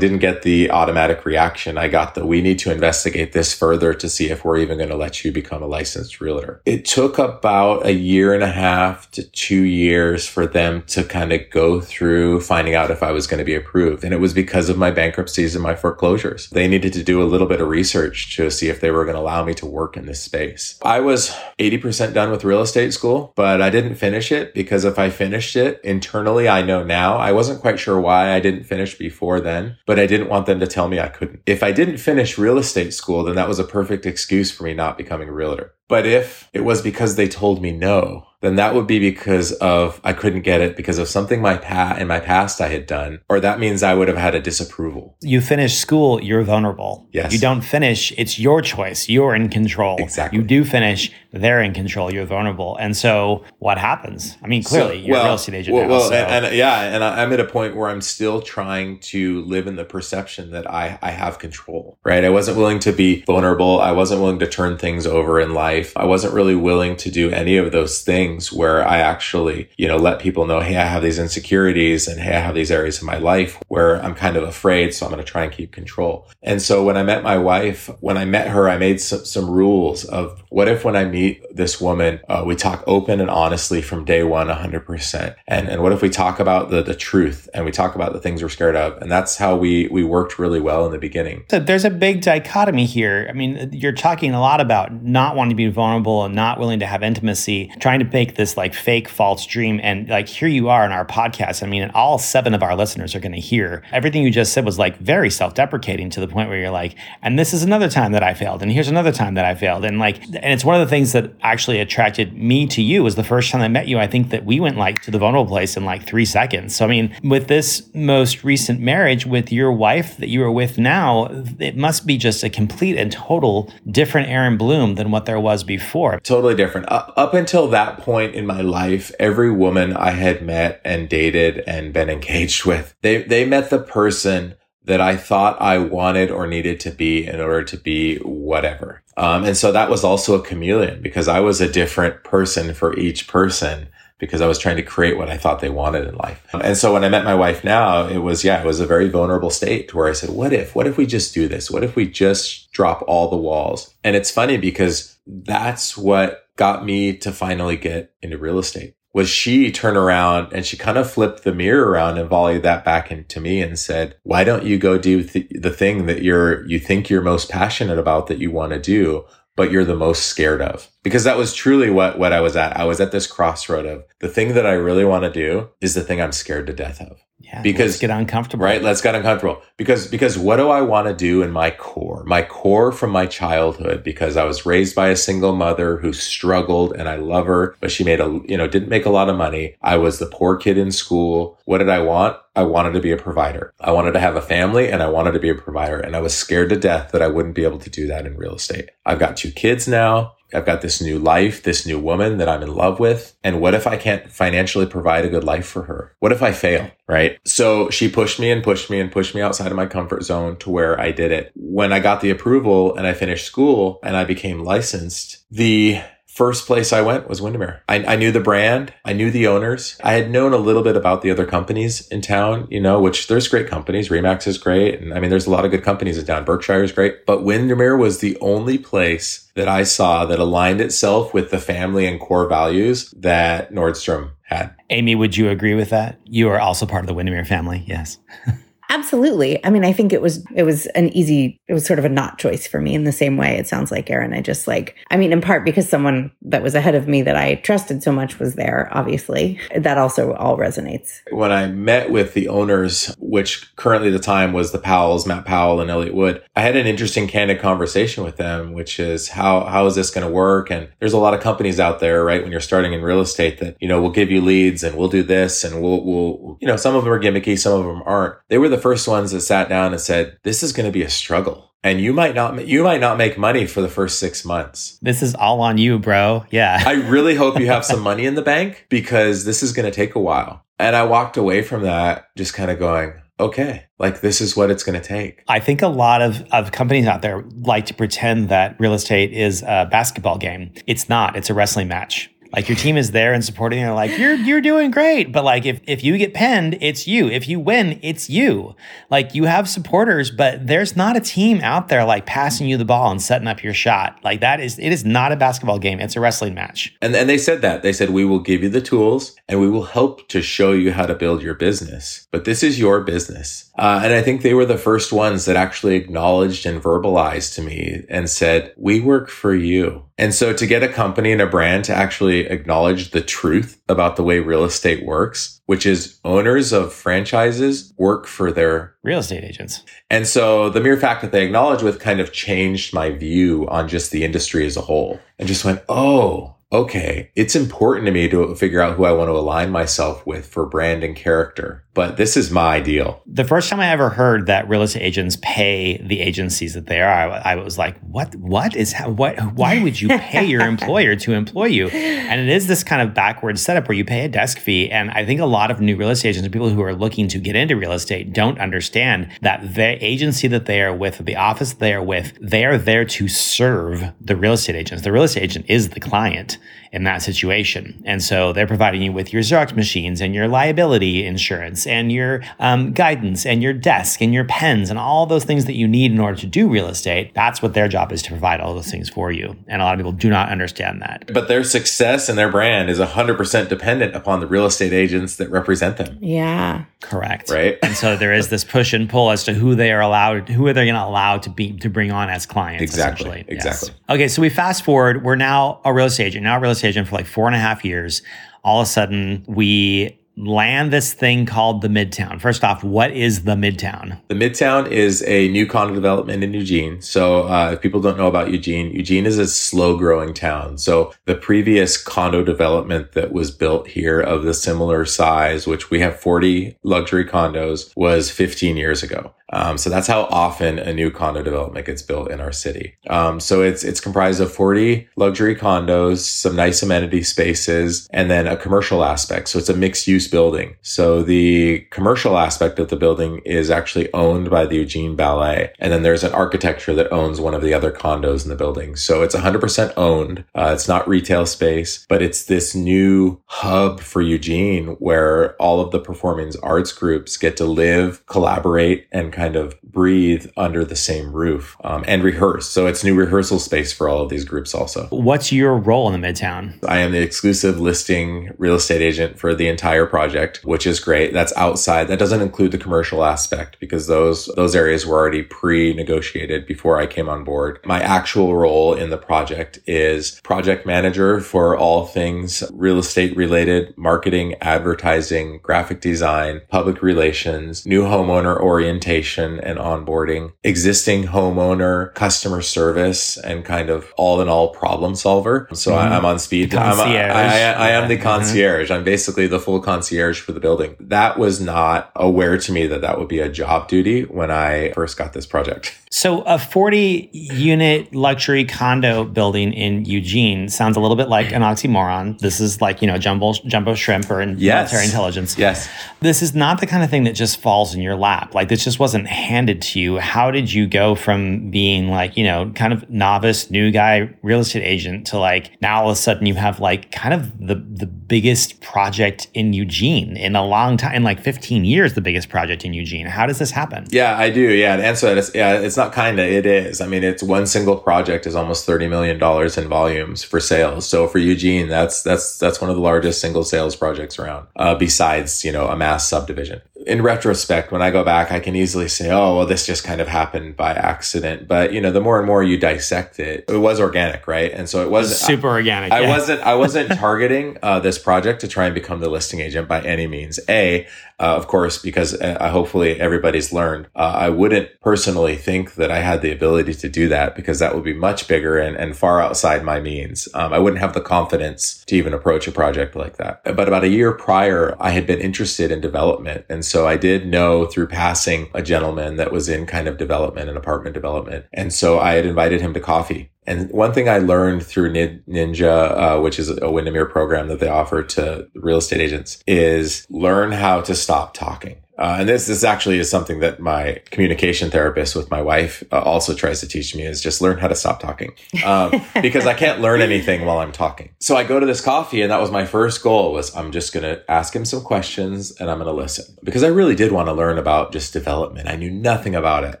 didn't 0.00 0.18
get 0.18 0.42
the 0.42 0.70
automatic 0.72 1.24
reaction. 1.24 1.78
I 1.78 1.86
got 1.86 2.16
the, 2.16 2.26
we 2.26 2.42
need 2.42 2.58
to 2.60 2.72
investigate 2.72 3.32
this 3.32 3.54
further 3.54 3.94
to 3.94 4.08
see 4.08 4.30
if 4.30 4.39
we're 4.44 4.58
even 4.58 4.78
going 4.78 4.90
to 4.90 4.96
let 4.96 5.24
you 5.24 5.32
become 5.32 5.62
a 5.62 5.66
licensed 5.66 6.20
realtor. 6.20 6.62
It 6.66 6.84
took 6.84 7.18
about 7.18 7.86
a 7.86 7.92
year 7.92 8.34
and 8.34 8.42
a 8.42 8.50
half 8.50 9.10
to 9.12 9.22
two 9.22 9.62
years 9.62 10.26
for 10.26 10.46
them 10.46 10.82
to 10.88 11.04
kind 11.04 11.32
of 11.32 11.48
go 11.50 11.80
through 11.80 12.40
finding 12.40 12.74
out 12.74 12.90
if 12.90 13.02
I 13.02 13.12
was 13.12 13.26
going 13.26 13.38
to 13.38 13.44
be 13.44 13.54
approved. 13.54 14.04
And 14.04 14.14
it 14.14 14.20
was 14.20 14.34
because 14.34 14.68
of 14.68 14.78
my 14.78 14.90
bankruptcies 14.90 15.54
and 15.54 15.62
my 15.62 15.74
foreclosures. 15.74 16.48
They 16.50 16.68
needed 16.68 16.92
to 16.94 17.02
do 17.02 17.22
a 17.22 17.24
little 17.24 17.46
bit 17.46 17.60
of 17.60 17.68
research 17.68 18.36
to 18.36 18.50
see 18.50 18.68
if 18.68 18.80
they 18.80 18.90
were 18.90 19.04
going 19.04 19.16
to 19.16 19.20
allow 19.20 19.44
me 19.44 19.54
to 19.54 19.66
work 19.66 19.96
in 19.96 20.06
this 20.06 20.22
space. 20.22 20.78
I 20.82 21.00
was 21.00 21.30
80% 21.58 22.14
done 22.14 22.30
with 22.30 22.44
real 22.44 22.62
estate 22.62 22.92
school, 22.92 23.32
but 23.36 23.60
I 23.60 23.70
didn't 23.70 23.96
finish 23.96 24.32
it 24.32 24.54
because 24.54 24.84
if 24.84 24.98
I 24.98 25.10
finished 25.10 25.56
it 25.56 25.80
internally, 25.84 26.48
I 26.48 26.62
know 26.62 26.82
now. 26.82 27.16
I 27.16 27.32
wasn't 27.32 27.60
quite 27.60 27.78
sure 27.78 28.00
why 28.00 28.32
I 28.32 28.40
didn't 28.40 28.64
finish 28.64 28.96
before 28.96 29.40
then, 29.40 29.76
but 29.86 29.98
I 29.98 30.06
didn't 30.06 30.28
want 30.28 30.46
them 30.46 30.60
to 30.60 30.66
tell 30.66 30.88
me 30.88 30.98
I 30.98 31.08
couldn't. 31.08 31.42
If 31.46 31.62
I 31.62 31.72
didn't 31.72 31.98
finish 31.98 32.38
real 32.38 32.58
estate 32.58 32.94
school, 32.94 33.24
then 33.24 33.34
that 33.36 33.48
was 33.48 33.58
a 33.58 33.64
perfect 33.64 34.06
excuse 34.06 34.29
excuse 34.30 34.52
for 34.52 34.62
me 34.62 34.72
not 34.72 34.96
becoming 34.96 35.28
a 35.28 35.32
realtor. 35.32 35.74
But 35.90 36.06
if 36.06 36.48
it 36.52 36.60
was 36.60 36.80
because 36.82 37.16
they 37.16 37.28
told 37.28 37.60
me 37.60 37.72
no, 37.72 38.26
then 38.40 38.56
that 38.56 38.74
would 38.74 38.86
be 38.86 38.98
because 38.98 39.52
of 39.54 40.00
I 40.02 40.12
couldn't 40.12 40.42
get 40.42 40.60
it 40.60 40.76
because 40.76 40.98
of 40.98 41.08
something 41.08 41.42
my 41.42 41.56
pa- 41.56 41.96
in 41.98 42.06
my 42.06 42.20
past 42.20 42.60
I 42.60 42.68
had 42.68 42.86
done, 42.86 43.20
or 43.28 43.40
that 43.40 43.58
means 43.58 43.82
I 43.82 43.94
would 43.94 44.08
have 44.08 44.16
had 44.16 44.34
a 44.34 44.40
disapproval. 44.40 45.16
You 45.20 45.40
finish 45.40 45.76
school, 45.76 46.22
you're 46.22 46.42
vulnerable. 46.42 47.08
Yes. 47.12 47.32
You 47.32 47.38
don't 47.38 47.60
finish, 47.60 48.12
it's 48.16 48.38
your 48.38 48.62
choice. 48.62 49.08
You're 49.08 49.34
in 49.34 49.48
control. 49.48 49.96
Exactly. 49.98 50.38
You 50.38 50.44
do 50.44 50.64
finish, 50.64 51.12
they're 51.32 51.60
in 51.60 51.74
control. 51.74 52.12
You're 52.12 52.24
vulnerable. 52.24 52.76
And 52.78 52.96
so 52.96 53.44
what 53.58 53.78
happens? 53.78 54.36
I 54.42 54.46
mean, 54.46 54.62
clearly 54.62 55.00
so, 55.00 55.06
you're 55.06 55.16
well, 55.16 55.22
a 55.22 55.28
real 55.28 55.34
estate 55.34 55.54
agent. 55.54 55.74
Well, 55.74 55.84
now, 55.84 55.90
well 55.90 56.08
so. 56.08 56.14
and, 56.14 56.46
and, 56.46 56.56
yeah, 56.56 56.82
and 56.82 57.04
I'm 57.04 57.32
at 57.32 57.40
a 57.40 57.44
point 57.44 57.76
where 57.76 57.90
I'm 57.90 58.00
still 58.00 58.40
trying 58.40 59.00
to 59.00 59.42
live 59.42 59.66
in 59.66 59.76
the 59.76 59.84
perception 59.84 60.50
that 60.52 60.70
I 60.70 60.98
I 61.02 61.10
have 61.10 61.38
control. 61.38 61.98
Right. 62.04 62.24
I 62.24 62.30
wasn't 62.30 62.56
willing 62.56 62.78
to 62.80 62.92
be 62.92 63.22
vulnerable. 63.26 63.80
I 63.80 63.92
wasn't 63.92 64.20
willing 64.20 64.38
to 64.38 64.46
turn 64.46 64.78
things 64.78 65.06
over 65.06 65.40
in 65.40 65.52
life 65.52 65.79
life, 65.80 65.96
I 65.96 66.04
wasn't 66.04 66.34
really 66.34 66.54
willing 66.54 66.96
to 66.96 67.10
do 67.10 67.30
any 67.30 67.56
of 67.56 67.72
those 67.72 68.02
things 68.02 68.52
where 68.52 68.86
I 68.86 68.98
actually, 68.98 69.70
you 69.76 69.88
know, 69.88 69.96
let 69.96 70.20
people 70.20 70.46
know, 70.46 70.60
Hey, 70.60 70.76
I 70.76 70.84
have 70.84 71.02
these 71.02 71.18
insecurities 71.18 72.06
and 72.06 72.20
Hey, 72.20 72.36
I 72.36 72.40
have 72.40 72.54
these 72.54 72.70
areas 72.70 73.00
in 73.00 73.06
my 73.06 73.18
life 73.18 73.58
where 73.68 74.02
I'm 74.02 74.14
kind 74.14 74.36
of 74.36 74.44
afraid. 74.44 74.94
So 74.94 75.06
I'm 75.06 75.12
going 75.12 75.24
to 75.24 75.30
try 75.30 75.44
and 75.44 75.52
keep 75.52 75.72
control. 75.72 76.28
And 76.42 76.60
so 76.60 76.84
when 76.84 76.96
I 76.96 77.02
met 77.02 77.22
my 77.22 77.38
wife, 77.38 77.90
when 78.00 78.16
I 78.16 78.24
met 78.24 78.48
her, 78.48 78.68
I 78.68 78.76
made 78.76 79.00
some, 79.00 79.24
some 79.24 79.48
rules 79.48 80.04
of 80.04 80.42
what 80.50 80.68
if 80.68 80.84
when 80.84 80.96
I 80.96 81.04
meet 81.04 81.42
this 81.54 81.80
woman, 81.80 82.20
uh, 82.28 82.42
we 82.46 82.56
talk 82.56 82.84
open 82.86 83.20
and 83.20 83.30
honestly 83.30 83.82
from 83.82 84.04
day 84.04 84.22
one, 84.22 84.48
100%. 84.48 85.34
And, 85.48 85.68
and 85.68 85.82
what 85.82 85.92
if 85.92 86.02
we 86.02 86.10
talk 86.10 86.40
about 86.40 86.70
the, 86.70 86.82
the 86.82 86.94
truth 86.94 87.48
and 87.54 87.64
we 87.64 87.70
talk 87.70 87.94
about 87.94 88.12
the 88.12 88.20
things 88.20 88.42
we're 88.42 88.48
scared 88.48 88.76
of? 88.76 89.00
And 89.00 89.10
that's 89.10 89.36
how 89.36 89.56
we, 89.56 89.88
we 89.88 90.04
worked 90.04 90.38
really 90.38 90.60
well 90.60 90.84
in 90.86 90.92
the 90.92 90.98
beginning. 90.98 91.44
So 91.50 91.58
there's 91.58 91.84
a 91.84 91.90
big 91.90 92.20
dichotomy 92.20 92.84
here. 92.84 93.26
I 93.28 93.32
mean, 93.32 93.70
you're 93.72 93.92
talking 93.92 94.34
a 94.34 94.40
lot 94.40 94.60
about 94.60 95.02
not 95.02 95.36
wanting 95.36 95.50
to 95.50 95.56
be 95.56 95.69
vulnerable 95.70 96.24
and 96.24 96.34
not 96.34 96.58
willing 96.58 96.80
to 96.80 96.86
have 96.86 97.02
intimacy, 97.02 97.70
trying 97.80 98.00
to 98.00 98.04
make 98.04 98.36
this 98.36 98.56
like 98.56 98.74
fake 98.74 99.08
false 99.08 99.46
dream. 99.46 99.80
And 99.82 100.08
like 100.08 100.28
here 100.28 100.48
you 100.48 100.68
are 100.68 100.84
in 100.84 100.92
our 100.92 101.04
podcast. 101.04 101.62
I 101.62 101.66
mean, 101.66 101.90
all 101.94 102.18
seven 102.18 102.54
of 102.54 102.62
our 102.62 102.76
listeners 102.76 103.14
are 103.14 103.20
going 103.20 103.32
to 103.32 103.40
hear 103.40 103.82
everything 103.92 104.22
you 104.22 104.30
just 104.30 104.52
said 104.52 104.64
was 104.64 104.78
like 104.78 104.98
very 104.98 105.30
self 105.30 105.54
deprecating 105.54 106.10
to 106.10 106.20
the 106.20 106.28
point 106.28 106.48
where 106.48 106.58
you're 106.58 106.70
like, 106.70 106.96
and 107.22 107.38
this 107.38 107.52
is 107.52 107.62
another 107.62 107.88
time 107.88 108.12
that 108.12 108.22
I 108.22 108.34
failed. 108.34 108.62
And 108.62 108.70
here's 108.70 108.88
another 108.88 109.12
time 109.12 109.34
that 109.34 109.44
I 109.44 109.54
failed. 109.54 109.84
And 109.84 109.98
like, 109.98 110.22
and 110.24 110.52
it's 110.52 110.64
one 110.64 110.80
of 110.80 110.86
the 110.86 110.90
things 110.90 111.12
that 111.12 111.32
actually 111.42 111.80
attracted 111.80 112.34
me 112.34 112.66
to 112.68 112.82
you 112.82 113.02
was 113.02 113.14
the 113.14 113.24
first 113.24 113.50
time 113.50 113.60
I 113.60 113.68
met 113.68 113.88
you. 113.88 113.98
I 113.98 114.06
think 114.06 114.30
that 114.30 114.44
we 114.44 114.60
went 114.60 114.76
like 114.76 115.02
to 115.02 115.10
the 115.10 115.18
vulnerable 115.18 115.48
place 115.48 115.76
in 115.76 115.84
like 115.84 116.06
three 116.06 116.24
seconds. 116.24 116.74
So, 116.74 116.84
I 116.84 116.88
mean, 116.88 117.14
with 117.22 117.48
this 117.48 117.88
most 117.94 118.44
recent 118.44 118.80
marriage 118.80 119.26
with 119.26 119.52
your 119.52 119.72
wife 119.72 120.16
that 120.18 120.28
you 120.28 120.42
are 120.42 120.50
with 120.50 120.78
now, 120.78 121.28
it 121.58 121.76
must 121.76 122.06
be 122.06 122.16
just 122.16 122.42
a 122.42 122.50
complete 122.50 122.96
and 122.96 123.12
total 123.12 123.72
different 123.90 124.28
Aaron 124.28 124.56
Bloom 124.56 124.94
than 124.94 125.10
what 125.10 125.26
there 125.26 125.40
was 125.40 125.59
before. 125.64 126.20
Totally 126.20 126.54
different. 126.54 126.90
Up, 126.90 127.12
up 127.16 127.34
until 127.34 127.68
that 127.68 127.98
point 127.98 128.34
in 128.34 128.46
my 128.46 128.60
life, 128.60 129.12
every 129.18 129.50
woman 129.50 129.96
I 129.96 130.10
had 130.10 130.44
met 130.44 130.80
and 130.84 131.08
dated 131.08 131.62
and 131.66 131.92
been 131.92 132.10
engaged 132.10 132.64
with, 132.64 132.94
they, 133.02 133.22
they 133.22 133.44
met 133.44 133.70
the 133.70 133.78
person 133.80 134.54
that 134.84 135.00
I 135.00 135.16
thought 135.16 135.60
I 135.60 135.78
wanted 135.78 136.30
or 136.30 136.46
needed 136.46 136.80
to 136.80 136.90
be 136.90 137.26
in 137.26 137.40
order 137.40 137.62
to 137.64 137.76
be 137.76 138.16
whatever. 138.18 139.02
Um, 139.16 139.44
and 139.44 139.56
so 139.56 139.70
that 139.72 139.90
was 139.90 140.02
also 140.02 140.38
a 140.38 140.42
chameleon 140.42 141.02
because 141.02 141.28
I 141.28 141.40
was 141.40 141.60
a 141.60 141.70
different 141.70 142.24
person 142.24 142.74
for 142.74 142.98
each 142.98 143.28
person 143.28 143.88
because 144.20 144.40
I 144.40 144.46
was 144.46 144.58
trying 144.58 144.76
to 144.76 144.82
create 144.82 145.16
what 145.16 145.30
I 145.30 145.36
thought 145.36 145.60
they 145.60 145.70
wanted 145.70 146.06
in 146.06 146.14
life. 146.14 146.46
And 146.52 146.76
so 146.76 146.92
when 146.92 147.02
I 147.02 147.08
met 147.08 147.24
my 147.24 147.34
wife 147.34 147.64
now, 147.64 148.06
it 148.06 148.18
was, 148.18 148.44
yeah, 148.44 148.60
it 148.60 148.66
was 148.66 148.78
a 148.78 148.86
very 148.86 149.08
vulnerable 149.08 149.50
state 149.50 149.92
where 149.94 150.08
I 150.08 150.12
said, 150.12 150.30
what 150.30 150.52
if, 150.52 150.76
what 150.76 150.86
if 150.86 150.96
we 150.96 151.06
just 151.06 151.34
do 151.34 151.48
this? 151.48 151.70
What 151.70 151.82
if 151.82 151.96
we 151.96 152.08
just 152.08 152.70
drop 152.70 153.02
all 153.08 153.28
the 153.30 153.36
walls? 153.36 153.94
And 154.04 154.14
it's 154.14 154.30
funny 154.30 154.58
because 154.58 155.18
that's 155.26 155.96
what 155.96 156.46
got 156.56 156.84
me 156.84 157.16
to 157.16 157.32
finally 157.32 157.76
get 157.76 158.12
into 158.22 158.38
real 158.38 158.58
estate 158.58 158.94
was 159.12 159.28
she 159.28 159.72
turned 159.72 159.96
around 159.96 160.52
and 160.52 160.64
she 160.64 160.76
kind 160.76 160.96
of 160.96 161.10
flipped 161.10 161.42
the 161.42 161.52
mirror 161.52 161.90
around 161.90 162.16
and 162.16 162.28
volleyed 162.28 162.62
that 162.62 162.84
back 162.84 163.10
into 163.10 163.40
me 163.40 163.60
and 163.60 163.78
said, 163.78 164.16
why 164.22 164.44
don't 164.44 164.64
you 164.64 164.78
go 164.78 164.98
do 164.98 165.24
th- 165.24 165.48
the 165.50 165.70
thing 165.70 166.06
that 166.06 166.22
you're, 166.22 166.64
you 166.66 166.78
think 166.78 167.10
you're 167.10 167.20
most 167.20 167.50
passionate 167.50 167.98
about 167.98 168.28
that 168.28 168.38
you 168.38 168.50
want 168.50 168.72
to 168.72 168.78
do, 168.78 169.24
but 169.60 169.70
you're 169.70 169.84
the 169.84 169.94
most 169.94 170.24
scared 170.24 170.62
of? 170.62 170.88
Because 171.02 171.24
that 171.24 171.36
was 171.36 171.52
truly 171.52 171.90
what, 171.90 172.18
what 172.18 172.32
I 172.32 172.40
was 172.40 172.56
at. 172.56 172.78
I 172.78 172.84
was 172.84 172.98
at 172.98 173.12
this 173.12 173.26
crossroad 173.26 173.84
of 173.84 174.04
the 174.20 174.28
thing 174.28 174.54
that 174.54 174.64
I 174.64 174.72
really 174.72 175.04
want 175.04 175.24
to 175.24 175.30
do 175.30 175.68
is 175.82 175.92
the 175.92 176.00
thing 176.00 176.18
I'm 176.18 176.32
scared 176.32 176.66
to 176.68 176.72
death 176.72 176.98
of. 176.98 177.20
Yeah, 177.52 177.62
because 177.62 177.98
get 177.98 178.10
uncomfortable. 178.10 178.64
Right. 178.64 178.80
Let's 178.80 179.00
get 179.00 179.14
uncomfortable 179.14 179.60
because, 179.76 180.06
because 180.06 180.38
what 180.38 180.56
do 180.56 180.68
I 180.68 180.82
want 180.82 181.08
to 181.08 181.14
do 181.14 181.42
in 181.42 181.50
my 181.50 181.70
core? 181.72 182.22
My 182.24 182.42
core 182.42 182.92
from 182.92 183.10
my 183.10 183.26
childhood, 183.26 184.04
because 184.04 184.36
I 184.36 184.44
was 184.44 184.64
raised 184.64 184.94
by 184.94 185.08
a 185.08 185.16
single 185.16 185.54
mother 185.54 185.96
who 185.96 186.12
struggled 186.12 186.92
and 186.92 187.08
I 187.08 187.16
love 187.16 187.46
her, 187.46 187.74
but 187.80 187.90
she 187.90 188.04
made 188.04 188.20
a, 188.20 188.40
you 188.46 188.56
know, 188.56 188.68
didn't 188.68 188.88
make 188.88 189.04
a 189.04 189.10
lot 189.10 189.28
of 189.28 189.36
money. 189.36 189.74
I 189.82 189.96
was 189.96 190.20
the 190.20 190.26
poor 190.26 190.56
kid 190.56 190.78
in 190.78 190.92
school. 190.92 191.58
What 191.64 191.78
did 191.78 191.88
I 191.88 192.00
want? 192.00 192.36
I 192.54 192.62
wanted 192.62 192.92
to 192.92 193.00
be 193.00 193.10
a 193.10 193.16
provider. 193.16 193.72
I 193.80 193.90
wanted 193.90 194.12
to 194.12 194.20
have 194.20 194.36
a 194.36 194.42
family 194.42 194.90
and 194.90 195.02
I 195.02 195.08
wanted 195.08 195.32
to 195.32 195.40
be 195.40 195.50
a 195.50 195.54
provider. 195.54 195.98
And 195.98 196.14
I 196.14 196.20
was 196.20 196.36
scared 196.36 196.68
to 196.70 196.76
death 196.76 197.10
that 197.12 197.22
I 197.22 197.28
wouldn't 197.28 197.54
be 197.54 197.64
able 197.64 197.78
to 197.78 197.90
do 197.90 198.06
that 198.06 198.26
in 198.26 198.36
real 198.36 198.54
estate. 198.54 198.90
I've 199.04 199.18
got 199.18 199.36
two 199.36 199.50
kids 199.50 199.88
now. 199.88 200.34
I've 200.54 200.66
got 200.66 200.82
this 200.82 201.00
new 201.00 201.18
life, 201.18 201.62
this 201.62 201.86
new 201.86 201.98
woman 201.98 202.38
that 202.38 202.48
I'm 202.48 202.62
in 202.62 202.74
love 202.74 203.00
with. 203.00 203.36
And 203.42 203.60
what 203.60 203.74
if 203.74 203.86
I 203.86 203.96
can't 203.96 204.30
financially 204.30 204.86
provide 204.86 205.24
a 205.24 205.28
good 205.28 205.44
life 205.44 205.66
for 205.66 205.82
her? 205.82 206.14
What 206.18 206.32
if 206.32 206.42
I 206.42 206.52
fail? 206.52 206.90
Right. 207.06 207.38
So 207.44 207.90
she 207.90 208.08
pushed 208.08 208.38
me 208.38 208.50
and 208.50 208.62
pushed 208.62 208.90
me 208.90 209.00
and 209.00 209.10
pushed 209.10 209.34
me 209.34 209.40
outside 209.40 209.70
of 209.70 209.76
my 209.76 209.86
comfort 209.86 210.22
zone 210.22 210.56
to 210.58 210.70
where 210.70 211.00
I 211.00 211.10
did 211.12 211.32
it. 211.32 211.52
When 211.54 211.92
I 211.92 212.00
got 212.00 212.20
the 212.20 212.30
approval 212.30 212.96
and 212.96 213.06
I 213.06 213.14
finished 213.14 213.46
school 213.46 213.98
and 214.02 214.16
I 214.16 214.24
became 214.24 214.64
licensed, 214.64 215.44
the 215.50 216.00
first 216.40 216.66
place 216.66 216.90
I 216.90 217.02
went 217.02 217.28
was 217.28 217.42
Windermere. 217.42 217.82
I, 217.86 218.02
I, 218.02 218.16
knew 218.16 218.32
the 218.32 218.40
brand. 218.40 218.94
I 219.04 219.12
knew 219.12 219.30
the 219.30 219.46
owners. 219.46 219.98
I 220.02 220.14
had 220.14 220.30
known 220.30 220.54
a 220.54 220.56
little 220.56 220.82
bit 220.82 220.96
about 220.96 221.20
the 221.20 221.30
other 221.30 221.44
companies 221.44 222.08
in 222.08 222.22
town, 222.22 222.66
you 222.70 222.80
know, 222.80 222.98
which 222.98 223.26
there's 223.26 223.46
great 223.46 223.68
companies. 223.68 224.08
Remax 224.08 224.46
is 224.46 224.56
great. 224.56 225.02
And 225.02 225.12
I 225.12 225.20
mean, 225.20 225.28
there's 225.28 225.46
a 225.46 225.50
lot 225.50 225.66
of 225.66 225.70
good 225.70 225.84
companies 225.84 226.16
in 226.16 226.24
town. 226.24 226.46
Berkshire 226.46 226.82
is 226.82 226.92
great. 226.92 227.26
But 227.26 227.44
Windermere 227.44 227.94
was 227.94 228.20
the 228.20 228.38
only 228.40 228.78
place 228.78 229.50
that 229.54 229.68
I 229.68 229.82
saw 229.82 230.24
that 230.24 230.38
aligned 230.38 230.80
itself 230.80 231.34
with 231.34 231.50
the 231.50 231.58
family 231.58 232.06
and 232.06 232.18
core 232.18 232.48
values 232.48 233.10
that 233.18 233.70
Nordstrom 233.70 234.30
had. 234.44 234.74
Amy, 234.88 235.14
would 235.14 235.36
you 235.36 235.50
agree 235.50 235.74
with 235.74 235.90
that? 235.90 236.20
You 236.24 236.48
are 236.48 236.58
also 236.58 236.86
part 236.86 237.04
of 237.04 237.06
the 237.06 237.12
Windermere 237.12 237.44
family. 237.44 237.84
Yes. 237.86 238.16
Absolutely. 238.90 239.64
I 239.64 239.70
mean, 239.70 239.84
I 239.84 239.92
think 239.92 240.12
it 240.12 240.20
was 240.20 240.44
it 240.54 240.64
was 240.64 240.86
an 240.88 241.08
easy 241.16 241.60
it 241.68 241.74
was 241.74 241.86
sort 241.86 242.00
of 242.00 242.04
a 242.04 242.08
not 242.08 242.38
choice 242.38 242.66
for 242.66 242.80
me 242.80 242.92
in 242.92 243.04
the 243.04 243.12
same 243.12 243.36
way 243.36 243.56
it 243.56 243.68
sounds 243.68 243.92
like 243.92 244.10
Aaron. 244.10 244.34
I 244.34 244.40
just 244.40 244.66
like 244.66 244.96
I 245.12 245.16
mean, 245.16 245.32
in 245.32 245.40
part 245.40 245.64
because 245.64 245.88
someone 245.88 246.32
that 246.42 246.62
was 246.62 246.74
ahead 246.74 246.96
of 246.96 247.06
me 247.06 247.22
that 247.22 247.36
I 247.36 247.54
trusted 247.54 248.02
so 248.02 248.10
much 248.10 248.40
was 248.40 248.56
there, 248.56 248.88
obviously. 248.90 249.60
That 249.76 249.96
also 249.96 250.34
all 250.34 250.58
resonates. 250.58 251.20
When 251.30 251.52
I 251.52 251.68
met 251.68 252.10
with 252.10 252.34
the 252.34 252.48
owners, 252.48 253.14
which 253.18 253.74
currently 253.76 254.08
at 254.08 254.12
the 254.12 254.18
time 254.18 254.52
was 254.52 254.72
the 254.72 254.78
Powells, 254.78 255.24
Matt 255.24 255.44
Powell 255.44 255.80
and 255.80 255.88
Elliot 255.88 256.14
Wood, 256.14 256.42
I 256.56 256.62
had 256.62 256.76
an 256.76 256.88
interesting 256.88 257.28
candid 257.28 257.60
conversation 257.60 258.24
with 258.24 258.38
them, 258.38 258.72
which 258.72 258.98
is 258.98 259.28
how 259.28 259.64
how 259.66 259.86
is 259.86 259.94
this 259.94 260.10
going 260.10 260.26
to 260.26 260.32
work? 260.32 260.68
And 260.68 260.88
there's 260.98 261.12
a 261.12 261.18
lot 261.18 261.32
of 261.32 261.40
companies 261.40 261.78
out 261.78 262.00
there, 262.00 262.24
right, 262.24 262.42
when 262.42 262.50
you're 262.50 262.60
starting 262.60 262.92
in 262.92 263.02
real 263.02 263.20
estate 263.20 263.60
that, 263.60 263.76
you 263.80 263.86
know, 263.86 264.02
we'll 264.02 264.10
give 264.10 264.32
you 264.32 264.40
leads 264.40 264.82
and 264.82 264.96
we'll 264.96 265.08
do 265.08 265.22
this 265.22 265.62
and 265.62 265.80
we'll 265.80 266.04
we'll 266.04 266.58
you 266.60 266.66
know, 266.66 266.76
some 266.76 266.96
of 266.96 267.04
them 267.04 267.12
are 267.12 267.20
gimmicky, 267.20 267.56
some 267.56 267.78
of 267.78 267.84
them 267.84 268.02
aren't. 268.04 268.34
They 268.48 268.58
were 268.58 268.68
the 268.68 268.79
first 268.80 269.06
ones 269.06 269.32
that 269.32 269.42
sat 269.42 269.68
down 269.68 269.92
and 269.92 270.00
said, 270.00 270.38
this 270.42 270.62
is 270.62 270.72
going 270.72 270.86
to 270.86 270.92
be 270.92 271.02
a 271.02 271.10
struggle. 271.10 271.70
And 271.82 272.00
you 272.00 272.12
might 272.12 272.34
not, 272.34 272.66
you 272.66 272.82
might 272.82 273.00
not 273.00 273.16
make 273.16 273.38
money 273.38 273.66
for 273.66 273.80
the 273.80 273.88
first 273.88 274.18
six 274.18 274.44
months. 274.44 274.98
This 275.00 275.22
is 275.22 275.34
all 275.34 275.60
on 275.60 275.78
you, 275.78 275.98
bro. 275.98 276.44
Yeah. 276.50 276.82
I 276.84 276.92
really 276.92 277.34
hope 277.34 277.58
you 277.58 277.66
have 277.66 277.84
some 277.84 278.00
money 278.10 278.26
in 278.26 278.34
the 278.34 278.42
bank 278.42 278.86
because 278.90 279.44
this 279.44 279.62
is 279.62 279.72
going 279.72 279.86
to 279.90 279.94
take 279.94 280.14
a 280.14 280.20
while. 280.20 280.64
And 280.78 280.94
I 280.94 281.04
walked 281.04 281.36
away 281.36 281.62
from 281.62 281.82
that 281.82 282.26
just 282.36 282.52
kind 282.52 282.70
of 282.70 282.78
going, 282.78 283.14
okay, 283.38 283.86
like 283.98 284.20
this 284.20 284.40
is 284.40 284.56
what 284.56 284.70
it's 284.70 284.82
going 284.82 285.00
to 285.00 285.06
take. 285.06 285.42
I 285.48 285.58
think 285.58 285.82
a 285.82 285.88
lot 285.88 286.20
of, 286.20 286.42
of 286.52 286.72
companies 286.72 287.06
out 287.06 287.22
there 287.22 287.42
like 287.62 287.86
to 287.86 287.94
pretend 287.94 288.50
that 288.50 288.76
real 288.78 288.92
estate 288.92 289.32
is 289.32 289.62
a 289.62 289.88
basketball 289.90 290.38
game. 290.38 290.72
It's 290.86 291.08
not, 291.08 291.36
it's 291.36 291.50
a 291.50 291.54
wrestling 291.54 291.88
match. 291.88 292.29
Like 292.52 292.68
your 292.68 292.76
team 292.76 292.96
is 292.96 293.12
there 293.12 293.32
and 293.32 293.44
supporting 293.44 293.80
you. 293.80 293.90
Like 293.90 294.18
you're 294.18 294.34
you're 294.34 294.60
doing 294.60 294.90
great. 294.90 295.32
But 295.32 295.44
like 295.44 295.66
if 295.66 295.80
if 295.86 296.02
you 296.02 296.18
get 296.18 296.34
pinned, 296.34 296.78
it's 296.80 297.06
you. 297.06 297.28
If 297.28 297.48
you 297.48 297.60
win, 297.60 298.00
it's 298.02 298.28
you. 298.28 298.74
Like 299.08 299.34
you 299.34 299.44
have 299.44 299.68
supporters, 299.68 300.30
but 300.30 300.66
there's 300.66 300.96
not 300.96 301.16
a 301.16 301.20
team 301.20 301.60
out 301.62 301.88
there 301.88 302.04
like 302.04 302.26
passing 302.26 302.68
you 302.68 302.76
the 302.76 302.84
ball 302.84 303.10
and 303.10 303.22
setting 303.22 303.46
up 303.46 303.62
your 303.62 303.74
shot. 303.74 304.18
Like 304.24 304.40
that 304.40 304.60
is 304.60 304.78
it 304.78 304.92
is 304.92 305.04
not 305.04 305.32
a 305.32 305.36
basketball 305.36 305.78
game. 305.78 306.00
It's 306.00 306.16
a 306.16 306.20
wrestling 306.20 306.54
match. 306.54 306.96
And 307.00 307.14
and 307.14 307.28
they 307.28 307.38
said 307.38 307.62
that. 307.62 307.82
They 307.82 307.92
said 307.92 308.10
we 308.10 308.24
will 308.24 308.40
give 308.40 308.62
you 308.62 308.68
the 308.68 308.80
tools 308.80 309.36
and 309.48 309.60
we 309.60 309.68
will 309.68 309.84
help 309.84 310.26
to 310.28 310.42
show 310.42 310.72
you 310.72 310.92
how 310.92 311.06
to 311.06 311.14
build 311.14 311.42
your 311.42 311.54
business. 311.54 312.26
But 312.32 312.44
this 312.44 312.62
is 312.62 312.78
your 312.78 313.00
business. 313.02 313.69
Uh, 313.80 314.02
and 314.04 314.12
I 314.12 314.20
think 314.20 314.42
they 314.42 314.52
were 314.52 314.66
the 314.66 314.76
first 314.76 315.10
ones 315.10 315.46
that 315.46 315.56
actually 315.56 315.96
acknowledged 315.96 316.66
and 316.66 316.82
verbalized 316.82 317.54
to 317.54 317.62
me 317.62 318.04
and 318.10 318.28
said, 318.28 318.74
we 318.76 319.00
work 319.00 319.30
for 319.30 319.54
you. 319.54 320.04
And 320.18 320.34
so 320.34 320.52
to 320.52 320.66
get 320.66 320.82
a 320.82 320.88
company 320.88 321.32
and 321.32 321.40
a 321.40 321.46
brand 321.46 321.86
to 321.86 321.94
actually 321.94 322.40
acknowledge 322.40 323.12
the 323.12 323.22
truth 323.22 323.80
about 323.88 324.16
the 324.16 324.22
way 324.22 324.38
real 324.38 324.64
estate 324.64 325.06
works, 325.06 325.62
which 325.64 325.86
is 325.86 326.20
owners 326.26 326.74
of 326.74 326.92
franchises 326.92 327.94
work 327.96 328.26
for 328.26 328.52
their 328.52 328.96
real 329.02 329.20
estate 329.20 329.44
agents. 329.44 329.82
And 330.10 330.26
so 330.26 330.68
the 330.68 330.82
mere 330.82 330.98
fact 330.98 331.22
that 331.22 331.32
they 331.32 331.46
acknowledged 331.46 331.82
with 331.82 332.00
kind 332.00 332.20
of 332.20 332.34
changed 332.34 332.92
my 332.92 333.08
view 333.08 333.66
on 333.68 333.88
just 333.88 334.10
the 334.10 334.24
industry 334.24 334.66
as 334.66 334.76
a 334.76 334.82
whole 334.82 335.18
and 335.38 335.48
just 335.48 335.64
went, 335.64 335.80
Oh, 335.88 336.56
okay, 336.72 337.30
it's 337.34 337.56
important 337.56 338.06
to 338.06 338.12
me 338.12 338.28
to 338.28 338.54
figure 338.54 338.80
out 338.80 338.96
who 338.96 339.04
I 339.04 339.12
want 339.12 339.28
to 339.28 339.36
align 339.36 339.70
myself 339.70 340.26
with 340.26 340.46
for 340.46 340.66
brand 340.66 341.02
and 341.02 341.16
character. 341.16 341.84
But 342.00 342.16
this 342.16 342.34
is 342.34 342.50
my 342.50 342.80
deal. 342.80 343.20
The 343.26 343.44
first 343.44 343.68
time 343.68 343.78
I 343.78 343.90
ever 343.90 344.08
heard 344.08 344.46
that 344.46 344.66
real 344.70 344.80
estate 344.80 345.02
agents 345.02 345.36
pay 345.42 345.98
the 345.98 346.20
agencies 346.20 346.72
that 346.72 346.86
they 346.86 347.02
are, 347.02 347.12
I, 347.12 347.52
I 347.52 347.54
was 347.56 347.76
like, 347.76 347.98
what, 348.00 348.34
what 348.36 348.74
is, 348.74 348.94
what, 349.04 349.38
why 349.52 349.82
would 349.82 350.00
you 350.00 350.08
pay 350.08 350.46
your 350.46 350.62
employer 350.66 351.14
to 351.16 351.34
employ 351.34 351.66
you? 351.66 351.88
And 351.88 352.40
it 352.40 352.48
is 352.48 352.68
this 352.68 352.82
kind 352.82 353.02
of 353.02 353.12
backwards 353.12 353.60
setup 353.60 353.86
where 353.86 353.98
you 353.98 354.06
pay 354.06 354.24
a 354.24 354.28
desk 354.28 354.60
fee. 354.60 354.90
And 354.90 355.10
I 355.10 355.26
think 355.26 355.42
a 355.42 355.44
lot 355.44 355.70
of 355.70 355.82
new 355.82 355.94
real 355.94 356.08
estate 356.08 356.30
agents, 356.30 356.48
people 356.48 356.70
who 356.70 356.80
are 356.80 356.94
looking 356.94 357.28
to 357.28 357.38
get 357.38 357.54
into 357.54 357.76
real 357.76 357.92
estate 357.92 358.32
don't 358.32 358.58
understand 358.58 359.28
that 359.42 359.74
the 359.74 360.02
agency 360.02 360.48
that 360.48 360.64
they 360.64 360.80
are 360.80 360.96
with, 360.96 361.18
the 361.18 361.36
office 361.36 361.74
they 361.74 361.92
are 361.92 362.02
with, 362.02 362.32
they 362.40 362.64
are 362.64 362.78
there 362.78 363.04
to 363.04 363.28
serve 363.28 364.10
the 364.22 364.36
real 364.36 364.54
estate 364.54 364.74
agents. 364.74 365.04
The 365.04 365.12
real 365.12 365.24
estate 365.24 365.42
agent 365.42 365.66
is 365.68 365.90
the 365.90 366.00
client 366.00 366.56
in 366.92 367.04
that 367.04 367.22
situation. 367.22 368.02
And 368.04 368.22
so 368.22 368.52
they're 368.52 368.66
providing 368.66 369.02
you 369.02 369.12
with 369.12 369.32
your 369.32 369.42
Xerox 369.42 369.74
machines 369.74 370.20
and 370.20 370.34
your 370.34 370.48
liability 370.48 371.24
insurance 371.24 371.86
and 371.86 372.10
your 372.10 372.42
um, 372.58 372.92
guidance 372.92 373.46
and 373.46 373.62
your 373.62 373.72
desk 373.72 374.20
and 374.20 374.34
your 374.34 374.44
pens 374.44 374.90
and 374.90 374.98
all 374.98 375.26
those 375.26 375.44
things 375.44 375.66
that 375.66 375.74
you 375.74 375.86
need 375.86 376.10
in 376.10 376.18
order 376.18 376.36
to 376.38 376.46
do 376.46 376.68
real 376.68 376.88
estate. 376.88 377.32
That's 377.34 377.62
what 377.62 377.74
their 377.74 377.88
job 377.88 378.12
is 378.12 378.22
to 378.22 378.30
provide 378.30 378.60
all 378.60 378.74
those 378.74 378.90
things 378.90 379.08
for 379.08 379.30
you. 379.30 379.56
And 379.68 379.80
a 379.80 379.84
lot 379.84 379.94
of 379.94 379.98
people 379.98 380.12
do 380.12 380.30
not 380.30 380.48
understand 380.48 381.00
that. 381.02 381.30
But 381.32 381.48
their 381.48 381.62
success 381.62 382.28
and 382.28 382.36
their 382.36 382.50
brand 382.50 382.90
is 382.90 382.98
100% 382.98 383.68
dependent 383.68 384.16
upon 384.16 384.40
the 384.40 384.46
real 384.46 384.66
estate 384.66 384.92
agents 384.92 385.36
that 385.36 385.50
represent 385.50 385.96
them. 385.96 386.18
Yeah. 386.20 386.84
Correct. 387.00 387.50
Right. 387.50 387.78
and 387.82 387.96
so 387.96 388.16
there 388.16 388.32
is 388.34 388.50
this 388.50 388.62
push 388.62 388.92
and 388.92 389.08
pull 389.08 389.30
as 389.30 389.44
to 389.44 389.54
who 389.54 389.74
they 389.74 389.90
are 389.90 390.00
allowed, 390.00 390.48
who 390.48 390.66
are 390.66 390.72
they 390.72 390.84
going 390.84 390.94
to 390.94 391.04
allow 391.04 391.38
to 391.38 391.50
be, 391.50 391.72
to 391.78 391.88
bring 391.88 392.12
on 392.12 392.28
as 392.28 392.46
clients. 392.46 392.82
Exactly. 392.82 393.44
Exactly. 393.48 393.88
Yes. 393.88 393.90
Okay. 394.10 394.28
So 394.28 394.42
we 394.42 394.50
fast 394.50 394.84
forward. 394.84 395.24
We're 395.24 395.36
now 395.36 395.80
a 395.84 395.92
real 395.92 396.06
estate 396.06 396.26
agent, 396.26 396.44
now 396.44 396.58
a 396.58 396.60
real 396.60 396.72
estate 396.72 396.88
agent 396.88 397.08
for 397.08 397.16
like 397.16 397.26
four 397.26 397.46
and 397.46 397.56
a 397.56 397.58
half 397.58 397.84
years. 397.84 398.22
All 398.62 398.80
of 398.80 398.86
a 398.86 398.90
sudden 398.90 399.44
we 399.48 400.19
land 400.46 400.92
this 400.92 401.12
thing 401.12 401.46
called 401.46 401.82
the 401.82 401.88
Midtown. 401.88 402.40
First 402.40 402.64
off, 402.64 402.82
what 402.82 403.12
is 403.12 403.44
the 403.44 403.54
Midtown? 403.54 404.18
The 404.28 404.34
Midtown 404.34 404.90
is 404.90 405.22
a 405.26 405.48
new 405.48 405.66
condo 405.66 405.94
development 405.94 406.42
in 406.42 406.54
Eugene. 406.54 407.00
So, 407.02 407.48
uh, 407.48 407.72
if 407.72 407.80
people 407.80 408.00
don't 408.00 408.16
know 408.16 408.26
about 408.26 408.50
Eugene, 408.50 408.90
Eugene 408.90 409.26
is 409.26 409.38
a 409.38 409.46
slow 409.46 409.96
growing 409.96 410.34
town. 410.34 410.78
So, 410.78 411.12
the 411.26 411.34
previous 411.34 412.02
condo 412.02 412.42
development 412.42 413.12
that 413.12 413.32
was 413.32 413.50
built 413.50 413.88
here 413.88 414.20
of 414.20 414.44
the 414.44 414.54
similar 414.54 415.04
size, 415.04 415.66
which 415.66 415.90
we 415.90 416.00
have 416.00 416.18
40 416.18 416.76
luxury 416.82 417.24
condos, 417.24 417.92
was 417.96 418.30
15 418.30 418.76
years 418.76 419.02
ago. 419.02 419.34
Um, 419.50 419.78
so 419.78 419.90
that's 419.90 420.06
how 420.06 420.22
often 420.30 420.78
a 420.78 420.92
new 420.92 421.10
condo 421.10 421.42
development 421.42 421.86
gets 421.86 422.02
built 422.02 422.30
in 422.30 422.40
our 422.40 422.52
city. 422.52 422.96
Um, 423.08 423.40
so 423.40 423.62
it's 423.62 423.84
it's 423.84 424.00
comprised 424.00 424.40
of 424.40 424.52
40 424.52 425.08
luxury 425.16 425.56
condos, 425.56 426.18
some 426.18 426.56
nice 426.56 426.82
amenity 426.82 427.22
spaces, 427.22 428.08
and 428.12 428.30
then 428.30 428.46
a 428.46 428.56
commercial 428.56 429.04
aspect. 429.04 429.48
So 429.48 429.58
it's 429.58 429.68
a 429.68 429.76
mixed 429.76 430.06
use 430.06 430.28
building. 430.28 430.76
So 430.82 431.22
the 431.22 431.80
commercial 431.90 432.38
aspect 432.38 432.78
of 432.78 432.88
the 432.88 432.96
building 432.96 433.40
is 433.44 433.70
actually 433.70 434.12
owned 434.12 434.50
by 434.50 434.66
the 434.66 434.76
Eugene 434.76 435.16
Ballet, 435.16 435.72
and 435.78 435.92
then 435.92 436.02
there's 436.02 436.24
an 436.24 436.32
architecture 436.32 436.94
that 436.94 437.12
owns 437.12 437.40
one 437.40 437.54
of 437.54 437.62
the 437.62 437.74
other 437.74 437.90
condos 437.92 438.44
in 438.44 438.50
the 438.50 438.56
building. 438.56 438.96
So 438.96 439.22
it's 439.22 439.34
100% 439.34 439.92
owned. 439.96 440.44
Uh, 440.54 440.70
it's 440.74 440.88
not 440.88 441.08
retail 441.08 441.46
space, 441.46 442.06
but 442.08 442.22
it's 442.22 442.44
this 442.44 442.74
new 442.74 443.40
hub 443.46 444.00
for 444.00 444.22
Eugene 444.22 444.88
where 444.98 445.54
all 445.56 445.80
of 445.80 445.90
the 445.90 446.00
performing 446.00 446.50
arts 446.62 446.92
groups 446.92 447.36
get 447.36 447.56
to 447.58 447.64
live, 447.64 448.24
collaborate, 448.26 449.06
and 449.12 449.32
kind 449.40 449.56
of 449.56 449.80
breathe 449.82 450.46
under 450.58 450.84
the 450.84 450.94
same 450.94 451.32
roof 451.32 451.74
um, 451.82 452.04
and 452.06 452.22
rehearse. 452.22 452.68
So 452.68 452.86
it's 452.86 453.02
new 453.02 453.14
rehearsal 453.14 453.58
space 453.58 453.90
for 453.90 454.06
all 454.06 454.20
of 454.22 454.28
these 454.28 454.44
groups 454.44 454.74
also. 454.74 455.06
What's 455.06 455.50
your 455.50 455.76
role 455.76 456.12
in 456.12 456.20
the 456.20 456.26
Midtown? 456.26 456.78
I 456.86 456.98
am 456.98 457.12
the 457.12 457.22
exclusive 457.22 457.80
listing 457.80 458.50
real 458.58 458.74
estate 458.74 459.00
agent 459.00 459.38
for 459.38 459.54
the 459.54 459.66
entire 459.68 460.04
project, 460.04 460.60
which 460.64 460.86
is 460.86 461.00
great. 461.00 461.32
That's 461.32 461.54
outside. 461.56 462.08
That 462.08 462.18
doesn't 462.18 462.42
include 462.42 462.72
the 462.72 462.78
commercial 462.78 463.24
aspect 463.24 463.80
because 463.80 464.06
those 464.06 464.46
those 464.56 464.76
areas 464.76 465.06
were 465.06 465.16
already 465.16 465.42
pre-negotiated 465.42 466.66
before 466.66 467.00
I 467.00 467.06
came 467.06 467.28
on 467.30 467.42
board. 467.42 467.80
My 467.86 468.00
actual 468.00 468.54
role 468.54 468.92
in 468.92 469.08
the 469.08 469.16
project 469.16 469.78
is 469.86 470.38
project 470.42 470.84
manager 470.84 471.40
for 471.40 471.76
all 471.78 472.04
things 472.04 472.62
real 472.74 472.98
estate 472.98 473.34
related, 473.36 473.96
marketing, 473.96 474.54
advertising, 474.60 475.60
graphic 475.62 476.02
design, 476.02 476.60
public 476.68 477.00
relations, 477.02 477.86
new 477.86 478.02
homeowner 478.02 478.60
orientation 478.60 479.29
and 479.38 479.78
onboarding, 479.78 480.52
existing 480.64 481.24
homeowner 481.24 482.12
customer 482.14 482.62
service, 482.62 483.36
and 483.38 483.64
kind 483.64 483.90
of 483.90 484.12
all 484.16 484.40
in 484.40 484.48
all 484.48 484.68
problem 484.70 485.14
solver. 485.14 485.68
So 485.72 485.92
mm-hmm. 485.92 486.12
I'm 486.12 486.24
on 486.24 486.38
speed. 486.38 486.74
I'm 486.74 486.98
a, 486.98 487.02
I, 487.02 487.72
I 487.72 487.90
am 487.90 488.08
the 488.08 488.14
mm-hmm. 488.14 488.22
concierge. 488.22 488.86
Mm-hmm. 488.86 488.98
I'm 488.98 489.04
basically 489.04 489.46
the 489.46 489.60
full 489.60 489.80
concierge 489.80 490.40
for 490.40 490.52
the 490.52 490.60
building. 490.60 490.96
That 491.00 491.38
was 491.38 491.60
not 491.60 492.10
aware 492.16 492.58
to 492.58 492.72
me 492.72 492.86
that 492.86 493.00
that 493.00 493.18
would 493.18 493.28
be 493.28 493.40
a 493.40 493.48
job 493.48 493.88
duty 493.88 494.22
when 494.22 494.50
I 494.50 494.92
first 494.92 495.16
got 495.16 495.32
this 495.32 495.46
project. 495.46 495.96
So 496.12 496.42
a 496.42 496.58
40 496.58 497.30
unit 497.32 498.12
luxury 498.12 498.64
condo 498.64 499.24
building 499.24 499.72
in 499.72 500.04
Eugene 500.04 500.68
sounds 500.68 500.96
a 500.96 501.00
little 501.00 501.16
bit 501.16 501.28
like 501.28 501.52
an 501.52 501.62
oxymoron. 501.62 502.36
This 502.40 502.58
is 502.60 502.80
like, 502.80 503.00
you 503.00 503.06
know, 503.06 503.16
jumbo 503.16 503.52
jumbo 503.52 503.94
shrimp 503.94 504.28
or 504.28 504.40
in 504.40 504.58
yes. 504.58 504.90
military 504.90 505.04
intelligence. 505.04 505.56
Yes. 505.56 505.88
This 506.18 506.42
is 506.42 506.52
not 506.52 506.80
the 506.80 506.88
kind 506.88 507.04
of 507.04 507.10
thing 507.10 507.24
that 507.24 507.34
just 507.34 507.60
falls 507.60 507.94
in 507.94 508.00
your 508.00 508.16
lap. 508.16 508.56
Like 508.56 508.68
this 508.68 508.82
just 508.82 508.98
wasn't 508.98 509.19
handed 509.24 509.82
to 509.82 510.00
you. 510.00 510.18
How 510.18 510.50
did 510.50 510.72
you 510.72 510.86
go 510.86 511.14
from 511.14 511.70
being 511.70 512.08
like, 512.08 512.36
you 512.36 512.44
know, 512.44 512.70
kind 512.74 512.92
of 512.92 513.08
novice, 513.10 513.70
new 513.70 513.90
guy 513.90 514.32
real 514.42 514.60
estate 514.60 514.82
agent 514.82 515.26
to 515.28 515.38
like 515.38 515.80
now 515.80 516.02
all 516.02 516.10
of 516.10 516.14
a 516.14 516.20
sudden 516.20 516.46
you 516.46 516.54
have 516.54 516.80
like 516.80 517.10
kind 517.12 517.34
of 517.34 517.58
the 517.58 517.74
the 517.74 518.06
biggest 518.06 518.80
project 518.80 519.48
in 519.54 519.72
Eugene 519.72 520.36
in 520.36 520.54
a 520.54 520.64
long 520.64 520.96
time, 520.96 521.14
in 521.14 521.24
like 521.24 521.40
15 521.40 521.84
years, 521.84 522.14
the 522.14 522.20
biggest 522.20 522.48
project 522.48 522.84
in 522.84 522.94
Eugene. 522.94 523.26
How 523.26 523.44
does 523.44 523.58
this 523.58 523.72
happen? 523.72 524.06
Yeah, 524.10 524.38
I 524.38 524.50
do. 524.50 524.60
Yeah. 524.60 524.96
Answer 524.96 525.26
that, 525.26 525.38
it's, 525.38 525.54
yeah, 525.54 525.72
it's 525.78 525.96
not 525.96 526.12
kind 526.12 526.38
of, 526.38 526.46
it 526.46 526.64
is. 526.64 527.00
I 527.00 527.08
mean, 527.08 527.24
it's 527.24 527.42
one 527.42 527.66
single 527.66 527.96
project 527.96 528.46
is 528.46 528.54
almost 528.54 528.86
$30 528.86 529.10
million 529.10 529.36
in 529.36 529.88
volumes 529.88 530.44
for 530.44 530.60
sales. 530.60 531.06
So 531.06 531.26
for 531.26 531.38
Eugene, 531.38 531.88
that's, 531.88 532.22
that's, 532.22 532.58
that's 532.58 532.80
one 532.80 532.88
of 532.88 532.96
the 532.96 533.02
largest 533.02 533.40
single 533.40 533.64
sales 533.64 533.96
projects 533.96 534.38
around, 534.38 534.68
uh, 534.76 534.94
besides, 534.94 535.64
you 535.64 535.72
know, 535.72 535.88
a 535.88 535.96
mass 535.96 536.28
subdivision 536.28 536.80
in 537.06 537.22
retrospect, 537.22 537.92
when 537.92 538.02
I 538.02 538.10
go 538.10 538.24
back, 538.24 538.52
I 538.52 538.60
can 538.60 538.76
easily 538.76 539.08
say, 539.08 539.30
oh, 539.30 539.56
well, 539.56 539.66
this 539.66 539.86
just 539.86 540.04
kind 540.04 540.20
of 540.20 540.28
happened 540.28 540.76
by 540.76 540.92
accident. 540.92 541.66
But, 541.66 541.92
you 541.92 542.00
know, 542.00 542.12
the 542.12 542.20
more 542.20 542.38
and 542.38 542.46
more 542.46 542.62
you 542.62 542.78
dissect 542.78 543.38
it, 543.40 543.64
it 543.68 543.78
was 543.78 544.00
organic, 544.00 544.46
right? 544.46 544.70
And 544.70 544.88
so 544.88 545.02
it 545.02 545.10
was 545.10 545.38
super 545.40 545.68
organic. 545.68 546.12
I, 546.12 546.20
yeah. 546.20 546.26
I 546.26 546.30
wasn't, 546.30 546.60
I 546.60 546.74
wasn't 546.74 547.12
targeting 547.18 547.78
uh, 547.82 548.00
this 548.00 548.18
project 548.18 548.60
to 548.62 548.68
try 548.68 548.86
and 548.86 548.94
become 548.94 549.20
the 549.20 549.30
listing 549.30 549.60
agent 549.60 549.88
by 549.88 550.02
any 550.02 550.26
means. 550.26 550.60
A, 550.68 551.06
uh, 551.40 551.56
of 551.56 551.68
course, 551.68 551.96
because 551.96 552.38
uh, 552.38 552.70
hopefully 552.70 553.18
everybody's 553.18 553.72
learned. 553.72 554.06
Uh, 554.14 554.32
I 554.36 554.50
wouldn't 554.50 554.90
personally 555.00 555.56
think 555.56 555.94
that 555.94 556.10
I 556.10 556.18
had 556.18 556.42
the 556.42 556.52
ability 556.52 556.92
to 556.94 557.08
do 557.08 557.28
that 557.28 557.56
because 557.56 557.78
that 557.78 557.94
would 557.94 558.04
be 558.04 558.12
much 558.12 558.46
bigger 558.46 558.76
and, 558.76 558.94
and 558.94 559.16
far 559.16 559.40
outside 559.40 559.82
my 559.82 560.00
means. 560.00 560.48
Um, 560.52 560.74
I 560.74 560.78
wouldn't 560.78 561.00
have 561.00 561.14
the 561.14 561.22
confidence 561.22 562.04
to 562.04 562.16
even 562.16 562.34
approach 562.34 562.68
a 562.68 562.72
project 562.72 563.16
like 563.16 563.38
that. 563.38 563.64
But 563.64 563.88
about 563.88 564.04
a 564.04 564.08
year 564.08 564.32
prior, 564.32 564.94
I 565.00 565.10
had 565.12 565.26
been 565.26 565.40
interested 565.40 565.90
in 565.90 566.02
development. 566.02 566.66
And 566.68 566.84
so 566.90 567.06
I 567.06 567.16
did 567.16 567.46
know 567.46 567.86
through 567.86 568.08
passing 568.08 568.68
a 568.74 568.82
gentleman 568.82 569.36
that 569.36 569.52
was 569.52 569.68
in 569.68 569.86
kind 569.86 570.08
of 570.08 570.18
development 570.18 570.68
and 570.68 570.76
apartment 570.76 571.14
development. 571.14 571.66
And 571.72 571.92
so 571.92 572.18
I 572.18 572.32
had 572.32 572.44
invited 572.44 572.80
him 572.80 572.92
to 572.94 573.00
coffee. 573.00 573.52
And 573.64 573.88
one 573.92 574.12
thing 574.12 574.28
I 574.28 574.38
learned 574.38 574.84
through 574.84 575.12
Ninja, 575.12 576.38
uh, 576.38 576.40
which 576.40 576.58
is 576.58 576.68
a 576.68 576.90
Windermere 576.90 577.26
program 577.26 577.68
that 577.68 577.78
they 577.78 577.88
offer 577.88 578.24
to 578.24 578.66
real 578.74 578.98
estate 578.98 579.20
agents, 579.20 579.62
is 579.68 580.26
learn 580.30 580.72
how 580.72 581.00
to 581.02 581.14
stop 581.14 581.54
talking. 581.54 582.02
Uh, 582.20 582.36
and 582.40 582.48
this, 582.48 582.66
this 582.66 582.84
actually 582.84 583.18
is 583.18 583.30
something 583.30 583.60
that 583.60 583.80
my 583.80 584.20
communication 584.26 584.90
therapist 584.90 585.34
with 585.34 585.50
my 585.50 585.62
wife 585.62 586.04
uh, 586.12 586.20
also 586.20 586.54
tries 586.54 586.80
to 586.80 586.86
teach 586.86 587.16
me 587.16 587.22
is 587.22 587.40
just 587.40 587.62
learn 587.62 587.78
how 587.78 587.88
to 587.88 587.94
stop 587.94 588.20
talking 588.20 588.52
um, 588.84 589.10
because 589.42 589.66
I 589.66 589.72
can't 589.72 590.00
learn 590.00 590.20
anything 590.20 590.66
while 590.66 590.78
I'm 590.78 590.92
talking. 590.92 591.30
So 591.40 591.56
I 591.56 591.64
go 591.64 591.80
to 591.80 591.86
this 591.86 592.02
coffee 592.02 592.42
and 592.42 592.50
that 592.50 592.60
was 592.60 592.70
my 592.70 592.84
first 592.84 593.22
goal 593.22 593.52
was 593.52 593.74
I'm 593.74 593.90
just 593.90 594.12
going 594.12 594.24
to 594.24 594.48
ask 594.50 594.76
him 594.76 594.84
some 594.84 595.00
questions 595.00 595.72
and 595.80 595.90
I'm 595.90 595.98
going 595.98 596.14
to 596.14 596.20
listen 596.20 596.56
because 596.62 596.82
I 596.82 596.88
really 596.88 597.14
did 597.14 597.32
want 597.32 597.48
to 597.48 597.54
learn 597.54 597.78
about 597.78 598.12
just 598.12 598.34
development. 598.34 598.88
I 598.88 598.96
knew 598.96 599.10
nothing 599.10 599.54
about 599.54 599.84
it. 599.84 600.00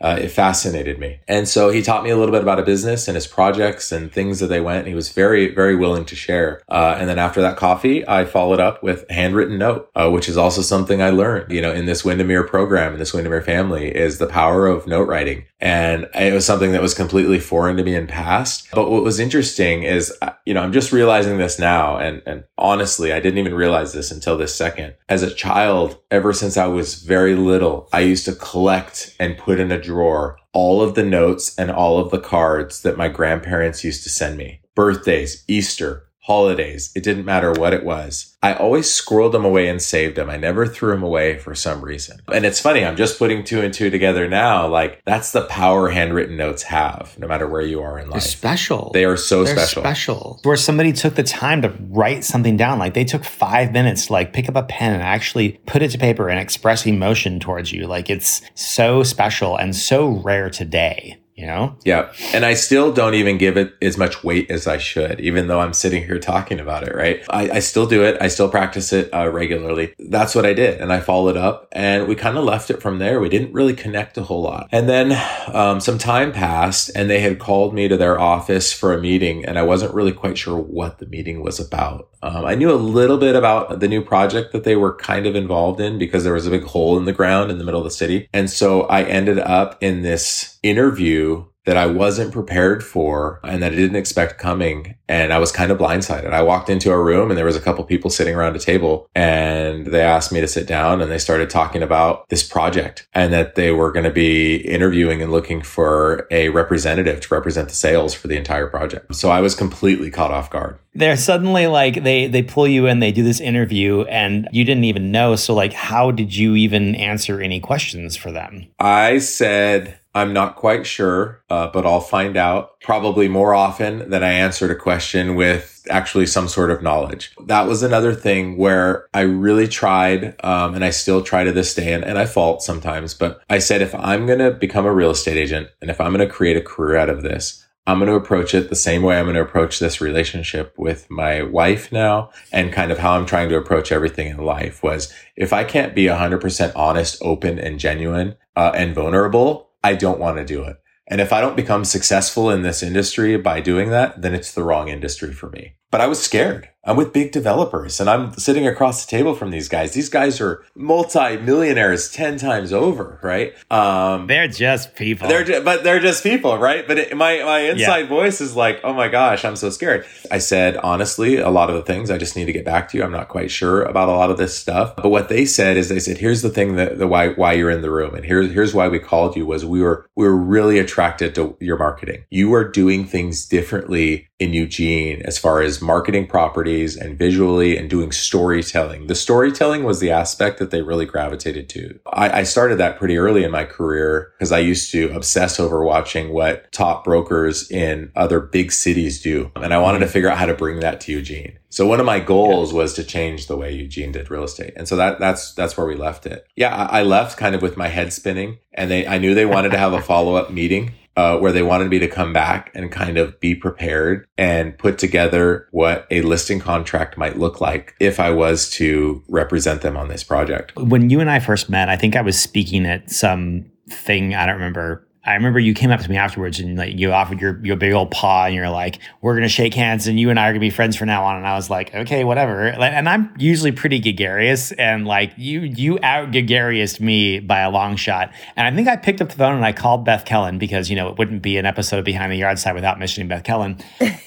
Uh, 0.00 0.16
it 0.20 0.28
fascinated 0.28 1.00
me. 1.00 1.18
And 1.26 1.48
so 1.48 1.70
he 1.70 1.82
taught 1.82 2.04
me 2.04 2.10
a 2.10 2.16
little 2.16 2.32
bit 2.32 2.42
about 2.42 2.60
a 2.60 2.62
business 2.62 3.08
and 3.08 3.16
his 3.16 3.26
projects 3.26 3.90
and 3.90 4.12
things 4.12 4.38
that 4.38 4.46
they 4.46 4.60
went. 4.60 4.86
He 4.86 4.94
was 4.94 5.10
very, 5.10 5.52
very 5.52 5.74
willing 5.74 6.04
to 6.04 6.14
share. 6.14 6.62
Uh, 6.68 6.96
and 6.96 7.08
then 7.08 7.18
after 7.18 7.40
that 7.40 7.56
coffee, 7.56 8.06
I 8.06 8.24
followed 8.24 8.60
up 8.60 8.82
with 8.84 9.04
a 9.10 9.14
handwritten 9.14 9.58
note, 9.58 9.90
uh, 9.96 10.10
which 10.10 10.28
is 10.28 10.36
also 10.36 10.62
something 10.62 11.02
I 11.02 11.10
learned, 11.10 11.50
you 11.50 11.60
know, 11.60 11.72
in 11.72 11.86
this 11.86 12.03
Windermere 12.04 12.44
program 12.44 12.92
and 12.92 13.00
this 13.00 13.14
Windermere 13.14 13.42
family 13.42 13.94
is 13.94 14.18
the 14.18 14.26
power 14.26 14.66
of 14.66 14.86
note 14.86 15.08
writing. 15.08 15.44
And 15.60 16.08
it 16.14 16.32
was 16.32 16.44
something 16.44 16.72
that 16.72 16.82
was 16.82 16.94
completely 16.94 17.38
foreign 17.38 17.76
to 17.76 17.84
me 17.84 17.94
in 17.94 18.06
past. 18.06 18.68
But 18.72 18.90
what 18.90 19.02
was 19.02 19.18
interesting 19.18 19.82
is, 19.82 20.12
uh, 20.20 20.32
you 20.44 20.54
know, 20.54 20.62
I'm 20.62 20.72
just 20.72 20.92
realizing 20.92 21.38
this 21.38 21.58
now. 21.58 21.96
And, 21.96 22.22
and 22.26 22.44
honestly, 22.58 23.12
I 23.12 23.20
didn't 23.20 23.38
even 23.38 23.54
realize 23.54 23.92
this 23.92 24.10
until 24.10 24.36
this 24.36 24.54
second. 24.54 24.94
As 25.08 25.22
a 25.22 25.34
child, 25.34 25.98
ever 26.10 26.32
since 26.32 26.56
I 26.56 26.66
was 26.66 27.02
very 27.02 27.34
little, 27.34 27.88
I 27.92 28.00
used 28.00 28.24
to 28.26 28.34
collect 28.34 29.16
and 29.18 29.38
put 29.38 29.60
in 29.60 29.72
a 29.72 29.80
drawer 29.80 30.38
all 30.52 30.82
of 30.82 30.94
the 30.94 31.04
notes 31.04 31.58
and 31.58 31.70
all 31.70 31.98
of 31.98 32.10
the 32.10 32.20
cards 32.20 32.82
that 32.82 32.96
my 32.96 33.08
grandparents 33.08 33.84
used 33.84 34.04
to 34.04 34.08
send 34.08 34.36
me. 34.36 34.60
Birthdays, 34.74 35.44
Easter, 35.48 36.08
holidays. 36.24 36.90
It 36.96 37.02
didn't 37.02 37.26
matter 37.26 37.52
what 37.52 37.74
it 37.74 37.84
was. 37.84 38.34
I 38.42 38.54
always 38.54 38.86
squirreled 38.88 39.32
them 39.32 39.44
away 39.44 39.68
and 39.68 39.80
saved 39.80 40.16
them. 40.16 40.30
I 40.30 40.36
never 40.38 40.66
threw 40.66 40.90
them 40.90 41.02
away 41.02 41.38
for 41.38 41.54
some 41.54 41.82
reason. 41.82 42.20
And 42.32 42.46
it's 42.46 42.60
funny, 42.60 42.84
I'm 42.84 42.96
just 42.96 43.18
putting 43.18 43.44
two 43.44 43.60
and 43.60 43.72
two 43.72 43.90
together 43.90 44.26
now. 44.28 44.66
Like 44.66 45.02
that's 45.04 45.32
the 45.32 45.42
power 45.42 45.90
handwritten 45.90 46.36
notes 46.36 46.62
have, 46.64 47.14
no 47.18 47.26
matter 47.26 47.46
where 47.46 47.60
you 47.62 47.82
are 47.82 47.98
in 47.98 48.08
life. 48.08 48.22
They're 48.22 48.30
special. 48.30 48.90
They 48.92 49.04
are 49.04 49.18
so 49.18 49.44
They're 49.44 49.54
special. 49.56 49.82
special. 49.82 50.40
Where 50.44 50.56
somebody 50.56 50.92
took 50.92 51.14
the 51.14 51.22
time 51.22 51.60
to 51.62 51.74
write 51.90 52.24
something 52.24 52.56
down. 52.56 52.78
Like 52.78 52.94
they 52.94 53.04
took 53.04 53.24
five 53.24 53.72
minutes 53.72 54.06
to 54.06 54.14
like 54.14 54.32
pick 54.32 54.48
up 54.48 54.56
a 54.56 54.62
pen 54.62 54.94
and 54.94 55.02
actually 55.02 55.60
put 55.66 55.82
it 55.82 55.90
to 55.90 55.98
paper 55.98 56.28
and 56.30 56.38
express 56.38 56.86
emotion 56.86 57.38
towards 57.38 57.70
you. 57.70 57.86
Like 57.86 58.08
it's 58.08 58.40
so 58.54 59.02
special 59.02 59.56
and 59.56 59.76
so 59.76 60.08
rare 60.08 60.48
today 60.48 61.18
you 61.34 61.46
know? 61.46 61.76
Yeah. 61.84 62.12
And 62.32 62.44
I 62.44 62.54
still 62.54 62.92
don't 62.92 63.14
even 63.14 63.38
give 63.38 63.56
it 63.56 63.74
as 63.82 63.98
much 63.98 64.22
weight 64.22 64.50
as 64.50 64.66
I 64.66 64.78
should, 64.78 65.20
even 65.20 65.48
though 65.48 65.60
I'm 65.60 65.72
sitting 65.72 66.04
here 66.04 66.18
talking 66.18 66.60
about 66.60 66.86
it, 66.86 66.94
right? 66.94 67.24
I, 67.28 67.50
I 67.50 67.58
still 67.58 67.86
do 67.86 68.04
it. 68.04 68.16
I 68.20 68.28
still 68.28 68.48
practice 68.48 68.92
it 68.92 69.12
uh, 69.12 69.28
regularly. 69.28 69.94
That's 69.98 70.34
what 70.34 70.46
I 70.46 70.52
did. 70.52 70.80
And 70.80 70.92
I 70.92 71.00
followed 71.00 71.36
up 71.36 71.68
and 71.72 72.06
we 72.06 72.14
kind 72.14 72.38
of 72.38 72.44
left 72.44 72.70
it 72.70 72.80
from 72.80 72.98
there. 72.98 73.20
We 73.20 73.28
didn't 73.28 73.52
really 73.52 73.74
connect 73.74 74.16
a 74.16 74.22
whole 74.22 74.42
lot. 74.42 74.68
And 74.70 74.88
then 74.88 75.20
um, 75.52 75.80
some 75.80 75.98
time 75.98 76.30
passed 76.30 76.90
and 76.94 77.10
they 77.10 77.20
had 77.20 77.40
called 77.40 77.74
me 77.74 77.88
to 77.88 77.96
their 77.96 78.20
office 78.20 78.72
for 78.72 78.92
a 78.92 79.00
meeting 79.00 79.44
and 79.44 79.58
I 79.58 79.62
wasn't 79.62 79.94
really 79.94 80.12
quite 80.12 80.38
sure 80.38 80.56
what 80.56 80.98
the 80.98 81.06
meeting 81.06 81.42
was 81.42 81.58
about. 81.58 82.08
Um, 82.22 82.44
I 82.44 82.54
knew 82.54 82.70
a 82.70 82.76
little 82.76 83.18
bit 83.18 83.34
about 83.34 83.80
the 83.80 83.88
new 83.88 84.02
project 84.02 84.52
that 84.52 84.64
they 84.64 84.76
were 84.76 84.94
kind 84.94 85.26
of 85.26 85.34
involved 85.34 85.80
in 85.80 85.98
because 85.98 86.24
there 86.24 86.32
was 86.32 86.46
a 86.46 86.50
big 86.50 86.64
hole 86.64 86.96
in 86.96 87.04
the 87.04 87.12
ground 87.12 87.50
in 87.50 87.58
the 87.58 87.64
middle 87.64 87.80
of 87.80 87.84
the 87.84 87.90
city. 87.90 88.28
And 88.32 88.48
so 88.48 88.82
I 88.82 89.02
ended 89.02 89.38
up 89.40 89.76
in 89.82 90.02
this 90.02 90.53
interview 90.64 91.44
that 91.66 91.76
I 91.76 91.86
wasn't 91.86 92.32
prepared 92.32 92.82
for 92.82 93.40
and 93.44 93.62
that 93.62 93.72
I 93.72 93.76
didn't 93.76 93.96
expect 93.96 94.38
coming. 94.38 94.96
And 95.08 95.32
I 95.32 95.38
was 95.38 95.52
kind 95.52 95.70
of 95.70 95.78
blindsided. 95.78 96.32
I 96.32 96.42
walked 96.42 96.70
into 96.70 96.90
a 96.90 97.02
room 97.02 97.30
and 97.30 97.36
there 97.36 97.44
was 97.44 97.56
a 97.56 97.60
couple 97.60 97.84
people 97.84 98.10
sitting 98.10 98.34
around 98.34 98.56
a 98.56 98.58
table 98.58 99.08
and 99.14 99.86
they 99.86 100.00
asked 100.00 100.32
me 100.32 100.40
to 100.40 100.48
sit 100.48 100.66
down 100.66 101.02
and 101.02 101.10
they 101.10 101.18
started 101.18 101.50
talking 101.50 101.82
about 101.82 102.28
this 102.30 102.42
project 102.42 103.06
and 103.12 103.32
that 103.32 103.54
they 103.54 103.70
were 103.70 103.92
going 103.92 104.04
to 104.04 104.10
be 104.10 104.56
interviewing 104.56 105.20
and 105.20 105.30
looking 105.30 105.60
for 105.62 106.26
a 106.30 106.48
representative 106.50 107.20
to 107.20 107.34
represent 107.34 107.68
the 107.68 107.74
sales 107.74 108.14
for 108.14 108.28
the 108.28 108.36
entire 108.36 108.66
project. 108.66 109.14
So 109.14 109.30
I 109.30 109.40
was 109.40 109.54
completely 109.54 110.10
caught 110.10 110.30
off 110.30 110.50
guard. 110.50 110.78
They're 110.94 111.16
suddenly 111.16 111.66
like 111.66 112.04
they 112.04 112.28
they 112.28 112.42
pull 112.42 112.68
you 112.68 112.86
in, 112.86 113.00
they 113.00 113.10
do 113.10 113.24
this 113.24 113.40
interview 113.40 114.02
and 114.02 114.48
you 114.52 114.64
didn't 114.64 114.84
even 114.84 115.10
know. 115.10 115.34
So 115.34 115.52
like 115.52 115.72
how 115.72 116.12
did 116.12 116.34
you 116.36 116.54
even 116.54 116.94
answer 116.94 117.40
any 117.40 117.60
questions 117.60 118.16
for 118.16 118.30
them? 118.30 118.68
I 118.78 119.18
said 119.18 119.98
I'm 120.14 120.32
not 120.32 120.54
quite 120.54 120.86
sure, 120.86 121.42
uh, 121.50 121.68
but 121.68 121.84
I'll 121.84 122.00
find 122.00 122.36
out 122.36 122.73
probably 122.84 123.28
more 123.28 123.54
often 123.54 124.10
than 124.10 124.22
I 124.22 124.32
answered 124.32 124.70
a 124.70 124.74
question 124.74 125.36
with 125.36 125.86
actually 125.88 126.26
some 126.26 126.48
sort 126.48 126.70
of 126.70 126.82
knowledge. 126.82 127.34
That 127.46 127.66
was 127.66 127.82
another 127.82 128.14
thing 128.14 128.58
where 128.58 129.08
I 129.14 129.22
really 129.22 129.66
tried, 129.66 130.36
um, 130.44 130.74
and 130.74 130.84
I 130.84 130.90
still 130.90 131.22
try 131.22 131.44
to 131.44 131.52
this 131.52 131.74
day, 131.74 131.94
and, 131.94 132.04
and 132.04 132.18
I 132.18 132.26
fault 132.26 132.62
sometimes, 132.62 133.14
but 133.14 133.40
I 133.48 133.58
said, 133.58 133.80
if 133.80 133.94
I'm 133.94 134.26
going 134.26 134.38
to 134.38 134.50
become 134.50 134.84
a 134.84 134.92
real 134.92 135.10
estate 135.10 135.38
agent 135.38 135.70
and 135.80 135.90
if 135.90 135.98
I'm 135.98 136.12
going 136.14 136.28
to 136.28 136.32
create 136.32 136.58
a 136.58 136.60
career 136.60 136.98
out 136.98 137.08
of 137.08 137.22
this, 137.22 137.64
I'm 137.86 137.98
going 137.98 138.10
to 138.10 138.16
approach 138.16 138.54
it 138.54 138.68
the 138.68 138.76
same 138.76 139.02
way 139.02 139.18
I'm 139.18 139.24
going 139.24 139.36
to 139.36 139.40
approach 139.40 139.78
this 139.78 140.02
relationship 140.02 140.74
with 140.76 141.10
my 141.10 141.42
wife 141.42 141.90
now 141.90 142.32
and 142.52 142.70
kind 142.70 142.92
of 142.92 142.98
how 142.98 143.16
I'm 143.16 143.26
trying 143.26 143.48
to 143.48 143.56
approach 143.56 143.92
everything 143.92 144.28
in 144.28 144.38
life 144.38 144.82
was 144.82 145.10
if 145.36 145.54
I 145.54 145.64
can't 145.64 145.94
be 145.94 146.04
100% 146.04 146.72
honest, 146.76 147.16
open 147.22 147.58
and 147.58 147.80
genuine 147.80 148.36
uh, 148.56 148.72
and 148.74 148.94
vulnerable, 148.94 149.70
I 149.82 149.94
don't 149.94 150.20
want 150.20 150.36
to 150.36 150.44
do 150.44 150.64
it. 150.64 150.76
And 151.06 151.20
if 151.20 151.32
I 151.32 151.40
don't 151.40 151.56
become 151.56 151.84
successful 151.84 152.50
in 152.50 152.62
this 152.62 152.82
industry 152.82 153.36
by 153.36 153.60
doing 153.60 153.90
that, 153.90 154.22
then 154.22 154.34
it's 154.34 154.52
the 154.52 154.62
wrong 154.62 154.88
industry 154.88 155.32
for 155.32 155.50
me. 155.50 155.76
But 155.90 156.00
I 156.00 156.06
was 156.06 156.22
scared. 156.22 156.70
I'm 156.86 156.96
with 156.96 157.12
big 157.12 157.32
developers 157.32 157.98
and 157.98 158.10
I'm 158.10 158.34
sitting 158.34 158.66
across 158.66 159.04
the 159.04 159.10
table 159.10 159.34
from 159.34 159.50
these 159.50 159.68
guys. 159.68 159.92
These 159.92 160.10
guys 160.10 160.40
are 160.40 160.64
multi-millionaires 160.74 162.10
10 162.10 162.36
times 162.36 162.72
over, 162.72 163.18
right? 163.22 163.54
Um, 163.70 164.26
they're 164.26 164.48
just 164.48 164.94
people. 164.94 165.28
They're 165.28 165.44
just, 165.44 165.64
but 165.64 165.82
they're 165.82 166.00
just 166.00 166.22
people, 166.22 166.58
right? 166.58 166.86
But 166.86 166.98
it, 166.98 167.16
my, 167.16 167.42
my 167.42 167.60
inside 167.60 168.00
yeah. 168.00 168.06
voice 168.06 168.40
is 168.40 168.54
like, 168.54 168.80
oh 168.84 168.92
my 168.92 169.08
gosh, 169.08 169.44
I'm 169.44 169.56
so 169.56 169.70
scared. 169.70 170.04
I 170.30 170.38
said, 170.38 170.76
honestly, 170.78 171.38
a 171.38 171.48
lot 171.48 171.70
of 171.70 171.76
the 171.76 171.82
things 171.82 172.10
I 172.10 172.18
just 172.18 172.36
need 172.36 172.46
to 172.46 172.52
get 172.52 172.66
back 172.66 172.90
to 172.90 172.98
you. 172.98 173.04
I'm 173.04 173.12
not 173.12 173.28
quite 173.28 173.50
sure 173.50 173.82
about 173.82 174.10
a 174.10 174.12
lot 174.12 174.30
of 174.30 174.36
this 174.36 174.56
stuff. 174.56 174.94
But 174.96 175.08
what 175.08 175.30
they 175.30 175.46
said 175.46 175.78
is 175.78 175.88
they 175.88 175.98
said, 175.98 176.18
here's 176.18 176.42
the 176.42 176.50
thing 176.50 176.76
that 176.76 176.98
the 176.98 177.06
why, 177.06 177.28
why 177.28 177.54
you're 177.54 177.70
in 177.70 177.82
the 177.82 177.90
room. 177.90 178.14
And 178.14 178.24
here's, 178.24 178.52
here's 178.52 178.74
why 178.74 178.88
we 178.88 178.98
called 178.98 179.36
you 179.36 179.46
was 179.46 179.64
we 179.64 179.80
were, 179.80 180.06
we 180.16 180.26
were 180.26 180.36
really 180.36 180.78
attracted 180.78 181.34
to 181.36 181.56
your 181.60 181.78
marketing. 181.78 182.24
You 182.30 182.52
are 182.52 182.68
doing 182.68 183.06
things 183.06 183.46
differently 183.46 184.28
in 184.38 184.52
Eugene 184.52 185.22
as 185.22 185.38
far 185.38 185.62
as 185.62 185.80
marketing 185.80 186.26
properties 186.74 186.96
and 186.96 187.18
visually 187.18 187.76
and 187.76 187.88
doing 187.88 188.12
storytelling. 188.12 189.06
The 189.06 189.14
storytelling 189.14 189.84
was 189.84 190.00
the 190.00 190.10
aspect 190.10 190.58
that 190.58 190.70
they 190.70 190.82
really 190.82 191.06
gravitated 191.06 191.68
to. 191.70 191.98
I, 192.06 192.40
I 192.40 192.42
started 192.44 192.78
that 192.78 192.98
pretty 192.98 193.16
early 193.16 193.44
in 193.44 193.50
my 193.50 193.64
career 193.64 194.32
because 194.38 194.52
I 194.52 194.58
used 194.58 194.90
to 194.92 195.14
obsess 195.14 195.60
over 195.60 195.84
watching 195.84 196.32
what 196.32 196.70
top 196.72 197.04
brokers 197.04 197.70
in 197.70 198.10
other 198.16 198.40
big 198.40 198.72
cities 198.72 199.22
do. 199.22 199.50
And 199.56 199.72
I 199.72 199.78
wanted 199.78 200.00
to 200.00 200.08
figure 200.08 200.30
out 200.30 200.38
how 200.38 200.46
to 200.46 200.54
bring 200.54 200.80
that 200.80 201.00
to 201.02 201.12
Eugene. 201.12 201.58
So 201.70 201.86
one 201.86 202.00
of 202.00 202.06
my 202.06 202.20
goals 202.20 202.72
yeah. 202.72 202.78
was 202.78 202.94
to 202.94 203.04
change 203.04 203.46
the 203.46 203.56
way 203.56 203.72
Eugene 203.72 204.12
did 204.12 204.30
real 204.30 204.44
estate. 204.44 204.74
And 204.76 204.86
so 204.86 204.96
that 204.96 205.18
that's 205.18 205.54
that's 205.54 205.76
where 205.76 205.86
we 205.86 205.96
left 205.96 206.24
it. 206.24 206.46
Yeah, 206.54 206.74
I, 206.74 207.00
I 207.00 207.02
left 207.02 207.36
kind 207.36 207.54
of 207.54 207.62
with 207.62 207.76
my 207.76 207.88
head 207.88 208.12
spinning 208.12 208.58
and 208.72 208.90
they 208.90 209.06
I 209.06 209.18
knew 209.18 209.34
they 209.34 209.46
wanted 209.46 209.70
to 209.72 209.78
have 209.78 209.92
a 209.92 210.00
follow-up 210.00 210.52
meeting 210.52 210.92
uh, 211.16 211.38
where 211.38 211.52
they 211.52 211.62
wanted 211.62 211.90
me 211.90 211.98
to 211.98 212.08
come 212.08 212.32
back 212.32 212.70
and 212.74 212.90
kind 212.90 213.18
of 213.18 213.38
be 213.40 213.54
prepared 213.54 214.26
and 214.36 214.76
put 214.78 214.98
together 214.98 215.68
what 215.70 216.06
a 216.10 216.22
listing 216.22 216.58
contract 216.58 217.16
might 217.16 217.38
look 217.38 217.60
like 217.60 217.94
if 218.00 218.18
I 218.18 218.30
was 218.30 218.68
to 218.70 219.22
represent 219.28 219.82
them 219.82 219.96
on 219.96 220.08
this 220.08 220.24
project. 220.24 220.74
When 220.76 221.10
you 221.10 221.20
and 221.20 221.30
I 221.30 221.38
first 221.38 221.70
met, 221.70 221.88
I 221.88 221.96
think 221.96 222.16
I 222.16 222.20
was 222.20 222.38
speaking 222.40 222.86
at 222.86 223.10
some 223.10 223.70
thing, 223.88 224.34
I 224.34 224.46
don't 224.46 224.56
remember 224.56 225.03
I 225.26 225.34
remember 225.34 225.58
you 225.58 225.72
came 225.72 225.90
up 225.90 226.00
to 226.00 226.10
me 226.10 226.16
afterwards 226.16 226.60
and 226.60 226.76
like 226.76 226.98
you 226.98 227.12
offered 227.12 227.40
your 227.40 227.58
your 227.64 227.76
big 227.76 227.92
old 227.92 228.10
paw 228.10 228.44
and 228.44 228.54
you're 228.54 228.68
like, 228.68 228.98
we're 229.22 229.34
gonna 229.34 229.48
shake 229.48 229.72
hands 229.72 230.06
and 230.06 230.20
you 230.20 230.30
and 230.30 230.38
I 230.38 230.48
are 230.48 230.52
gonna 230.52 230.60
be 230.60 230.70
friends 230.70 230.96
from 230.96 231.06
now 231.06 231.24
on. 231.24 231.36
And 231.36 231.46
I 231.46 231.54
was 231.54 231.70
like, 231.70 231.94
okay, 231.94 232.24
whatever. 232.24 232.66
And 232.66 233.08
I'm 233.08 233.34
usually 233.38 233.72
pretty 233.72 234.00
gregarious 234.00 234.72
and 234.72 235.06
like 235.06 235.32
you 235.36 235.60
you 235.60 235.98
out 236.02 236.30
gregarious 236.30 237.00
me 237.00 237.40
by 237.40 237.60
a 237.60 237.70
long 237.70 237.96
shot. 237.96 238.32
And 238.56 238.66
I 238.66 238.76
think 238.76 238.88
I 238.88 238.96
picked 238.96 239.22
up 239.22 239.30
the 239.30 239.36
phone 239.36 239.56
and 239.56 239.64
I 239.64 239.72
called 239.72 240.04
Beth 240.04 240.24
Kellen 240.24 240.58
because 240.58 240.90
you 240.90 240.96
know 240.96 241.08
it 241.08 241.18
wouldn't 241.18 241.42
be 241.42 241.56
an 241.56 241.66
episode 241.66 242.00
of 242.00 242.04
behind 242.04 242.30
the 242.30 242.36
yard 242.36 242.58
sign 242.58 242.74
without 242.74 242.98
mentioning 242.98 243.28
Beth 243.28 243.44
Kellen. 243.44 243.78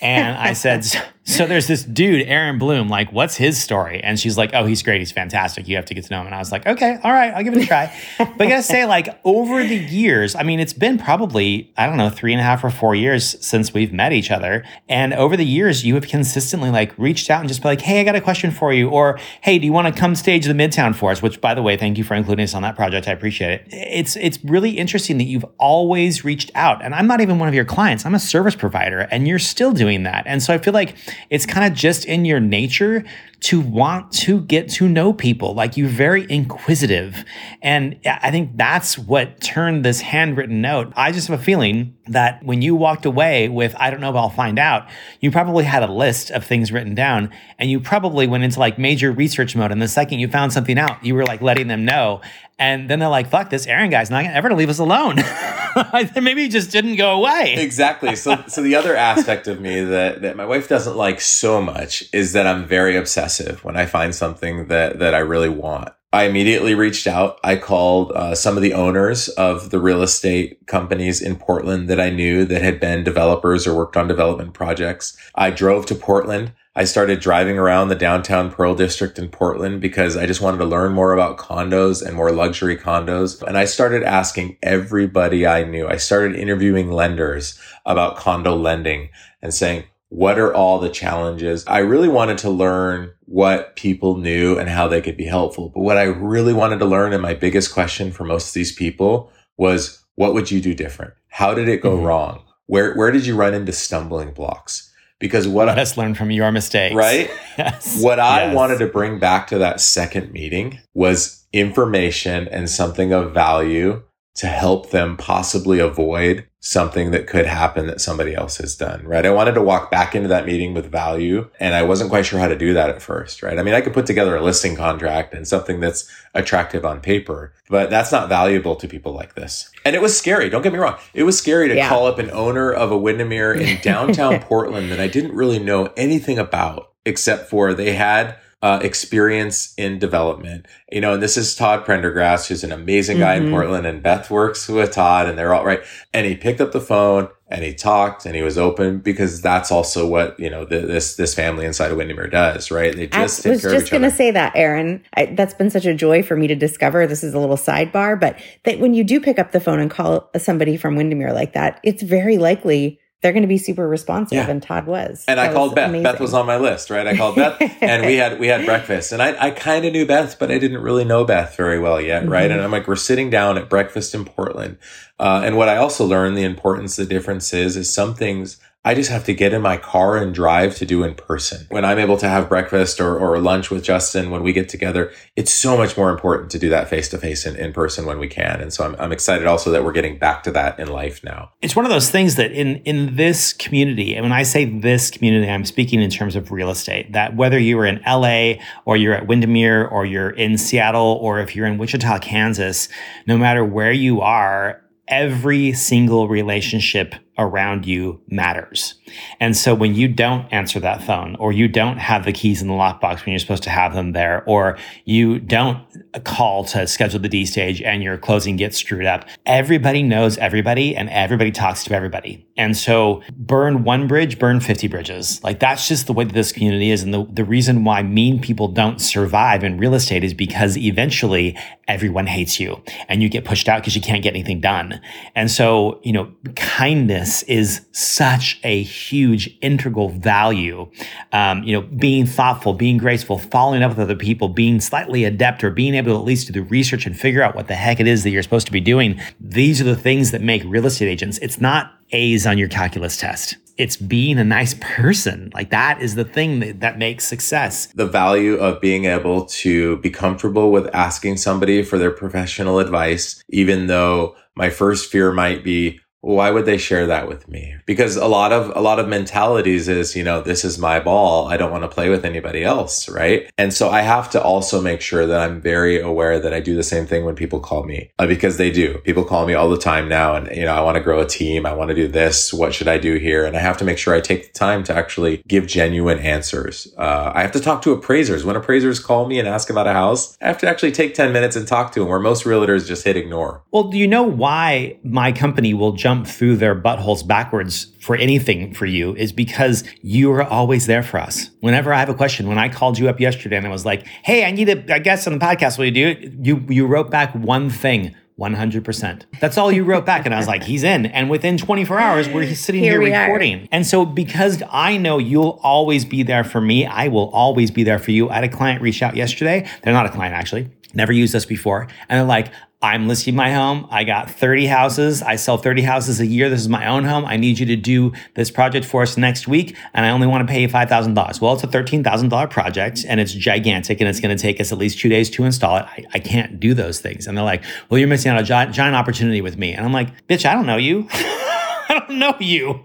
And 0.02 0.38
I 0.38 0.54
said 0.54 0.86
so 1.28 1.46
there's 1.46 1.68
this 1.68 1.84
dude, 1.84 2.26
Aaron 2.26 2.58
Bloom, 2.58 2.88
like, 2.88 3.12
what's 3.12 3.36
his 3.36 3.62
story? 3.62 4.00
And 4.02 4.18
she's 4.18 4.38
like, 4.38 4.52
oh, 4.54 4.66
he's 4.66 4.82
great. 4.82 5.00
He's 5.00 5.12
fantastic. 5.12 5.68
You 5.68 5.76
have 5.76 5.84
to 5.86 5.94
get 5.94 6.06
to 6.06 6.12
know 6.14 6.22
him. 6.22 6.28
And 6.28 6.34
I 6.34 6.40
was 6.40 6.54
like, 6.54 6.66
okay, 6.66 6.98
all 7.04 7.12
right, 7.12 7.34
I'll 7.34 7.44
give 7.44 7.54
it 7.54 7.64
a 7.64 7.68
try. 7.68 7.94
but 8.18 8.42
I 8.42 8.50
gotta 8.50 8.64
say, 8.64 8.86
like, 8.86 9.20
over 9.26 9.62
the 9.62 9.76
years, 9.76 10.36
I 10.36 10.44
mean, 10.44 10.62
it's 10.62 10.72
been 10.72 10.98
probably, 10.98 11.74
I 11.76 11.86
don't 11.86 11.98
know, 11.98 12.10
three 12.10 12.32
and 12.32 12.40
a 12.40 12.46
half 12.46 12.64
or 12.64 12.70
four 12.70 12.96
years 12.96 13.46
since 13.46 13.74
we've 13.74 13.92
met 13.92 14.14
each 14.14 14.32
other. 14.32 14.64
And 14.88 15.14
over 15.14 15.36
the 15.36 15.46
years, 15.46 15.84
you 15.84 15.96
have 15.96 16.08
consistently 16.08 16.72
like 16.72 16.98
reached 16.98 17.30
out 17.30 17.42
and 17.42 17.50
just 17.50 17.62
be 17.62 17.68
like, 17.68 17.82
hey, 17.82 18.00
I 18.00 18.06
got 18.06 18.16
a 18.16 18.22
question 18.22 18.50
for 18.50 18.72
you. 18.72 18.90
Or, 18.90 19.20
hey, 19.42 19.60
do 19.60 19.66
you 19.66 19.74
want 19.74 19.94
to 19.94 20.00
come 20.00 20.16
stage 20.16 20.46
the 20.46 20.54
Midtown 20.54 20.96
for 20.96 21.12
us? 21.12 21.22
Which, 21.22 21.42
by 21.42 21.54
the 21.54 21.62
way, 21.62 21.76
thank 21.76 21.98
you 21.98 22.06
for 22.06 22.14
including 22.14 22.44
us 22.44 22.54
on 22.54 22.62
that 22.62 22.78
project. 22.78 23.06
I 23.06 23.12
appreciate 23.12 23.52
it. 23.52 23.68
It's 23.72 24.16
it's 24.16 24.42
really 24.46 24.72
interesting 24.72 25.18
that 25.18 25.26
you've 25.26 25.46
always 25.58 26.24
reached 26.24 26.52
out. 26.56 26.82
And 26.86 26.96
I'm 26.96 27.08
not 27.08 27.20
even 27.20 27.38
one 27.38 27.50
of 27.50 27.54
your 27.54 27.66
clients. 27.66 28.06
I'm 28.06 28.16
a 28.16 28.20
service 28.20 28.56
provider, 28.56 29.00
and 29.12 29.28
you're 29.28 29.40
still 29.40 29.74
doing 29.74 30.04
that. 30.04 30.24
And 30.26 30.42
so 30.42 30.54
I 30.54 30.58
feel 30.58 30.74
like 30.74 30.96
it's 31.30 31.46
kind 31.46 31.72
of 31.72 31.78
just 31.78 32.06
in 32.06 32.26
your 32.26 32.40
nature 32.40 33.04
to 33.40 33.62
want 33.62 34.12
to 34.12 34.42
get 34.42 34.68
to 34.68 34.88
know 34.88 35.14
people. 35.14 35.54
Like 35.54 35.78
you're 35.78 35.90
very 35.90 36.30
inquisitive. 36.30 37.24
And 37.62 38.00
I 38.06 38.32
think 38.32 38.58
that's 38.58 38.98
what 38.98 39.40
turned 39.42 39.86
this 39.86 40.02
handwritten 40.02 40.60
note. 40.60 40.92
I 40.96 41.12
just 41.12 41.28
have 41.28 41.40
a 41.40 41.44
feeling 41.44 41.96
that 42.08 42.44
when 42.44 42.62
you 42.62 42.76
walked 42.76 43.06
away 43.06 43.48
with, 43.48 43.76
I 43.78 43.92
don't 43.92 44.00
know 44.00 44.10
if 44.10 44.16
I'll 44.16 44.30
find 44.30 44.58
out, 44.58 44.88
you 45.20 45.30
probably 45.30 45.66
had 45.66 45.84
a 45.84 45.92
list 45.92 46.32
of 46.32 46.46
things 46.46 46.72
written 46.72 46.96
down 46.96 47.32
and 47.60 47.70
you 47.70 47.80
probably 47.80 48.26
went 48.28 48.44
into 48.44 48.60
like 48.60 48.80
major 48.80 49.12
research 49.12 49.56
mode. 49.56 49.72
And 49.72 49.82
the 49.82 49.88
second 49.88 50.20
you 50.20 50.28
found 50.28 50.52
something 50.52 50.80
out, 50.80 51.04
you 51.06 51.14
were 51.14 51.26
like 51.26 51.42
letting 51.42 51.68
them 51.68 51.86
know. 51.86 52.22
And 52.60 52.90
then 52.90 52.98
they're 52.98 53.08
like, 53.08 53.30
fuck, 53.30 53.52
this 53.52 53.68
Aaron 53.68 53.92
guy's 53.92 54.10
not 54.10 54.26
ever 54.26 54.50
gonna 54.50 54.58
leave 54.58 54.70
us 54.70 54.80
alone. 54.80 55.18
Maybe 56.16 56.44
he 56.44 56.50
just 56.50 56.72
didn't 56.72 56.96
go 56.96 57.12
away. 57.12 57.56
exactly. 57.58 58.16
So 58.16 58.44
so 58.48 58.64
the 58.64 58.74
other 58.76 58.96
aspect 58.96 59.48
of 59.48 59.62
me 59.62 59.84
that, 59.84 60.24
that 60.24 60.36
my 60.36 60.46
wife 60.46 60.68
doesn't 60.68 60.98
like 60.98 61.22
so 61.22 61.62
much 61.62 62.04
is 62.14 62.34
that 62.34 62.48
I'm 62.48 62.66
very 62.66 62.98
obsessive 63.28 63.64
when 63.64 63.76
I 63.76 63.86
find 63.86 64.16
something 64.16 64.68
that 64.68 65.00
that 65.00 65.14
I 65.14 65.20
really 65.20 65.50
want. 65.50 65.90
I 66.14 66.24
immediately 66.24 66.74
reached 66.74 67.06
out. 67.06 67.38
I 67.44 67.58
called 67.58 68.14
uh, 68.14 68.34
some 68.34 68.56
of 68.56 68.64
the 68.64 68.74
owners 68.74 69.28
of 69.30 69.72
the 69.72 69.80
real 69.80 70.02
estate 70.02 70.66
companies 70.66 71.22
in 71.22 71.36
Portland 71.36 71.90
that 71.90 72.00
I 72.00 72.10
knew 72.10 72.46
that 72.46 72.62
had 72.62 72.80
been 72.80 73.04
developers 73.04 73.68
or 73.68 73.76
worked 73.76 73.98
on 73.98 74.08
development 74.08 74.54
projects. 74.54 75.18
I 75.36 75.52
drove 75.52 75.86
to 75.88 75.96
Portland. 75.96 76.54
I 76.78 76.86
started 76.86 77.20
driving 77.20 77.58
around 77.58 77.90
the 77.90 77.96
downtown 77.96 78.52
Pearl 78.52 78.74
District 78.74 79.20
in 79.20 79.28
Portland 79.30 79.82
because 79.82 80.16
I 80.16 80.26
just 80.26 80.42
wanted 80.42 80.60
to 80.60 80.66
learn 80.66 80.94
more 80.94 81.12
about 81.12 81.38
condos 81.38 82.06
and 82.06 82.16
more 82.16 82.32
luxury 82.32 82.78
condos. 82.78 83.42
And 83.42 83.58
I 83.58 83.66
started 83.66 84.04
asking 84.04 84.58
everybody 84.64 85.46
I 85.46 85.66
knew. 85.66 85.88
I 85.88 85.98
started 85.98 86.38
interviewing 86.38 86.90
lenders 86.90 87.60
about 87.86 88.16
condo 88.16 88.56
lending 88.56 89.10
and 89.42 89.54
saying, 89.54 89.84
What 90.10 90.40
are 90.40 90.54
all 90.54 90.80
the 90.80 90.90
challenges? 90.90 91.66
I 91.68 91.80
really 91.80 92.08
wanted 92.08 92.38
to 92.40 92.50
learn 92.50 93.12
what 93.26 93.76
people 93.76 94.18
knew 94.18 94.58
and 94.58 94.70
how 94.70 94.88
they 94.88 95.02
could 95.02 95.18
be 95.18 95.26
helpful. 95.26 95.70
But 95.70 95.82
what 95.82 95.98
I 95.98 96.04
really 96.04 96.54
wanted 96.54 96.80
to 96.80 96.86
learn 96.86 97.14
and 97.14 97.22
my 97.22 97.34
biggest 97.34 97.74
question 97.74 98.12
for 98.12 98.24
most 98.24 98.50
of 98.50 98.54
these 98.54 98.72
people 98.72 99.32
was, 99.58 100.04
what 100.16 100.34
would 100.34 100.50
you 100.50 100.62
do 100.62 100.74
different? 100.74 101.14
How 101.28 101.54
did 101.54 101.68
it 101.68 101.82
go 101.82 101.98
mm-hmm. 101.98 102.06
wrong? 102.06 102.44
Where, 102.68 102.96
where 102.96 103.12
did 103.12 103.26
you 103.26 103.36
run 103.36 103.54
into 103.54 103.72
stumbling 103.72 104.34
blocks? 104.34 104.94
Because 105.20 105.48
what 105.48 105.68
let 105.68 105.80
I, 105.80 105.82
us 105.82 105.98
learn 105.98 106.14
from 106.14 106.32
your 106.32 106.52
mistakes, 106.52 106.96
right? 106.96 107.30
yes. 107.58 108.02
What 108.02 108.20
I 108.20 108.46
yes. 108.46 108.56
wanted 108.56 108.78
to 108.80 108.88
bring 108.88 109.20
back 109.20 109.48
to 109.48 109.58
that 109.58 109.82
second 109.82 110.32
meeting 110.32 110.80
was 110.94 111.46
information 111.54 112.48
and 112.50 112.70
something 112.70 113.12
of 113.14 113.34
value 113.34 114.04
to 114.38 114.48
help 114.48 114.92
them 114.92 115.18
possibly 115.18 115.80
avoid 115.80 116.48
something 116.60 117.12
that 117.12 117.26
could 117.26 117.46
happen 117.46 117.88
that 117.88 118.00
somebody 118.00 118.36
else 118.36 118.58
has 118.58 118.76
done, 118.76 119.04
right? 119.04 119.26
I 119.26 119.32
wanted 119.32 119.54
to 119.54 119.62
walk 119.62 119.90
back 119.90 120.14
into 120.14 120.28
that 120.28 120.46
meeting 120.46 120.74
with 120.74 120.92
value 120.92 121.50
and 121.60 121.74
I 121.74 121.82
wasn't 121.82 122.12
quite 122.12 122.26
sure 122.26 122.40
how 122.40 122.48
to 122.48 122.58
do 122.58 122.74
that 122.74 122.90
at 122.90 123.02
first, 123.02 123.42
right? 123.42 123.58
I 123.58 123.64
mean, 123.64 123.74
I 123.74 123.82
could 123.82 123.94
put 123.94 124.06
together 124.06 124.36
a 124.36 124.42
listing 124.42 124.76
contract 124.76 125.34
and 125.34 125.48
something 125.48 125.80
that's 125.80 126.08
attractive 126.36 126.86
on 126.86 127.02
paper, 127.02 127.54
but 127.70 127.90
that's 127.90 128.12
not 128.12 128.30
valuable 128.30 128.76
to 128.76 128.88
people 128.88 129.14
like 129.14 129.34
this. 129.34 129.72
And 129.86 129.96
it 129.96 130.02
was 130.02 130.18
scary. 130.18 130.50
Don't 130.50 130.62
get 130.62 130.74
me 130.74 130.80
wrong. 130.80 130.98
It 131.16 131.24
was 131.24 131.38
scary 131.38 131.68
to 131.70 131.76
yeah. 131.76 131.90
call 131.90 132.06
up 132.06 132.20
an 132.20 132.30
owner 132.30 132.72
of 132.72 132.92
a 132.92 132.98
Windermere 132.98 133.54
in 133.54 133.80
downtown 133.82 134.40
Portland 134.42 134.92
that 134.92 135.00
I 135.00 135.08
didn't 135.08 135.34
really 135.34 135.60
know 135.60 135.92
anything 135.98 136.38
about 136.38 136.92
except 137.06 137.50
for 137.50 137.74
they 137.74 137.94
had 137.94 138.38
uh, 138.62 138.80
experience 138.82 139.74
in 139.78 140.00
development. 140.00 140.66
You 140.92 141.02
know, 141.02 141.14
and 141.14 141.24
this 141.24 141.38
is 141.38 141.56
Todd 141.56 141.86
Prendergrass, 141.86 142.48
who's 142.48 142.64
an 142.64 142.72
amazing 142.72 143.20
guy 143.20 143.38
mm-hmm. 143.38 143.48
in 143.48 143.52
Portland, 143.52 143.86
and 143.86 144.02
Beth 144.02 144.32
works 144.32 144.68
with 144.68 144.92
Todd, 144.92 145.28
and 145.28 145.38
they're 145.38 145.54
all 145.54 145.66
right. 145.66 145.82
And 146.14 146.26
he 146.26 146.36
picked 146.36 146.62
up 146.62 146.72
the 146.72 146.82
phone 146.82 147.30
and 147.50 147.64
he 147.64 147.74
talked 147.74 148.26
and 148.26 148.36
he 148.36 148.42
was 148.42 148.58
open 148.58 149.00
because 149.00 149.42
that's 149.42 149.72
also 149.72 150.06
what 150.06 150.38
you 150.40 150.50
know 150.50 150.66
the, 150.66 150.82
this 150.82 151.16
this 151.16 151.34
family 151.34 151.66
inside 151.66 151.92
of 151.92 151.98
Windermere 151.98 152.28
does, 152.28 152.72
right? 152.72 152.96
They 152.96 153.08
just 153.08 153.46
I 153.46 153.52
was 153.52 153.62
just 153.62 153.90
going 153.90 154.04
to 154.04 154.12
say 154.12 154.32
that, 154.32 154.54
Aaron. 154.56 155.04
I, 155.16 155.28
that's 155.28 155.54
been 155.54 155.70
such 155.70 155.86
a 155.86 155.94
joy 155.94 156.24
for 156.24 156.36
me 156.36 156.48
to 156.48 156.56
discover. 156.56 157.08
This 157.08 157.24
is 157.24 157.34
a 157.34 157.40
little 157.40 157.56
sidebar, 157.58 158.20
but 158.20 158.38
that 158.64 158.80
when 158.80 158.94
you 158.94 159.04
do 159.04 159.22
pick 159.22 159.40
up 159.40 159.52
the 159.52 159.60
phone 159.60 159.80
and 159.80 159.90
call 159.90 160.30
somebody 160.38 160.76
from 160.78 160.96
Windermere 160.96 161.34
like 161.34 161.54
that, 161.54 161.80
it's 161.84 162.04
very 162.04 162.38
likely 162.38 163.00
they're 163.22 163.34
going 163.34 163.44
to 163.44 163.48
be 163.48 163.58
super 163.58 163.88
responsive 163.88 164.36
yeah. 164.36 164.50
and 164.50 164.62
todd 164.62 164.86
was 164.86 165.26
and 165.28 165.40
i 165.40 165.52
called 165.52 165.76
beth 165.76 165.90
amazing. 165.90 166.04
beth 166.04 166.20
was 166.20 166.34
on 166.34 166.46
my 166.46 166.58
list 166.58 166.90
right 166.90 167.08
i 167.08 167.16
called 167.16 167.36
beth 167.36 167.60
and 167.82 168.06
we 168.06 168.16
had 168.16 168.40
we 168.40 168.48
had 168.48 168.66
breakfast 168.66 169.12
and 169.12 169.22
i, 169.22 169.48
I 169.48 169.52
kind 169.52 169.86
of 169.86 169.94
knew 169.94 170.06
beth 170.06 170.38
but 170.40 170.52
i 170.52 170.58
didn't 170.58 170.82
really 170.82 171.04
know 171.04 171.24
beth 171.26 171.56
very 171.56 171.80
well 171.80 172.00
yet 172.00 172.24
mm-hmm. 172.24 172.32
right 172.32 172.50
and 172.50 172.62
i'm 172.62 172.72
like 172.72 172.88
we're 172.88 172.96
sitting 172.96 173.30
down 173.30 173.58
at 173.58 173.70
breakfast 173.70 174.14
in 174.14 174.26
portland 174.26 174.78
uh, 175.20 175.42
and 175.44 175.58
what 175.58 175.70
i 175.70 175.78
also 175.78 176.06
learned 176.06 176.38
the 176.38 176.44
importance 176.44 176.96
the 176.96 177.06
difference 177.06 177.54
is 177.54 177.76
is 177.76 177.94
some 177.94 178.14
things 178.14 178.60
I 178.88 178.94
just 178.94 179.12
have 179.12 179.26
to 179.26 179.34
get 179.34 179.52
in 179.52 179.62
my 179.62 179.76
car 179.76 180.16
and 180.16 180.34
drive 180.34 180.78
to 180.78 180.86
do 180.86 181.04
in 181.04 181.14
person. 181.14 181.68
When 181.68 181.84
I'm 181.84 182.00
able 182.00 182.16
to 182.20 182.30
have 182.30 182.48
breakfast 182.48 183.02
or, 183.02 183.20
or 183.20 183.38
lunch 183.38 183.70
with 183.70 183.84
Justin 183.84 184.30
when 184.30 184.44
we 184.44 184.54
get 184.54 184.70
together, 184.70 185.12
it's 185.36 185.52
so 185.52 185.76
much 185.76 185.98
more 185.98 186.10
important 186.10 186.52
to 186.52 186.58
do 186.58 186.70
that 186.70 186.88
face 186.88 187.10
to 187.10 187.18
face 187.18 187.46
and 187.46 187.58
in 187.58 187.74
person 187.74 188.06
when 188.06 188.18
we 188.18 188.30
can. 188.30 188.62
And 188.62 188.72
so 188.72 188.86
I'm, 188.86 188.96
I'm 188.98 189.12
excited 189.12 189.46
also 189.46 189.72
that 189.72 189.84
we're 189.84 189.92
getting 189.92 190.18
back 190.18 190.42
to 190.44 190.52
that 190.52 190.80
in 190.80 190.88
life 190.88 191.22
now. 191.22 191.52
It's 191.62 191.76
one 191.76 191.84
of 191.84 191.92
those 191.92 192.10
things 192.10 192.36
that 192.36 192.54
in, 192.54 192.78
in 192.84 193.18
this 193.18 193.52
community, 193.52 194.16
and 194.16 194.24
when 194.24 194.32
I 194.32 194.44
say 194.44 194.64
this 194.64 195.12
community, 195.12 195.52
I'm 195.52 195.66
speaking 195.66 196.02
in 196.02 196.10
terms 196.10 196.38
of 196.38 196.54
real 196.54 196.70
estate, 196.70 197.12
that 197.12 197.36
whether 197.36 197.60
you 197.60 197.78
are 197.80 197.86
in 197.86 198.02
LA 198.08 198.64
or 198.86 198.96
you're 198.96 199.16
at 199.16 199.28
Windermere 199.28 199.86
or 199.86 200.06
you're 200.06 200.30
in 200.30 200.58
Seattle 200.58 201.20
or 201.22 201.42
if 201.42 201.58
you're 201.58 201.68
in 201.68 201.78
Wichita, 201.78 202.20
Kansas, 202.20 202.88
no 203.26 203.38
matter 203.38 203.66
where 203.66 203.92
you 203.92 204.22
are, 204.22 204.82
every 205.10 205.74
single 205.74 206.28
relationship 206.30 207.16
around 207.38 207.86
you 207.86 208.20
matters. 208.28 208.96
And 209.40 209.56
so 209.56 209.76
when 209.76 209.96
you 209.96 210.08
don't 210.08 210.52
answer 210.52 210.80
that 210.80 211.04
phone 211.04 211.36
or 211.36 211.52
you 211.52 211.68
don't 211.68 211.98
have 211.98 212.26
the 212.26 212.34
keys 212.34 212.62
in 212.62 212.68
the 212.68 212.74
lockbox 212.74 213.26
when 213.26 213.34
you're 213.34 213.40
supposed 213.40 213.64
to 213.64 213.70
have 213.70 213.94
them 213.94 214.14
there, 214.14 214.44
or 214.48 214.78
you 215.06 215.40
don't 215.40 215.80
call 216.24 216.64
to 216.66 216.88
schedule 216.88 217.20
the 217.20 217.30
D 217.30 217.46
stage 217.46 217.82
and 217.82 218.02
your 218.02 218.18
closing 218.18 218.56
gets 218.56 218.78
screwed 218.78 219.06
up, 219.06 219.26
everybody 219.46 220.02
knows 220.02 220.38
everybody 220.38 220.96
and 220.96 221.10
everybody 221.10 221.52
talks 221.52 221.84
to 221.86 221.94
everybody. 221.94 222.48
And 222.58 222.76
so 222.76 223.22
burn 223.38 223.84
one 223.84 224.08
bridge, 224.08 224.40
burn 224.40 224.60
50 224.60 224.88
bridges. 224.88 225.44
Like 225.44 225.60
that's 225.60 225.88
just 225.88 226.08
the 226.08 226.14
way 226.14 226.24
that 226.24 226.34
this 226.34 226.52
community 226.52 226.90
is. 226.90 227.04
And 227.04 227.14
the, 227.14 227.26
the 227.32 227.46
reason 227.46 227.84
why 227.84 228.02
mean 228.02 228.42
people 228.42 228.68
don't 228.68 229.00
survive 229.00 229.64
in 229.64 229.78
real 229.78 229.94
estate 229.94 230.24
is 230.24 230.34
because 230.34 230.76
eventually 230.78 231.58
everyone 231.88 232.28
hates 232.28 232.60
you 232.60 232.82
and 233.08 233.22
you 233.22 233.30
get 233.30 233.46
pushed 233.46 233.70
out 233.70 233.82
because 233.82 233.96
you 233.96 234.02
can't 234.02 234.24
get 234.24 234.32
anything 234.32 234.60
done. 234.60 235.00
And 235.36 235.50
so, 235.52 236.02
you 236.04 236.12
know, 236.12 236.32
kindness 236.56 237.27
is 237.44 237.86
such 237.92 238.60
a 238.64 238.84
huge 238.84 239.58
integral 239.62 240.10
value. 240.10 240.90
Um, 241.32 241.64
you 241.64 241.74
know, 241.74 241.82
being 241.82 242.26
thoughtful, 242.26 242.74
being 242.74 242.98
graceful, 242.98 243.38
following 243.38 243.84
up 243.84 243.92
with 243.92 244.00
other 244.00 244.16
people, 244.16 244.50
being 244.50 244.80
slightly 244.82 245.24
adept, 245.24 245.64
or 245.64 245.72
being 245.72 245.96
able 245.96 246.14
to 246.14 246.20
at 246.20 246.26
least 246.26 246.48
do 246.48 246.54
the 246.54 246.64
research 246.64 247.06
and 247.06 247.20
figure 247.20 247.42
out 247.42 247.56
what 247.56 247.68
the 247.68 247.76
heck 247.76 248.00
it 248.00 248.08
is 248.08 248.24
that 248.24 248.32
you're 248.32 248.44
supposed 248.44 248.68
to 248.68 248.74
be 248.74 248.82
doing. 248.82 249.20
These 249.40 249.82
are 249.82 249.86
the 249.86 249.96
things 249.96 250.32
that 250.32 250.42
make 250.42 250.64
real 250.66 250.86
estate 250.86 251.08
agents. 251.10 251.38
It's 251.40 251.62
not 251.62 251.94
A's 252.12 252.48
on 252.48 252.58
your 252.58 252.70
calculus 252.70 253.18
test 253.18 253.58
it's 253.78 253.96
being 253.96 254.40
a 254.40 254.44
nice 254.44 254.76
person. 254.82 255.52
Like 255.54 255.70
that 255.70 256.02
is 256.02 256.16
the 256.16 256.26
thing 256.26 256.60
that, 256.60 256.80
that 256.80 256.98
makes 256.98 257.28
success. 257.28 257.88
The 257.88 258.08
value 258.08 258.56
of 258.56 258.82
being 258.82 259.06
able 259.06 259.46
to 259.46 259.98
be 259.98 260.10
comfortable 260.10 260.72
with 260.72 260.94
asking 260.94 261.38
somebody 261.38 261.84
for 261.84 261.98
their 261.98 262.12
professional 262.12 262.80
advice, 262.80 263.42
even 263.50 263.88
though 263.88 264.36
my 264.56 264.70
first 264.70 265.12
fear 265.12 265.32
might 265.32 265.64
be, 265.64 266.00
why 266.36 266.52
would 266.52 266.66
they 266.66 266.78
share 266.78 267.08
that 267.08 267.28
with 267.28 267.48
me? 267.48 267.76
Because 267.86 268.16
a 268.16 268.28
lot 268.28 268.52
of 268.52 268.72
a 268.76 268.82
lot 268.82 269.00
of 269.00 269.08
mentalities 269.08 269.88
is 269.88 270.16
you 270.16 270.24
know 270.24 270.42
this 270.42 270.64
is 270.64 270.78
my 270.78 271.00
ball. 271.00 271.48
I 271.48 271.58
don't 271.58 271.72
want 271.72 271.84
to 271.84 271.90
play 271.90 272.10
with 272.10 272.26
anybody 272.26 272.64
else 272.64 273.08
right? 273.10 273.50
And 273.58 273.74
so 273.74 273.90
i 273.90 274.02
have 274.02 274.30
to 274.32 274.42
also 274.42 274.82
make 274.82 275.02
sure 275.02 275.26
that 275.26 275.40
i'm 275.40 275.62
very 275.62 276.00
aware 276.00 276.40
that 276.40 276.54
i 276.54 276.60
do 276.60 276.76
the 276.76 276.84
same 276.84 277.06
thing 277.06 277.26
when 277.26 277.36
people 277.36 277.60
call 277.60 277.84
me 277.84 278.10
uh, 278.20 278.28
because 278.28 278.58
they 278.58 278.72
do. 278.72 279.00
People 279.00 279.24
call 279.24 279.46
me 279.46 279.54
all 279.54 279.70
the 279.70 279.78
time 279.78 280.08
now 280.08 280.36
and 280.36 280.56
you 280.56 280.66
know 280.66 280.74
i 280.74 280.82
want 280.82 280.96
to 280.96 281.02
grow 281.02 281.20
a 281.20 281.26
team 281.26 281.66
i 281.66 281.74
want 281.74 281.90
to 281.90 281.96
do 281.96 282.08
this 282.08 282.54
what 282.54 282.74
should 282.74 282.88
i 282.88 282.98
do 282.98 283.16
here? 283.16 283.46
And 283.46 283.56
i 283.56 283.60
have 283.60 283.78
to 283.78 283.86
make 283.86 283.98
sure 283.98 284.14
i 284.14 284.22
take 284.22 284.54
the 284.54 284.60
time 284.60 284.84
to 284.86 284.94
actually 284.96 285.44
give 285.48 285.68
genuine 285.68 286.20
answers. 286.20 286.88
Uh, 286.98 287.32
i 287.34 287.42
have 287.42 287.52
to 287.52 287.60
talk 287.60 287.82
to 287.84 287.92
appraisers. 287.92 288.46
When 288.46 288.56
appraisers 288.56 289.00
call 289.00 289.28
me 289.28 289.40
and 289.40 289.48
ask 289.48 289.70
about 289.70 289.88
a 289.88 289.94
house 289.94 290.38
i 290.42 290.48
have 290.48 290.58
to 290.60 290.68
actually 290.68 290.92
take 290.92 291.14
10 291.14 291.34
minutes 291.34 291.56
and 291.56 291.68
talk 291.68 291.92
to 291.94 292.00
them 292.00 292.10
where 292.10 292.20
most 292.20 292.44
realtors 292.44 292.88
just 292.88 293.04
hit 293.04 293.18
ignore. 293.18 293.64
Well 293.72 293.86
do 293.90 293.98
you 293.98 294.08
know 294.08 294.24
why 294.24 294.98
my 295.04 295.32
company 295.32 295.74
will 295.74 295.94
jump 295.94 296.17
through 296.26 296.58
their 296.58 296.76
buttholes 296.76 297.26
backwards 297.26 297.88
for 298.00 298.16
anything 298.16 298.74
for 298.74 298.86
you 298.86 299.16
is 299.16 299.32
because 299.32 299.84
you 300.02 300.32
are 300.32 300.44
always 300.44 300.88
there 300.88 301.04
for 301.04 301.20
us. 301.20 301.50
Whenever 301.60 301.94
I 301.94 302.00
have 302.00 302.10
a 302.10 302.14
question, 302.14 302.48
when 302.48 302.58
I 302.58 302.70
called 302.70 302.98
you 302.98 303.10
up 303.10 303.20
yesterday 303.20 303.58
and 303.58 303.66
I 303.66 303.70
was 303.70 303.86
like, 303.86 304.06
"Hey, 304.24 304.46
I 304.46 304.52
need 304.52 304.70
a, 304.70 304.96
a 304.96 305.00
guest 305.00 305.28
on 305.28 305.34
the 305.34 305.40
podcast. 305.40 305.78
Will 305.78 305.86
you 305.86 305.92
do 305.92 306.08
it?" 306.08 306.34
You 306.42 306.66
you 306.70 306.86
wrote 306.86 307.10
back 307.10 307.34
one 307.34 307.70
thing. 307.70 308.16
100%. 308.40 309.24
That's 309.42 309.58
all 309.58 309.72
you 309.72 309.84
wrote 309.84 310.06
back. 310.06 310.28
And 310.28 310.36
I 310.36 310.38
was 310.38 310.46
like, 310.46 310.62
he's 310.62 310.84
in. 310.84 311.08
And 311.08 311.28
within 311.28 311.58
24 311.58 311.98
hours, 311.98 312.30
we're 312.30 312.54
sitting 312.54 312.84
here, 312.84 313.02
here 313.02 313.26
recording. 313.26 313.64
Are. 313.64 313.68
And 313.72 313.84
so, 313.84 314.06
because 314.06 314.62
I 314.70 314.98
know 314.98 315.18
you'll 315.18 315.60
always 315.64 316.06
be 316.06 316.22
there 316.22 316.44
for 316.44 316.62
me, 316.62 316.86
I 316.86 317.08
will 317.08 317.32
always 317.32 317.72
be 317.72 317.84
there 317.84 317.98
for 317.98 318.12
you. 318.12 318.30
I 318.30 318.36
had 318.36 318.44
a 318.44 318.50
client 318.50 318.84
reach 318.84 319.02
out 319.02 319.16
yesterday. 319.16 319.68
They're 319.82 319.92
not 319.92 320.06
a 320.06 320.12
client, 320.12 320.36
actually 320.36 320.70
never 320.94 321.14
used 321.14 321.36
us 321.36 321.46
before. 321.46 321.88
And 322.10 322.20
they're 322.20 322.28
like, 322.28 322.52
I'm 322.80 323.08
listing 323.08 323.36
my 323.36 323.52
home. 323.52 323.88
I 323.90 324.04
got 324.04 324.30
30 324.30 324.68
houses. 324.68 325.24
I 325.24 325.36
sell 325.36 325.58
30 325.58 325.82
houses 325.82 326.20
a 326.20 326.28
year. 326.28 326.48
This 326.48 326.60
is 326.60 326.70
my 326.70 326.86
own 326.86 327.06
home. 327.06 327.26
I 327.26 327.36
need 327.36 327.58
you 327.58 327.66
to 327.66 327.76
do 327.76 328.14
this 328.36 328.52
project 328.52 328.86
for 328.86 329.02
us 329.02 329.18
next 329.18 329.48
week. 329.48 329.76
And 329.96 330.06
I 330.06 330.12
only 330.12 330.28
want 330.28 330.48
to 330.48 330.52
pay 330.52 330.62
you 330.62 330.68
$5,000. 330.68 331.42
Well, 331.42 331.54
it's 331.54 331.64
a 331.64 331.68
$13,000 331.68 332.50
project 332.52 333.04
and 333.10 333.20
it's 333.20 333.34
gigantic 333.34 334.00
and 334.00 334.08
it's 334.08 334.20
going 334.20 334.36
to 334.36 334.40
take 334.40 334.62
us 334.62 334.72
at 334.72 334.78
least 334.78 335.00
two 335.00 335.10
days 335.10 335.32
to 335.32 335.44
install 335.44 335.78
it. 335.78 335.86
I, 335.86 336.06
I 336.14 336.20
can't 336.20 336.60
do 336.60 336.76
those 336.76 337.02
things. 337.02 337.26
And 337.26 337.36
they're 337.36 337.44
like, 337.44 337.64
well, 337.90 337.98
you're 337.98 338.08
missing 338.08 338.32
out 338.32 338.40
a 338.40 338.44
giant, 338.44 338.76
giant 338.76 338.96
opportunity 338.96 339.42
with 339.42 339.58
me. 339.58 339.74
And 339.74 339.84
I'm 339.84 339.94
like, 339.94 340.28
bitch, 340.28 340.46
I 340.46 340.54
don't 340.54 340.68
know 340.68 340.78
you. 340.78 341.08
I 341.12 342.06
don't 342.08 342.20
know 342.20 342.36
you. 342.40 342.84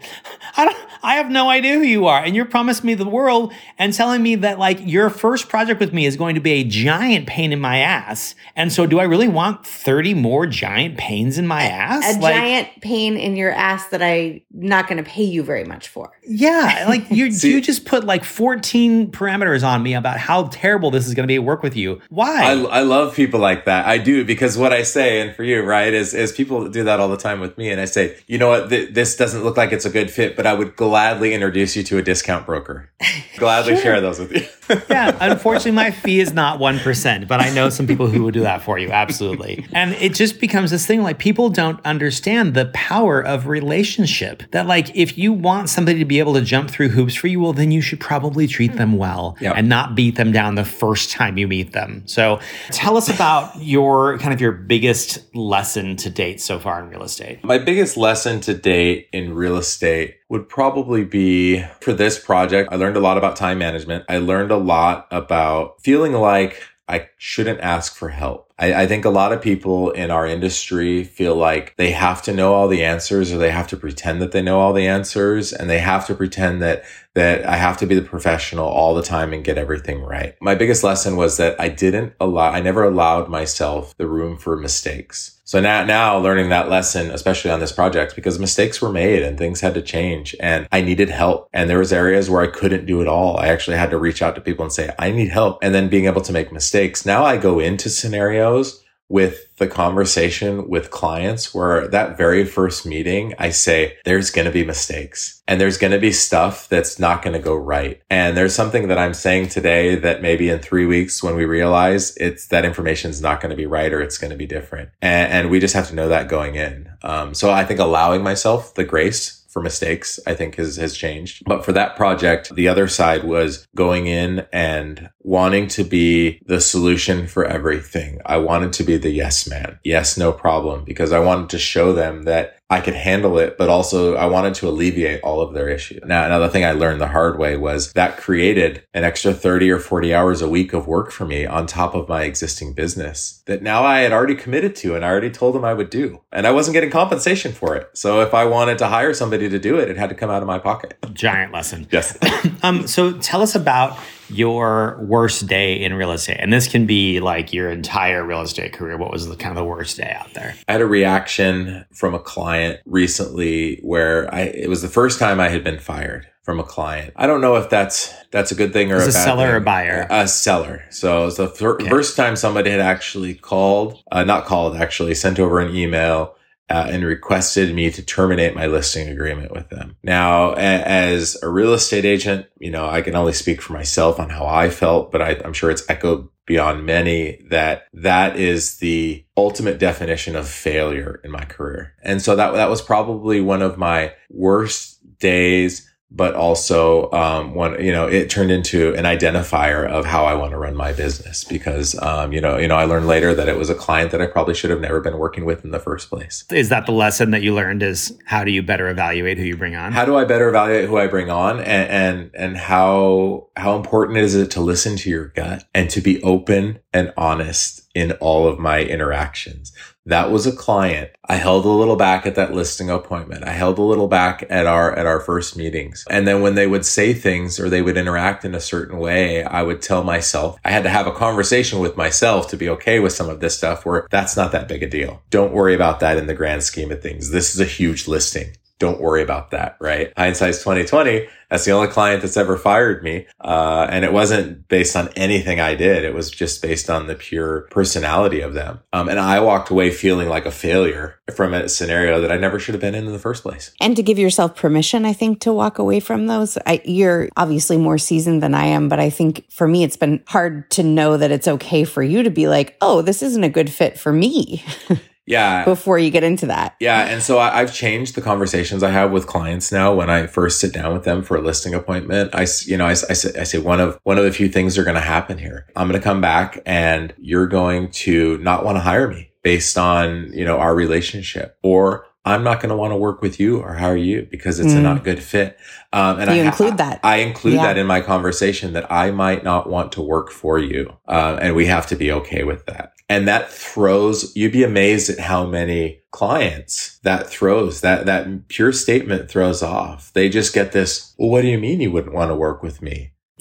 I 0.57 0.65
don't, 0.65 0.77
I 1.03 1.17
have 1.17 1.31
no 1.31 1.51
idea 1.51 1.75
who 1.75 1.83
you 1.83 2.07
are. 2.07 2.23
And 2.23 2.37
you're 2.37 2.45
promising 2.45 2.87
me 2.87 2.95
the 2.95 3.09
world 3.09 3.53
and 3.79 3.93
telling 3.93 4.23
me 4.23 4.37
that 4.37 4.59
like 4.59 4.79
your 4.83 5.11
first 5.11 5.49
project 5.49 5.81
with 5.81 5.93
me 5.93 6.07
is 6.07 6.17
going 6.17 6.37
to 6.37 6.41
be 6.41 6.53
a 6.53 6.65
giant 6.65 7.27
pain 7.27 7.53
in 7.53 7.61
my 7.61 7.79
ass. 7.79 8.35
And 8.55 8.73
so 8.73 8.87
do 8.87 9.01
I 9.01 9.05
really 9.05 9.29
want 9.29 9.67
30 9.67 10.15
more 10.15 10.47
giant 10.47 10.99
pains 10.99 11.39
in 11.39 11.47
my 11.47 11.63
ass? 11.63 12.17
A 12.17 12.21
like, 12.21 12.35
giant 12.35 12.69
pain 12.81 13.17
in 13.17 13.37
your 13.37 13.51
ass 13.51 13.89
that 13.89 14.03
I'm 14.03 14.43
not 14.53 14.87
going 14.87 15.03
to 15.03 15.09
pay 15.09 15.25
you 15.25 15.43
very 15.43 15.65
much 15.65 15.89
for. 15.89 16.13
Yeah. 16.25 16.85
Like 16.89 17.11
you, 17.11 17.27
you 17.43 17.61
just 17.61 17.85
put 17.85 18.05
like 18.05 18.23
14 18.23 19.11
parameters 19.11 19.67
on 19.67 19.83
me 19.83 19.95
about 19.95 20.19
how 20.19 20.45
terrible 20.53 20.91
this 20.91 21.09
is 21.09 21.15
going 21.15 21.25
to 21.25 21.29
be 21.29 21.37
to 21.37 21.43
work 21.43 21.63
with 21.63 21.77
you. 21.77 22.01
Why? 22.11 22.45
I, 22.45 22.53
I 22.53 22.81
love 22.83 23.15
people 23.15 23.41
like 23.41 23.65
that. 23.65 23.87
I 23.87 23.99
do 23.99 24.25
because 24.25 24.57
what 24.57 24.73
I 24.73 24.83
say, 24.83 25.21
and 25.21 25.35
for 25.35 25.43
you, 25.43 25.63
right, 25.63 25.93
is, 25.93 26.15
is 26.15 26.31
people 26.31 26.69
do 26.69 26.85
that 26.85 27.01
all 27.01 27.09
the 27.09 27.17
time 27.17 27.41
with 27.41 27.59
me. 27.59 27.71
And 27.71 27.81
I 27.81 27.87
say, 27.87 28.19
you 28.27 28.39
know 28.39 28.49
what, 28.49 28.71
Th- 28.71 28.93
this 28.93 29.17
doesn't 29.17 29.43
look 29.43 29.57
like 29.57 29.73
it's 29.73 29.85
a 29.85 29.91
good 29.91 30.11
fit, 30.11 30.37
but 30.37 30.42
I 30.47 30.55
would 30.55 30.77
gladly 30.77 31.35
introduce 31.35 31.77
you 31.77 31.83
to 31.85 31.99
a 31.99 32.03
discount 32.03 32.47
broker. 32.47 32.91
Gladly 33.37 33.75
sure. 33.75 33.83
share 33.83 34.01
those 34.01 34.19
with 34.19 34.33
you. 34.33 34.47
yeah, 34.91 35.17
unfortunately, 35.21 35.73
my 35.73 35.91
fee 35.91 36.21
is 36.21 36.33
not 36.33 36.59
1%, 36.59 37.29
but 37.29 37.41
I 37.41 37.51
know 37.51 37.69
some 37.71 37.87
people 37.87 38.07
who 38.07 38.25
would 38.25 38.35
do 38.35 38.41
that 38.41 38.63
for 38.63 38.79
you. 38.79 38.91
Absolutely. 38.91 39.67
And 39.73 39.93
it 39.95 40.15
just 40.15 40.41
becomes 40.41 40.71
this 40.71 40.87
thing 40.87 41.03
like 41.03 41.19
people 41.19 41.49
don't 41.51 41.81
understand 41.85 42.55
the 42.55 42.67
power 42.67 43.21
of 43.21 43.47
relationship. 43.47 44.43
That, 44.53 44.67
like, 44.67 44.95
if 44.97 45.17
you 45.19 45.33
want 45.33 45.69
somebody 45.69 45.99
to 45.99 46.05
be 46.05 46.19
able 46.19 46.35
to 46.35 46.43
jump 46.43 46.71
through 46.71 46.89
hoops 46.91 47.15
for 47.15 47.27
you, 47.27 47.41
well, 47.41 47.53
then 47.53 47.71
you 47.71 47.81
should 47.81 48.01
probably 48.01 48.47
treat 48.47 48.75
them 48.77 48.97
well 48.97 49.37
Yep. 49.41 49.55
and 49.57 49.69
not 49.69 49.95
beat 49.95 50.17
them 50.17 50.33
down 50.33 50.55
the 50.55 50.65
first 50.65 51.11
time 51.11 51.39
you 51.39 51.49
meet 51.49 51.73
them. 51.73 52.03
So 52.07 52.41
tell 52.71 52.97
us 52.97 53.09
about 53.09 53.53
your 53.61 54.19
kind 54.19 54.33
of 54.35 54.41
your 54.41 54.53
biggest 54.53 55.35
lesson 55.35 55.97
to 55.97 56.11
date 56.11 56.41
so 56.41 56.59
far 56.59 56.81
in 56.83 56.89
real 56.89 57.03
estate. 57.03 57.43
My 57.45 57.59
biggest 57.59 57.97
lesson 57.97 58.41
to 58.43 58.55
date 58.55 59.09
in 59.13 59.35
real 59.35 59.57
estate 59.57 60.17
would 60.29 60.49
probably 60.49 61.05
be 61.05 61.63
for 61.81 61.93
this 61.93 62.19
project. 62.19 62.73
I 62.73 62.77
learned 62.77 62.97
a 62.97 63.01
lot 63.01 63.19
about 63.19 63.37
time 63.37 63.59
management. 63.59 64.05
I 64.09 64.19
learned 64.19 64.51
a 64.51 64.57
lot 64.63 65.07
about 65.11 65.83
feeling 65.83 66.13
like 66.13 66.63
I 66.89 67.09
shouldn't 67.17 67.61
ask 67.61 67.95
for 67.95 68.11
help. 68.11 68.53
I, 68.59 68.83
I 68.83 68.87
think 68.87 69.05
a 69.05 69.11
lot 69.11 69.33
of 69.33 69.41
people 69.41 69.91
in 69.91 70.11
our 70.11 70.27
industry 70.27 71.05
feel 71.05 71.35
like 71.35 71.75
they 71.77 71.93
have 71.93 72.23
to 72.23 72.35
know 72.35 72.55
all 72.55 72.69
the 72.69 72.85
answers 72.85 73.33
or 73.33 73.39
they 73.39 73.51
have 73.51 73.69
to 73.69 73.77
pretend 73.77 74.21
that 74.21 74.33
they 74.33 74.43
know 74.43 74.61
all 74.61 74.73
the 74.73 74.87
answers 74.87 75.53
and 75.53 75.71
they 75.71 75.79
have 75.79 76.07
to 76.09 76.15
pretend 76.15 76.61
that 76.63 76.85
that 77.15 77.45
I 77.47 77.57
have 77.57 77.77
to 77.79 77.87
be 77.87 77.95
the 77.95 78.03
professional 78.03 78.67
all 78.67 78.95
the 78.95 79.03
time 79.03 79.33
and 79.33 79.45
get 79.45 79.59
everything 79.59 80.03
right. 80.03 80.35
My 80.41 80.55
biggest 80.55 80.83
lesson 80.83 81.17
was 81.17 81.37
that 81.37 81.61
I 81.61 81.69
didn't 81.69 82.15
allow, 82.21 82.51
I 82.51 82.61
never 82.61 82.85
allowed 82.85 83.29
myself 83.29 83.97
the 83.97 84.09
room 84.09 84.39
for 84.39 84.57
mistakes. 84.57 85.41
So 85.53 85.61
now, 85.61 85.85
now 85.85 86.17
learning 86.17 86.49
that 86.49 86.71
lesson, 86.71 87.11
especially 87.11 87.51
on 87.51 87.61
this 87.61 87.73
project, 87.73 88.17
because 88.17 88.39
mistakes 88.39 88.81
were 88.81 88.91
made 88.91 89.23
and 89.23 89.37
things 89.37 89.61
had 89.61 89.75
to 89.75 89.83
change 89.83 90.35
and 90.41 90.67
I 90.73 90.81
needed 90.81 91.11
help. 91.11 91.51
And 91.53 91.69
there 91.69 91.79
was 91.79 91.93
areas 91.93 92.31
where 92.31 92.41
I 92.41 92.47
couldn't 92.47 92.87
do 92.87 93.03
it 93.03 93.07
all. 93.07 93.37
I 93.37 93.49
actually 93.49 93.77
had 93.77 93.91
to 93.91 93.99
reach 93.99 94.23
out 94.23 94.35
to 94.37 94.41
people 94.41 94.65
and 94.65 94.73
say, 94.73 94.95
I 94.99 95.11
need 95.11 95.29
help. 95.29 95.59
And 95.61 95.75
then 95.75 95.91
being 95.91 96.07
able 96.07 96.23
to 96.23 96.33
make 96.33 96.53
mistakes. 96.53 97.05
Now 97.05 97.27
I 97.27 97.37
go 97.37 97.61
into 97.61 97.91
scenarios 97.91 98.82
with 99.13 99.55
the 99.59 99.67
conversation 99.69 100.67
with 100.71 100.91
clients 100.91 101.55
where 101.55 101.87
that 101.89 102.17
very 102.17 102.47
first 102.47 102.87
meeting, 102.87 103.35
I 103.39 103.51
say, 103.51 103.99
there's 104.07 104.31
going 104.31 104.47
to 104.47 104.51
be 104.51 104.65
mistakes 104.65 105.43
and 105.47 105.61
there's 105.61 105.77
going 105.77 105.91
to 105.93 105.99
be 105.99 106.13
stuff 106.13 106.67
that's 106.71 106.99
not 106.99 107.21
going 107.21 107.35
to 107.35 107.39
go 107.39 107.55
right. 107.55 108.01
And 108.09 108.35
there's 108.35 108.55
something 108.55 108.89
that 108.89 108.97
I'm 108.97 109.13
saying 109.13 109.51
today 109.51 109.97
that 109.97 110.23
maybe 110.23 110.49
in 110.49 110.61
three 110.61 110.87
weeks 110.87 111.23
when 111.23 111.37
we 111.37 111.45
realize 111.45 112.17
it's 112.17 112.49
that 112.49 112.65
information 112.65 113.11
is 113.11 113.21
not 113.21 113.43
going 113.43 113.51
to 113.51 113.57
be 113.57 113.67
right 113.67 113.93
or 113.93 114.01
it's 114.01 114.17
going 114.17 114.31
to 114.31 114.37
be 114.37 114.47
different. 114.47 114.89
And, 115.03 115.31
and 115.31 115.51
we 115.51 115.61
just 115.61 115.75
have 115.75 115.89
to 115.89 115.95
know 115.95 116.09
that 116.09 116.29
going 116.29 116.55
in. 116.55 116.91
Um, 117.03 117.35
so 117.35 117.51
I 117.51 117.67
think 117.67 117.81
allowing 117.81 118.23
myself 118.23 118.75
the 118.75 118.85
grace 118.85 119.42
for 119.53 119.63
mistakes, 119.63 120.19
I 120.27 120.35
think 120.35 120.57
has, 120.57 120.77
has 120.77 120.97
changed. 120.97 121.45
But 121.45 121.65
for 121.65 121.73
that 121.73 121.95
project, 121.95 122.55
the 122.55 122.69
other 122.69 122.89
side 122.89 123.25
was 123.25 123.69
going 123.77 124.07
in 124.07 124.47
and 124.53 125.11
wanting 125.21 125.69
to 125.69 125.85
be 125.85 126.41
the 126.47 126.61
solution 126.61 127.27
for 127.27 127.45
everything. 127.45 128.21
I 128.25 128.39
wanted 128.39 128.73
to 128.75 128.83
be 128.83 128.97
the 128.97 129.11
yes 129.11 129.47
man. 129.47 129.79
Yes, 129.85 130.17
no 130.17 130.33
problem. 130.33 130.85
Because 130.85 131.13
I 131.13 131.19
wanted 131.19 131.51
to 131.51 131.59
show 131.59 131.93
them 131.93 132.23
that 132.23 132.57
I 132.73 132.81
could 132.81 132.95
handle 132.95 133.39
it, 133.39 133.59
but 133.59 133.69
also 133.69 134.17
I 134.17 134.25
wanted 134.25 134.55
to 134.55 134.69
alleviate 134.69 135.21
all 135.23 135.43
of 135.43 135.53
their 135.53 135.69
issues. 135.69 136.01
Now, 136.07 136.25
another 136.25 136.49
thing 136.49 136.65
I 136.65 136.73
learned 136.73 137.03
the 137.03 137.09
hard 137.09 137.39
way 137.39 137.55
was 137.59 137.93
that 137.93 138.17
created 138.17 138.83
an 138.95 139.05
extra 139.05 139.35
30 139.35 139.71
or 139.71 139.79
40 139.79 140.15
hours 140.15 140.41
a 140.41 140.49
week 140.49 140.73
of 140.73 140.87
work 140.87 141.11
for 141.11 141.27
me 141.27 141.45
on 141.45 141.67
top 141.67 141.95
of 141.95 142.09
my 142.09 142.23
existing 142.23 142.73
business 142.73 143.43
that 143.45 143.63
now 143.63 143.85
I 143.85 144.01
had 144.01 144.13
already 144.13 144.35
committed 144.35 144.75
to 144.77 144.95
and 144.95 145.05
I 145.05 145.11
already 145.11 145.29
told 145.29 145.55
them 145.55 145.67
I 145.67 145.75
would 145.75 145.91
do. 145.91 146.23
And 146.33 146.47
I 146.47 146.51
wasn't 146.53 146.73
getting 146.73 146.91
compensation 146.91 147.53
for 147.53 147.77
it. 147.77 147.91
So 147.93 148.23
if 148.23 148.33
I 148.33 148.47
wanted 148.47 148.79
to 148.79 148.89
hire 148.89 149.13
somebody 149.13 149.51
to 149.51 149.59
do 149.59 149.79
it, 149.79 149.91
it 149.91 149.99
had 149.99 150.09
to 150.09 150.15
come 150.15 150.31
out 150.31 150.41
of 150.41 150.49
my 150.49 150.59
pocket. 150.59 150.97
Giant 151.13 151.53
lesson. 151.53 151.87
Yes. 151.91 152.19
Um, 152.65 152.87
so 152.87 153.19
tell 153.19 153.43
us 153.43 153.57
about 153.57 153.99
your 154.33 154.99
worst 155.03 155.47
day 155.47 155.83
in 155.83 155.95
real 155.95 156.13
estate. 156.13 156.39
And 156.41 156.53
this 156.53 156.67
can 156.69 156.87
be 156.87 157.21
like 157.21 157.53
your 157.53 157.71
entire 157.71 158.25
real 158.25 158.43
estate 158.43 158.73
career. 158.73 158.97
What 158.97 159.11
was 159.11 159.29
the 159.29 159.37
kind 159.37 159.57
of 159.57 159.63
the 159.63 159.69
worst 159.69 159.97
day 159.97 160.15
out 160.19 160.33
there? 160.35 160.55
I 160.69 160.73
had 160.73 160.81
a 160.81 160.87
reaction 160.87 161.85
from 161.93 162.15
a 162.15 162.19
client 162.19 162.81
recently 162.87 163.79
where 163.83 164.33
I 164.35 164.43
it 164.43 164.69
was 164.69 164.83
the 164.83 164.89
first 164.89 165.19
time 165.19 165.41
I 165.41 165.49
had 165.49 165.63
been 165.63 165.79
fired 165.79 166.27
from 166.43 166.59
a 166.59 166.65
client. 166.65 167.13
I 167.17 167.27
don't 167.27 167.41
know 167.41 167.57
if 167.57 167.71
that's 167.71 168.13
that's 168.31 168.51
a 168.51 168.55
good 168.55 168.73
thing 168.73 168.91
or 168.93 168.97
a 168.97 169.07
a 169.07 169.13
seller 169.13 169.47
thing. 169.47 169.55
or 169.55 169.61
buyer? 169.61 170.07
A 170.11 170.27
seller. 170.27 170.85
So 170.91 171.27
it's 171.29 171.37
the 171.37 171.49
fir- 171.49 171.79
first 171.89 172.17
time 172.17 172.35
somebody 172.37 172.71
had 172.71 172.81
actually 172.81 173.35
called, 173.35 174.03
uh, 174.11 174.25
not 174.25 174.45
called, 174.45 174.77
actually 174.77 175.15
sent 175.15 175.39
over 175.39 175.61
an 175.61 175.75
email 175.75 176.35
uh, 176.71 176.87
and 176.89 177.05
requested 177.05 177.75
me 177.75 177.91
to 177.91 178.03
terminate 178.03 178.55
my 178.55 178.67
listing 178.67 179.09
agreement 179.09 179.53
with 179.53 179.69
them. 179.69 179.97
Now, 180.03 180.53
a- 180.53 180.57
as 180.57 181.37
a 181.43 181.49
real 181.49 181.75
estate 181.75 182.05
agent, 182.05 182.47
you 182.59 182.71
know, 182.71 182.87
I 182.89 183.03
can 183.03 183.15
only 183.15 183.33
speak 183.33 183.61
for 183.61 183.73
myself 183.73 184.19
on 184.19 184.31
how 184.31 184.47
I 184.47 184.71
felt, 184.71 185.13
but 185.13 185.21
I, 185.21 185.41
I'm 185.45 185.53
sure 185.53 185.71
it's 185.71 185.89
echoed 185.89 186.29
beyond 186.47 186.85
many 186.85 187.41
that 187.51 187.85
that 187.93 188.37
is 188.37 188.79
the 188.79 189.25
ultimate 189.37 189.79
definition 189.79 190.35
of 190.35 190.49
failure 190.49 191.21
in 191.23 191.31
my 191.31 191.45
career. 191.45 191.95
And 192.03 192.21
so 192.21 192.35
that, 192.37 192.53
that 192.53 192.71
was 192.71 192.83
probably 192.83 193.41
one 193.41 193.63
of 193.63 193.79
my 193.79 194.15
worst 194.29 194.99
days 195.19 195.89
but 196.15 196.35
also 196.35 197.11
um, 197.13 197.55
one 197.55 197.83
you 197.83 197.91
know 197.91 198.07
it 198.07 198.29
turned 198.29 198.51
into 198.51 198.95
an 198.95 199.05
identifier 199.05 199.89
of 199.89 200.05
how 200.05 200.25
I 200.25 200.35
want 200.35 200.51
to 200.53 200.59
run 200.59 200.77
my 200.77 200.93
business 200.93 201.45
because 201.45 202.01
um, 202.03 202.33
you 202.33 202.41
know 202.41 202.59
you 202.59 202.69
know 202.69 202.77
I 202.77 202.85
learned 202.85 203.07
later 203.07 203.35
that 203.35 203.49
it 203.49 203.57
was 203.57 203.71
a 203.71 203.75
client 203.75 204.11
that 204.11 204.21
I 204.21 204.27
probably 204.27 204.55
should 204.55 204.71
have 204.71 204.81
never 204.81 205.01
been 205.01 205.19
working 205.19 205.45
with 205.45 205.65
in 205.65 205.71
the 205.71 205.79
first 205.79 206.11
place. 206.11 206.45
Is 206.51 206.69
that 206.69 206.87
the 206.87 206.93
lesson 206.93 207.31
that 207.31 207.43
you 207.43 207.55
learned 207.55 207.83
is 207.83 208.17
how 208.27 208.45
do 208.45 208.51
you 208.51 208.63
better 208.63 208.89
evaluate 208.89 209.39
who 209.39 209.45
you 209.45 209.57
bring 209.57 209.75
on? 209.75 209.93
How 209.93 210.05
do 210.05 210.17
I 210.17 210.25
better 210.25 210.49
evaluate 210.49 210.89
who 210.89 210.99
I 210.99 211.07
bring 211.07 211.31
on 211.31 211.61
and 211.61 211.91
and 211.91 212.31
and 212.35 212.57
how 212.57 213.49
how 213.57 213.77
important 213.77 214.19
is 214.19 214.35
it 214.35 214.51
to 214.53 214.61
listen 214.61 214.97
to 214.97 215.11
your 215.11 215.29
gut 215.29 215.65
and 215.75 215.89
to 215.91 216.01
be 216.01 216.23
open 216.23 216.81
and 216.93 217.13
honest 217.17 217.89
in 217.95 218.13
all 218.13 218.47
of 218.47 218.59
my 218.59 218.83
interactions? 218.83 219.73
That 220.07 220.33
was 220.33 220.47
a 220.47 220.57
client. 220.57 221.11
I 221.25 221.37
held 221.37 221.65
a 221.65 221.69
little 221.69 221.95
back 221.95 222.27
at 222.27 222.35
that 222.35 222.53
listing 222.53 222.91
appointment. 222.91 223.45
I 223.45 223.53
held 223.53 223.79
a 223.79 223.83
little 223.83 224.09
back 224.09 224.45
at 224.51 224.67
our 224.67 224.93
at 224.93 225.07
our 225.07 225.21
first 225.21 225.57
meetings. 225.57 226.05
And 226.11 226.27
then 226.27 226.43
when 226.43 226.57
they 226.57 226.67
would 226.67 226.85
say 226.85 227.15
things 227.15 227.61
or 227.61 227.71
they 227.71 227.83
would 227.83 227.97
interact 227.97 228.45
in 228.45 228.55
a 228.55 228.61
certain 228.61 228.99
way, 228.99 229.45
I 229.45 229.63
would 229.63 229.81
tell 229.81 230.03
myself 230.03 230.59
I 230.65 230.73
had 230.73 230.83
to 230.83 230.91
have 230.91 231.07
a 231.07 231.13
conversation 231.13 231.79
with 231.79 231.97
myself 231.97 232.49
to 232.49 232.57
be 232.57 232.69
okay 232.71 232.99
with 232.99 233.13
some 233.13 233.29
of 233.29 233.41
this 233.41 233.57
stuff 233.57 233.87
where 233.87 234.09
that's 234.11 234.37
not 234.37 234.51
that 234.53 234.67
big 234.67 234.83
a 234.83 234.89
deal. 234.89 235.23
Don't 235.31 235.53
worry 235.53 235.75
about 235.75 236.01
that 236.01 236.19
in 236.19 236.27
the 236.27 236.35
grand 236.35 236.65
scheme 236.65 236.91
of 236.91 237.01
things. 237.01 237.31
This 237.31 237.55
is 237.55 237.61
a 237.61 237.65
huge 237.65 238.09
listing 238.09 238.57
don't 238.83 239.01
worry 239.01 239.23
about 239.23 239.53
that, 239.53 239.77
right? 239.79 240.13
Hindsight's 240.17 240.59
2020. 240.59 241.29
That's 241.49 241.65
the 241.65 241.71
only 241.71 241.87
client 241.87 242.21
that's 242.21 242.37
ever 242.37 242.57
fired 242.57 243.05
me. 243.05 243.29
Uh, 243.41 243.87
and 243.89 244.05
it 244.05 244.13
wasn't 244.13 244.67
based 244.67 244.97
on 244.97 245.09
anything 245.15 245.61
I 245.61 245.77
did. 245.77 246.05
It 246.05 246.15
was 246.15 246.33
just 246.33 246.61
based 246.61 246.91
on 246.91 247.07
the 247.07 247.15
pure 247.15 247.69
personality 247.71 248.41
of 248.41 248.55
them. 248.55 248.81
Um, 248.93 249.09
and 249.09 249.21
I 249.21 249.39
walked 249.39 249.71
away 249.71 249.93
feeling 249.93 250.29
like 250.29 250.47
a 250.47 250.51
failure 250.51 251.21
from 251.33 251.55
a 251.55 251.69
scenario 251.69 252.21
that 252.23 252.33
I 252.33 252.39
never 252.39 252.59
should 252.59 252.75
have 252.75 252.81
been 252.81 252.97
in 252.97 253.07
in 253.07 253.13
the 253.13 253.21
first 253.21 253.45
place. 253.45 253.73
And 253.81 253.95
to 253.95 254.03
give 254.03 254.19
yourself 254.19 254.57
permission, 254.57 255.05
I 255.05 255.13
think, 255.13 255.39
to 255.43 255.53
walk 255.53 255.79
away 255.79 256.01
from 256.01 256.27
those. 256.27 256.59
I, 256.67 256.83
you're 256.85 257.29
obviously 257.37 257.77
more 257.77 257.99
seasoned 257.99 258.43
than 258.43 258.53
I 258.53 258.65
am, 258.65 258.89
but 258.89 258.99
I 258.99 259.11
think 259.11 259.49
for 259.49 259.69
me, 259.69 259.85
it's 259.85 259.97
been 259.97 260.25
hard 260.27 260.69
to 260.73 260.83
know 260.83 261.17
that 261.19 261.31
it's 261.31 261.47
okay 261.47 261.85
for 261.85 262.03
you 262.03 262.25
to 262.25 262.31
be 262.31 262.49
like, 262.49 262.77
oh, 262.81 263.01
this 263.01 263.23
isn't 263.23 263.45
a 263.45 263.49
good 263.49 263.71
fit 263.71 263.97
for 263.97 264.13
me 264.13 264.65
Yeah. 265.33 265.65
before 265.65 265.99
you 265.99 266.11
get 266.11 266.25
into 266.25 266.47
that. 266.47 266.75
Yeah, 266.81 267.07
and 267.13 267.23
so 267.23 267.39
I, 267.39 267.61
I've 267.61 267.73
changed 267.73 268.15
the 268.15 268.21
conversations 268.23 268.83
I 268.83 268.91
have 268.91 269.11
with 269.11 269.27
clients 269.27 269.73
now. 269.73 269.93
When 269.95 270.11
I 270.11 270.27
first 270.27 270.61
sit 270.61 270.73
down 270.73 270.93
with 270.93 271.05
them 271.05 271.23
for 271.23 271.37
a 271.37 271.41
listing 271.41 271.75
appointment, 271.75 272.35
I, 272.35 272.47
you 272.67 272.77
know, 272.77 272.87
I, 272.87 272.91
I 272.91 272.95
say, 272.95 273.31
I 273.41 273.45
say 273.45 273.59
one 273.59 273.81
of 273.81 273.99
one 274.05 274.19
of 274.19 274.25
the 274.25 274.33
few 274.33 274.49
things 274.49 274.77
are 274.79 274.85
going 274.85 274.97
to 274.97 275.01
happen 275.17 275.39
here. 275.39 275.67
I'm 275.77 275.89
going 275.89 276.01
to 276.01 276.05
come 276.05 276.21
back, 276.21 276.61
and 276.67 277.13
you're 277.19 277.47
going 277.47 277.91
to 278.05 278.39
not 278.39 278.65
want 278.65 278.77
to 278.77 278.81
hire 278.81 279.09
me 279.09 279.31
based 279.43 279.77
on 279.79 280.33
you 280.33 280.45
know 280.45 280.59
our 280.59 280.75
relationship, 280.75 281.57
or 281.63 282.07
I'm 282.25 282.45
not 282.45 282.61
going 282.61 282.71
to 282.71 282.77
want 282.77 282.93
to 282.93 282.97
work 282.97 283.21
with 283.21 283.41
you 283.41 283.59
or 283.61 283.75
hire 283.75 283.97
you 283.97 284.29
because 284.31 284.61
it's 284.61 284.73
a 284.75 284.77
Mm. 284.77 284.83
not 284.83 285.03
good 285.03 285.21
fit. 285.21 285.59
Um, 285.93 286.21
and 286.21 286.31
You 286.31 286.43
I, 286.43 286.47
include 286.47 286.77
that. 286.79 287.01
I 287.03 287.17
include 287.17 287.55
Yeah. 287.55 287.63
that 287.65 287.79
in 287.79 287.87
my 287.87 288.01
conversation 288.01 288.75
that 288.75 288.87
I 288.93 289.11
might 289.11 289.43
not 289.43 289.69
want 289.69 289.91
to 289.93 290.03
work 290.03 290.31
for 290.31 290.57
you, 290.59 290.97
uh, 291.09 291.39
and 291.43 291.57
we 291.57 291.67
have 291.67 291.87
to 291.89 291.97
be 291.97 292.13
okay 292.13 292.45
with 292.45 292.65
that. 292.67 292.93
And 293.13 293.29
that 293.29 293.51
throws. 293.51 294.35
You'd 294.35 294.53
be 294.53 294.65
amazed 294.65 295.11
at 295.11 295.19
how 295.19 295.47
many 295.47 296.01
clients 296.13 296.99
that 297.03 297.29
throws 297.29 297.83
that 297.83 298.07
that 298.07 298.49
pure 298.49 298.73
statement 298.73 299.31
throws 299.31 299.63
off. 299.63 300.11
They 300.15 300.29
just 300.31 300.55
get 300.55 300.73
this. 300.73 301.15
Well, 301.19 301.29
what 301.29 301.43
do 301.43 301.49
you 301.49 301.59
mean 301.59 301.81
you 301.83 301.91
wouldn't 301.93 302.15
want 302.15 302.31
to 302.31 302.35
work 302.35 302.63
with 302.63 302.81
me? 302.81 303.13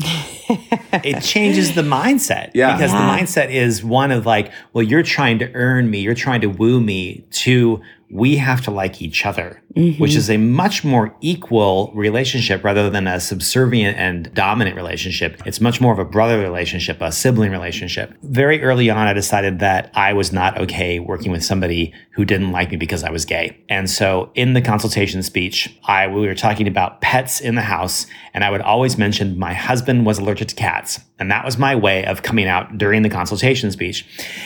it 1.03 1.21
changes 1.21 1.75
the 1.75 1.83
mindset. 1.83 2.51
Yeah. 2.53 2.75
Because 2.75 2.91
Yeah. 2.91 2.99
the 3.15 3.21
mindset 3.23 3.49
is 3.49 3.83
one 3.83 4.11
of 4.11 4.25
like, 4.25 4.51
well, 4.73 4.83
you're 4.83 5.03
trying 5.03 5.39
to 5.39 5.49
earn 5.53 5.89
me, 5.89 5.99
you're 6.01 6.15
trying 6.15 6.41
to 6.41 6.47
woo 6.47 6.81
me 6.81 7.25
to 7.31 7.81
we 8.13 8.35
have 8.35 8.61
to 8.61 8.71
like 8.71 9.01
each 9.01 9.25
other, 9.25 9.63
mm-hmm. 9.75 10.01
which 10.01 10.15
is 10.15 10.29
a 10.29 10.37
much 10.37 10.83
more 10.83 11.15
equal 11.21 11.91
relationship 11.93 12.63
rather 12.63 12.89
than 12.89 13.07
a 13.07 13.19
subservient 13.19 13.97
and 13.97 14.33
dominant 14.33 14.75
relationship. 14.75 15.41
It's 15.45 15.61
much 15.61 15.81
more 15.81 15.93
of 15.93 15.99
a 15.99 16.05
brother 16.05 16.39
relationship, 16.39 17.01
a 17.01 17.11
sibling 17.11 17.51
relationship. 17.51 18.13
Very 18.23 18.61
early 18.63 18.89
on, 18.89 18.97
I 18.97 19.13
decided 19.13 19.59
that 19.59 19.91
I 19.93 20.13
was 20.13 20.31
not 20.31 20.59
okay 20.59 20.99
working 20.99 21.31
with 21.31 21.43
somebody 21.43 21.93
who 22.11 22.25
didn't 22.25 22.51
like 22.51 22.71
me 22.71 22.77
because 22.77 23.03
I 23.03 23.09
was 23.09 23.25
gay. 23.25 23.57
And 23.69 23.89
so 23.89 24.31
in 24.35 24.53
the 24.53 24.61
consultation 24.61 25.23
speech, 25.23 25.75
I 25.85 26.07
we 26.07 26.27
were 26.27 26.35
talking 26.35 26.67
about 26.67 27.01
pets 27.01 27.39
in 27.39 27.55
the 27.55 27.61
house, 27.61 28.05
and 28.33 28.43
I 28.43 28.49
would 28.49 28.61
always 28.61 28.97
mention 28.97 29.39
my 29.39 29.53
husband 29.53 30.05
was 30.05 30.19
allergic 30.19 30.49
to 30.49 30.55
cats. 30.55 30.99
And 31.21 31.29
that 31.29 31.45
was 31.45 31.57
my 31.57 31.75
way 31.75 32.03
of 32.05 32.23
coming 32.23 32.47
out 32.47 32.79
during 32.79 33.03
the 33.03 33.09
consultation 33.09 33.71
speech. 33.71 34.05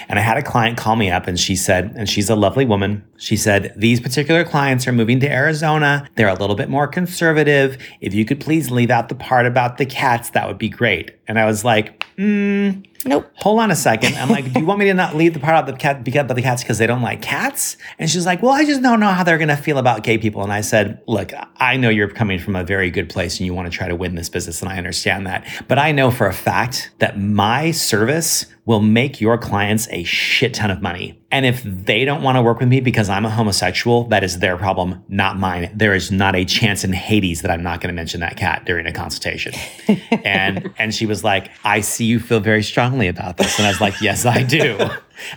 And 0.10 0.20
I 0.20 0.22
had 0.22 0.36
a 0.36 0.44
client 0.44 0.78
call 0.78 0.98
me 0.98 1.10
up 1.10 1.26
and 1.26 1.40
she 1.40 1.56
said, 1.56 1.94
and 1.96 2.10
she's 2.10 2.30
a 2.30 2.36
lovely 2.36 2.66
woman. 2.66 3.02
She 3.18 3.38
said, 3.38 3.74
These 3.78 4.02
particular 4.02 4.44
clients 4.44 4.86
are 4.86 4.92
moving 4.92 5.15
to 5.20 5.32
Arizona. 5.32 6.08
They're 6.16 6.28
a 6.28 6.36
little 6.36 6.56
bit 6.56 6.70
more 6.70 6.88
conservative. 6.88 7.78
If 8.02 8.14
you 8.14 8.26
could 8.26 8.40
please 8.40 8.72
leave 8.72 8.90
out 8.90 9.10
the 9.10 9.16
part 9.16 9.46
about 9.46 9.78
the 9.78 9.86
cats, 9.86 10.30
that 10.32 10.48
would 10.48 10.58
be 10.58 10.70
great. 10.70 11.12
And 11.28 11.40
I 11.40 11.46
was 11.46 11.64
like, 11.64 12.06
mm, 12.18 12.86
Nope. 13.06 13.30
Hold 13.36 13.60
on 13.60 13.70
a 13.70 13.76
second. 13.76 14.16
I'm 14.16 14.30
like, 14.30 14.52
do 14.52 14.60
you 14.60 14.66
want 14.66 14.80
me 14.80 14.86
to 14.86 14.94
not 14.96 15.16
leave 15.16 15.36
the 15.36 15.40
part 15.40 15.56
about 15.56 15.72
the 15.72 15.78
cat 15.78 15.98
about 15.98 16.36
the 16.36 16.42
cats 16.42 16.64
because 16.64 16.80
they 16.80 16.88
don't 16.88 17.04
like 17.04 17.22
cats? 17.22 17.78
And 18.00 18.10
she's 18.10 18.26
like, 18.26 18.42
well, 18.42 18.52
I 18.52 18.66
just 18.66 18.82
don't 18.82 19.00
know 19.00 19.12
how 19.12 19.24
they're 19.24 19.38
gonna 19.38 19.56
feel 19.56 19.78
about 19.78 20.04
gay 20.04 20.18
people. 20.18 20.42
And 20.42 20.52
I 20.52 20.62
said, 20.62 21.02
look, 21.08 21.32
I 21.58 21.78
know 21.78 21.90
you're 21.90 22.10
coming 22.10 22.40
from 22.40 22.56
a 22.56 22.64
very 22.64 22.90
good 22.90 23.08
place 23.08 23.40
and 23.40 23.46
you 23.46 23.54
want 23.54 23.72
to 23.72 23.78
try 23.78 23.88
to 23.88 23.96
win 23.96 24.16
this 24.16 24.30
business, 24.30 24.62
and 24.62 24.72
I 24.72 24.78
understand 24.78 25.28
that. 25.28 25.46
But 25.68 25.78
I 25.78 25.92
know 25.92 26.10
for 26.10 26.26
a 26.26 26.34
fact 26.34 26.92
that 26.98 27.20
my 27.20 27.70
service 27.72 28.48
will 28.66 28.82
make 28.82 29.22
your 29.22 29.38
clients 29.38 29.88
a 29.92 30.04
shit 30.04 30.56
ton 30.56 30.72
of 30.72 30.82
money. 30.82 31.22
And 31.32 31.46
if 31.46 31.62
they 31.64 32.04
don't 32.04 32.24
want 32.24 32.38
to 32.38 32.42
work 32.42 32.60
with 32.60 32.68
me 32.68 32.80
because 32.82 33.10
I'm 33.10 33.26
a 33.26 33.30
homosexual, 33.30 34.06
that 34.06 34.24
is 34.24 34.40
their 34.40 34.58
problem, 34.58 35.04
not 35.08 35.38
mine. 35.38 35.72
There 35.76 35.94
is 35.94 36.12
not 36.12 36.36
a 36.36 36.46
chance 36.46 36.84
in 36.84 36.92
Hades 36.92 37.44
that 37.44 37.52
I'm 37.52 37.62
not 37.62 37.82
going 37.82 37.94
to 37.94 37.96
mention 37.96 38.22
that 38.22 38.38
cat 38.38 38.66
during 38.66 38.88
a 38.88 38.94
consultation. 38.94 39.54
and 40.24 40.74
and 40.80 40.96
she 40.96 41.06
was 41.06 41.15
like, 41.24 41.52
"I 41.64 41.82
see 41.82 42.06
you 42.06 42.20
feel 42.20 42.40
very 42.40 42.64
strongly 42.64 43.08
about 43.08 43.38
this." 43.38 43.58
And 43.58 43.66
I 43.68 43.70
was 43.70 43.82
like, 43.82 44.02
"Yes, 44.02 44.26
I 44.26 44.44
do." 44.44 44.78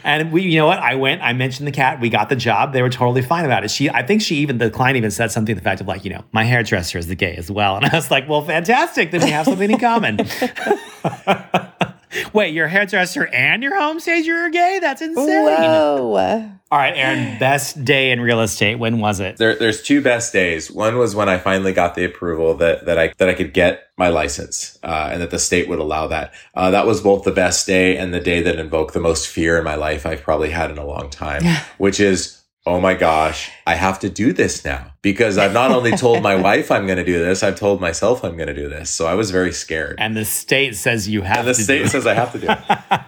And 0.05 0.33
we, 0.33 0.43
you 0.43 0.59
know 0.59 0.67
what? 0.67 0.79
I 0.79 0.95
went, 0.97 1.23
I 1.23 1.33
mentioned 1.33 1.67
the 1.67 1.73
cat, 1.73 2.01
we 2.01 2.09
got 2.09 2.29
the 2.29 2.37
job. 2.37 2.73
They 2.73 2.83
were 2.83 2.91
totally 2.91 3.23
fine 3.23 3.45
about 3.45 3.65
it. 3.65 3.71
She, 3.71 3.89
I 3.89 4.03
think 4.03 4.23
she 4.23 4.37
even, 4.37 4.59
the 4.59 4.71
client 4.71 4.97
even 4.97 5.11
said 5.11 5.31
something 5.31 5.55
to 5.55 5.61
the 5.61 5.65
fact 5.65 5.81
of 5.81 5.87
like, 5.87 6.05
you 6.05 6.13
know, 6.13 6.25
my 6.33 6.45
hairdresser 6.45 6.99
is 6.99 7.07
the 7.07 7.15
gay 7.15 7.37
as 7.37 7.51
well. 7.51 7.77
And 7.79 7.87
I 7.87 7.95
was 7.95 8.11
like, 8.11 8.29
well, 8.29 8.43
fantastic. 8.43 9.13
Then 9.13 9.23
we 9.23 9.31
have 9.31 9.45
something 9.47 9.71
in 9.71 9.79
common. 9.79 10.19
Wait, 12.33 12.55
your 12.55 12.69
hairdresser 12.69 13.27
and 13.27 13.63
your 13.63 13.79
home 13.79 14.01
stager 14.01 14.35
are 14.35 14.51
gay? 14.51 14.79
That's 14.81 15.03
insane. 15.03 15.45
Whoa. 15.45 16.51
All 16.71 16.79
right, 16.79 16.95
Aaron, 16.95 17.39
best 17.39 17.83
day 17.83 18.11
in 18.11 18.21
real 18.21 18.43
estate. 18.43 18.75
When 18.75 18.99
was 18.99 19.21
it? 19.21 19.39
There, 19.39 19.57
there's 19.57 19.83
two 19.83 20.03
best 20.03 20.35
days. 20.35 20.71
One 20.71 20.99
was 20.99 21.15
when 21.15 21.27
I 21.27 21.39
finally 21.39 21.73
got 21.73 21.95
the 21.95 22.05
approval 22.05 22.55
that, 22.57 22.85
that 22.85 22.99
I 22.99 23.15
that 23.17 23.29
I 23.31 23.33
could 23.33 23.55
get 23.55 23.89
my 23.97 24.09
license 24.09 24.79
uh, 24.83 25.09
and 25.11 25.23
that 25.23 25.31
the 25.31 25.39
state 25.39 25.67
would 25.69 25.79
allow 25.79 26.09
that. 26.09 26.35
Uh, 26.55 26.71
that 26.71 26.87
was 26.87 27.01
both 27.01 27.25
the 27.25 27.33
best 27.33 27.67
day 27.67 27.97
and 27.97 28.13
the 28.13 28.21
day 28.21 28.43
that 28.43 28.59
invoked 28.59 28.93
the 28.93 29.01
most 29.01 29.29
fear 29.29 29.57
in 29.57 29.65
my 29.65 29.77
life 29.77 30.05
I've 30.05 30.23
probably 30.23 30.51
had 30.51 30.71
in 30.71 30.77
a 30.77 30.85
long 30.85 31.09
time, 31.09 31.43
which 31.79 32.01
is 32.01 32.38
oh 32.69 32.79
my 32.79 32.93
gosh, 32.93 33.51
I 33.67 33.77
have 33.77 33.99
to 34.01 34.11
do 34.11 34.35
this 34.35 34.63
now 34.63 34.93
because 35.01 35.39
I've 35.39 35.55
not 35.55 35.71
only 35.71 35.93
told 35.93 36.23
my 36.23 36.37
wife 36.49 36.71
I'm 36.71 36.85
going 36.85 36.99
to 36.99 37.05
do 37.05 37.19
this, 37.19 37.43
I've 37.43 37.59
told 37.59 37.81
myself 37.81 38.23
I'm 38.23 38.37
going 38.37 38.49
to 38.49 38.55
do 38.55 38.69
this. 38.69 38.91
So 38.91 39.07
I 39.07 39.15
was 39.15 39.31
very 39.31 39.53
scared. 39.53 39.97
And 39.99 40.15
the 40.15 40.27
state 40.27 40.77
says 40.77 41.09
you 41.09 41.23
have 41.23 41.39
and 41.39 41.49
the 41.49 41.55
state 41.55 41.89
says 41.89 42.07
I 42.07 42.13
have 42.13 42.33
to 42.33 42.39
do 42.39 42.47
it. 42.51 43.01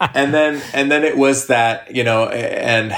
and 0.14 0.34
then, 0.34 0.62
and 0.74 0.92
then 0.92 1.04
it 1.04 1.16
was 1.16 1.46
that, 1.46 1.96
you 1.96 2.04
know, 2.04 2.26
and 2.28 2.94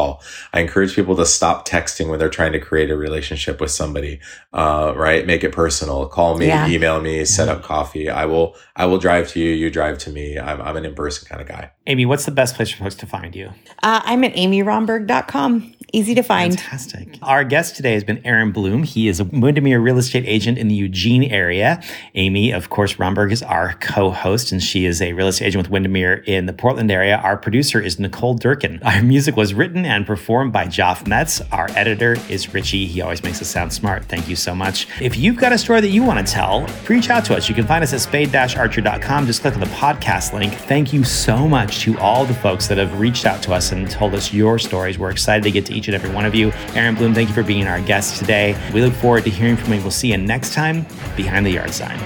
I 0.53 0.59
encourage 0.59 0.95
people 0.95 1.15
to 1.17 1.25
stop 1.25 1.67
texting 1.67 2.09
when 2.09 2.19
they're 2.19 2.29
trying 2.29 2.51
to 2.53 2.59
create 2.59 2.89
a 2.89 2.97
relationship 2.97 3.59
with 3.61 3.71
somebody, 3.71 4.19
uh, 4.53 4.93
right? 4.95 5.25
Make 5.25 5.43
it 5.43 5.51
personal. 5.51 6.07
Call 6.07 6.37
me, 6.37 6.47
yeah. 6.47 6.67
email 6.67 7.01
me, 7.01 7.25
set 7.25 7.49
up 7.49 7.63
coffee. 7.63 8.09
I 8.09 8.25
will, 8.25 8.55
I 8.75 8.85
will 8.85 8.97
drive 8.97 9.29
to 9.29 9.39
you. 9.39 9.51
You 9.51 9.69
drive 9.69 9.97
to 9.99 10.09
me. 10.09 10.37
I'm, 10.37 10.61
I'm 10.61 10.77
an 10.77 10.85
in-person 10.85 11.27
kind 11.27 11.41
of 11.41 11.47
guy. 11.47 11.71
Amy, 11.87 12.05
what's 12.05 12.25
the 12.25 12.31
best 12.31 12.55
place 12.55 12.69
for 12.71 12.83
folks 12.83 12.95
to 12.95 13.05
find 13.05 13.35
you? 13.35 13.49
Uh, 13.83 14.01
I'm 14.03 14.23
at 14.23 14.33
amyromberg.com. 14.33 15.73
Easy 15.95 16.13
to 16.13 16.23
find. 16.23 16.59
Fantastic. 16.59 17.07
Our 17.21 17.45
guest 17.45 17.77
today 17.77 17.93
has 17.93 18.03
been 18.03 18.21
Aaron 18.25 18.51
Bloom. 18.51 18.83
He 18.83 19.07
is 19.07 19.21
a 19.21 19.23
Windermere 19.23 19.79
real 19.79 19.97
estate 19.97 20.25
agent 20.27 20.57
in 20.57 20.67
the 20.67 20.75
Eugene 20.75 21.23
area. 21.23 21.81
Amy, 22.15 22.51
of 22.51 22.69
course, 22.69 22.99
Romberg 22.99 23.31
is 23.31 23.41
our 23.41 23.75
co-host, 23.79 24.51
and 24.51 24.61
she 24.61 24.85
is 24.85 25.01
a 25.01 25.13
real 25.13 25.29
estate 25.29 25.45
agent 25.45 25.63
with 25.63 25.71
Windermere 25.71 26.15
in 26.25 26.47
the 26.47 26.53
Portland 26.53 26.91
area. 26.91 27.15
Our 27.15 27.37
producer 27.37 27.79
is 27.79 27.97
Nicole 27.97 28.33
Durkin. 28.33 28.83
Our 28.83 29.01
music 29.03 29.37
was 29.37 29.53
written 29.53 29.85
and 29.85 30.05
performed 30.05 30.51
by 30.51 30.65
Joff 30.65 31.07
Metz. 31.07 31.39
Our 31.53 31.69
editor 31.71 32.17
is 32.29 32.53
Richie. 32.53 32.87
He 32.87 32.99
always 32.99 33.23
makes 33.23 33.41
us 33.41 33.47
sound 33.47 33.71
smart. 33.71 34.03
Thank 34.03 34.27
you 34.27 34.35
so 34.35 34.53
much. 34.53 34.87
If 34.99 35.15
you've 35.15 35.37
got 35.37 35.53
a 35.53 35.57
story 35.57 35.79
that 35.79 35.91
you 35.91 36.03
want 36.03 36.27
to 36.27 36.29
tell, 36.29 36.67
reach 36.89 37.09
out 37.09 37.23
to 37.25 37.37
us. 37.37 37.47
You 37.47 37.55
can 37.55 37.65
find 37.65 37.81
us 37.81 37.93
at 37.93 38.01
spade-archer.com. 38.01 39.27
Just 39.27 39.41
click 39.41 39.53
on 39.53 39.61
the 39.61 39.65
podcast 39.67 40.33
link. 40.33 40.51
Thank 40.51 40.91
you 40.91 41.05
so 41.05 41.47
much 41.47 41.79
to 41.83 41.97
all 41.99 42.25
the 42.25 42.33
folks 42.33 42.67
that 42.67 42.77
have 42.77 42.99
reached 42.99 43.25
out 43.25 43.41
to 43.43 43.53
us 43.53 43.71
and 43.71 43.89
told 43.89 44.13
us 44.13 44.33
your 44.33 44.59
stories. 44.59 44.99
We're 44.99 45.11
excited 45.11 45.43
to 45.45 45.51
get 45.51 45.65
to 45.67 45.73
each 45.73 45.84
and 45.87 45.95
every 45.95 46.09
one 46.09 46.25
of 46.25 46.35
you. 46.35 46.51
Aaron 46.73 46.95
Bloom, 46.95 47.13
thank 47.13 47.29
you 47.29 47.35
for 47.35 47.43
being 47.43 47.67
our 47.67 47.81
guest 47.81 48.19
today. 48.19 48.55
We 48.73 48.81
look 48.81 48.93
forward 48.93 49.23
to 49.25 49.29
hearing 49.29 49.57
from 49.57 49.73
you. 49.73 49.81
We'll 49.81 49.91
see 49.91 50.11
you 50.11 50.17
next 50.17 50.53
time 50.53 50.85
behind 51.15 51.45
the 51.45 51.51
yard 51.51 51.71
sign. 51.71 51.99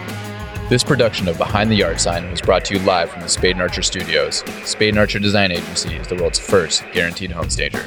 This 0.70 0.84
production 0.84 1.28
of 1.28 1.40
Behind 1.40 1.72
the 1.72 1.76
Yard 1.76 2.00
Sign 2.00 2.30
was 2.30 2.42
brought 2.42 2.64
to 2.66 2.76
you 2.76 2.80
live 2.82 3.10
from 3.10 3.24
the 3.24 3.28
Spade 3.28 3.54
and 3.54 3.62
Archer 3.62 3.82
Studios. 3.82 4.44
Spade 4.66 4.90
and 4.90 5.00
Archer 5.00 5.18
Design 5.18 5.52
Agency 5.52 5.96
is 5.96 6.08
the 6.08 6.14
world's 6.14 6.38
first 6.38 6.84
guaranteed 6.94 7.32
home 7.32 7.50
stager. 7.50 7.84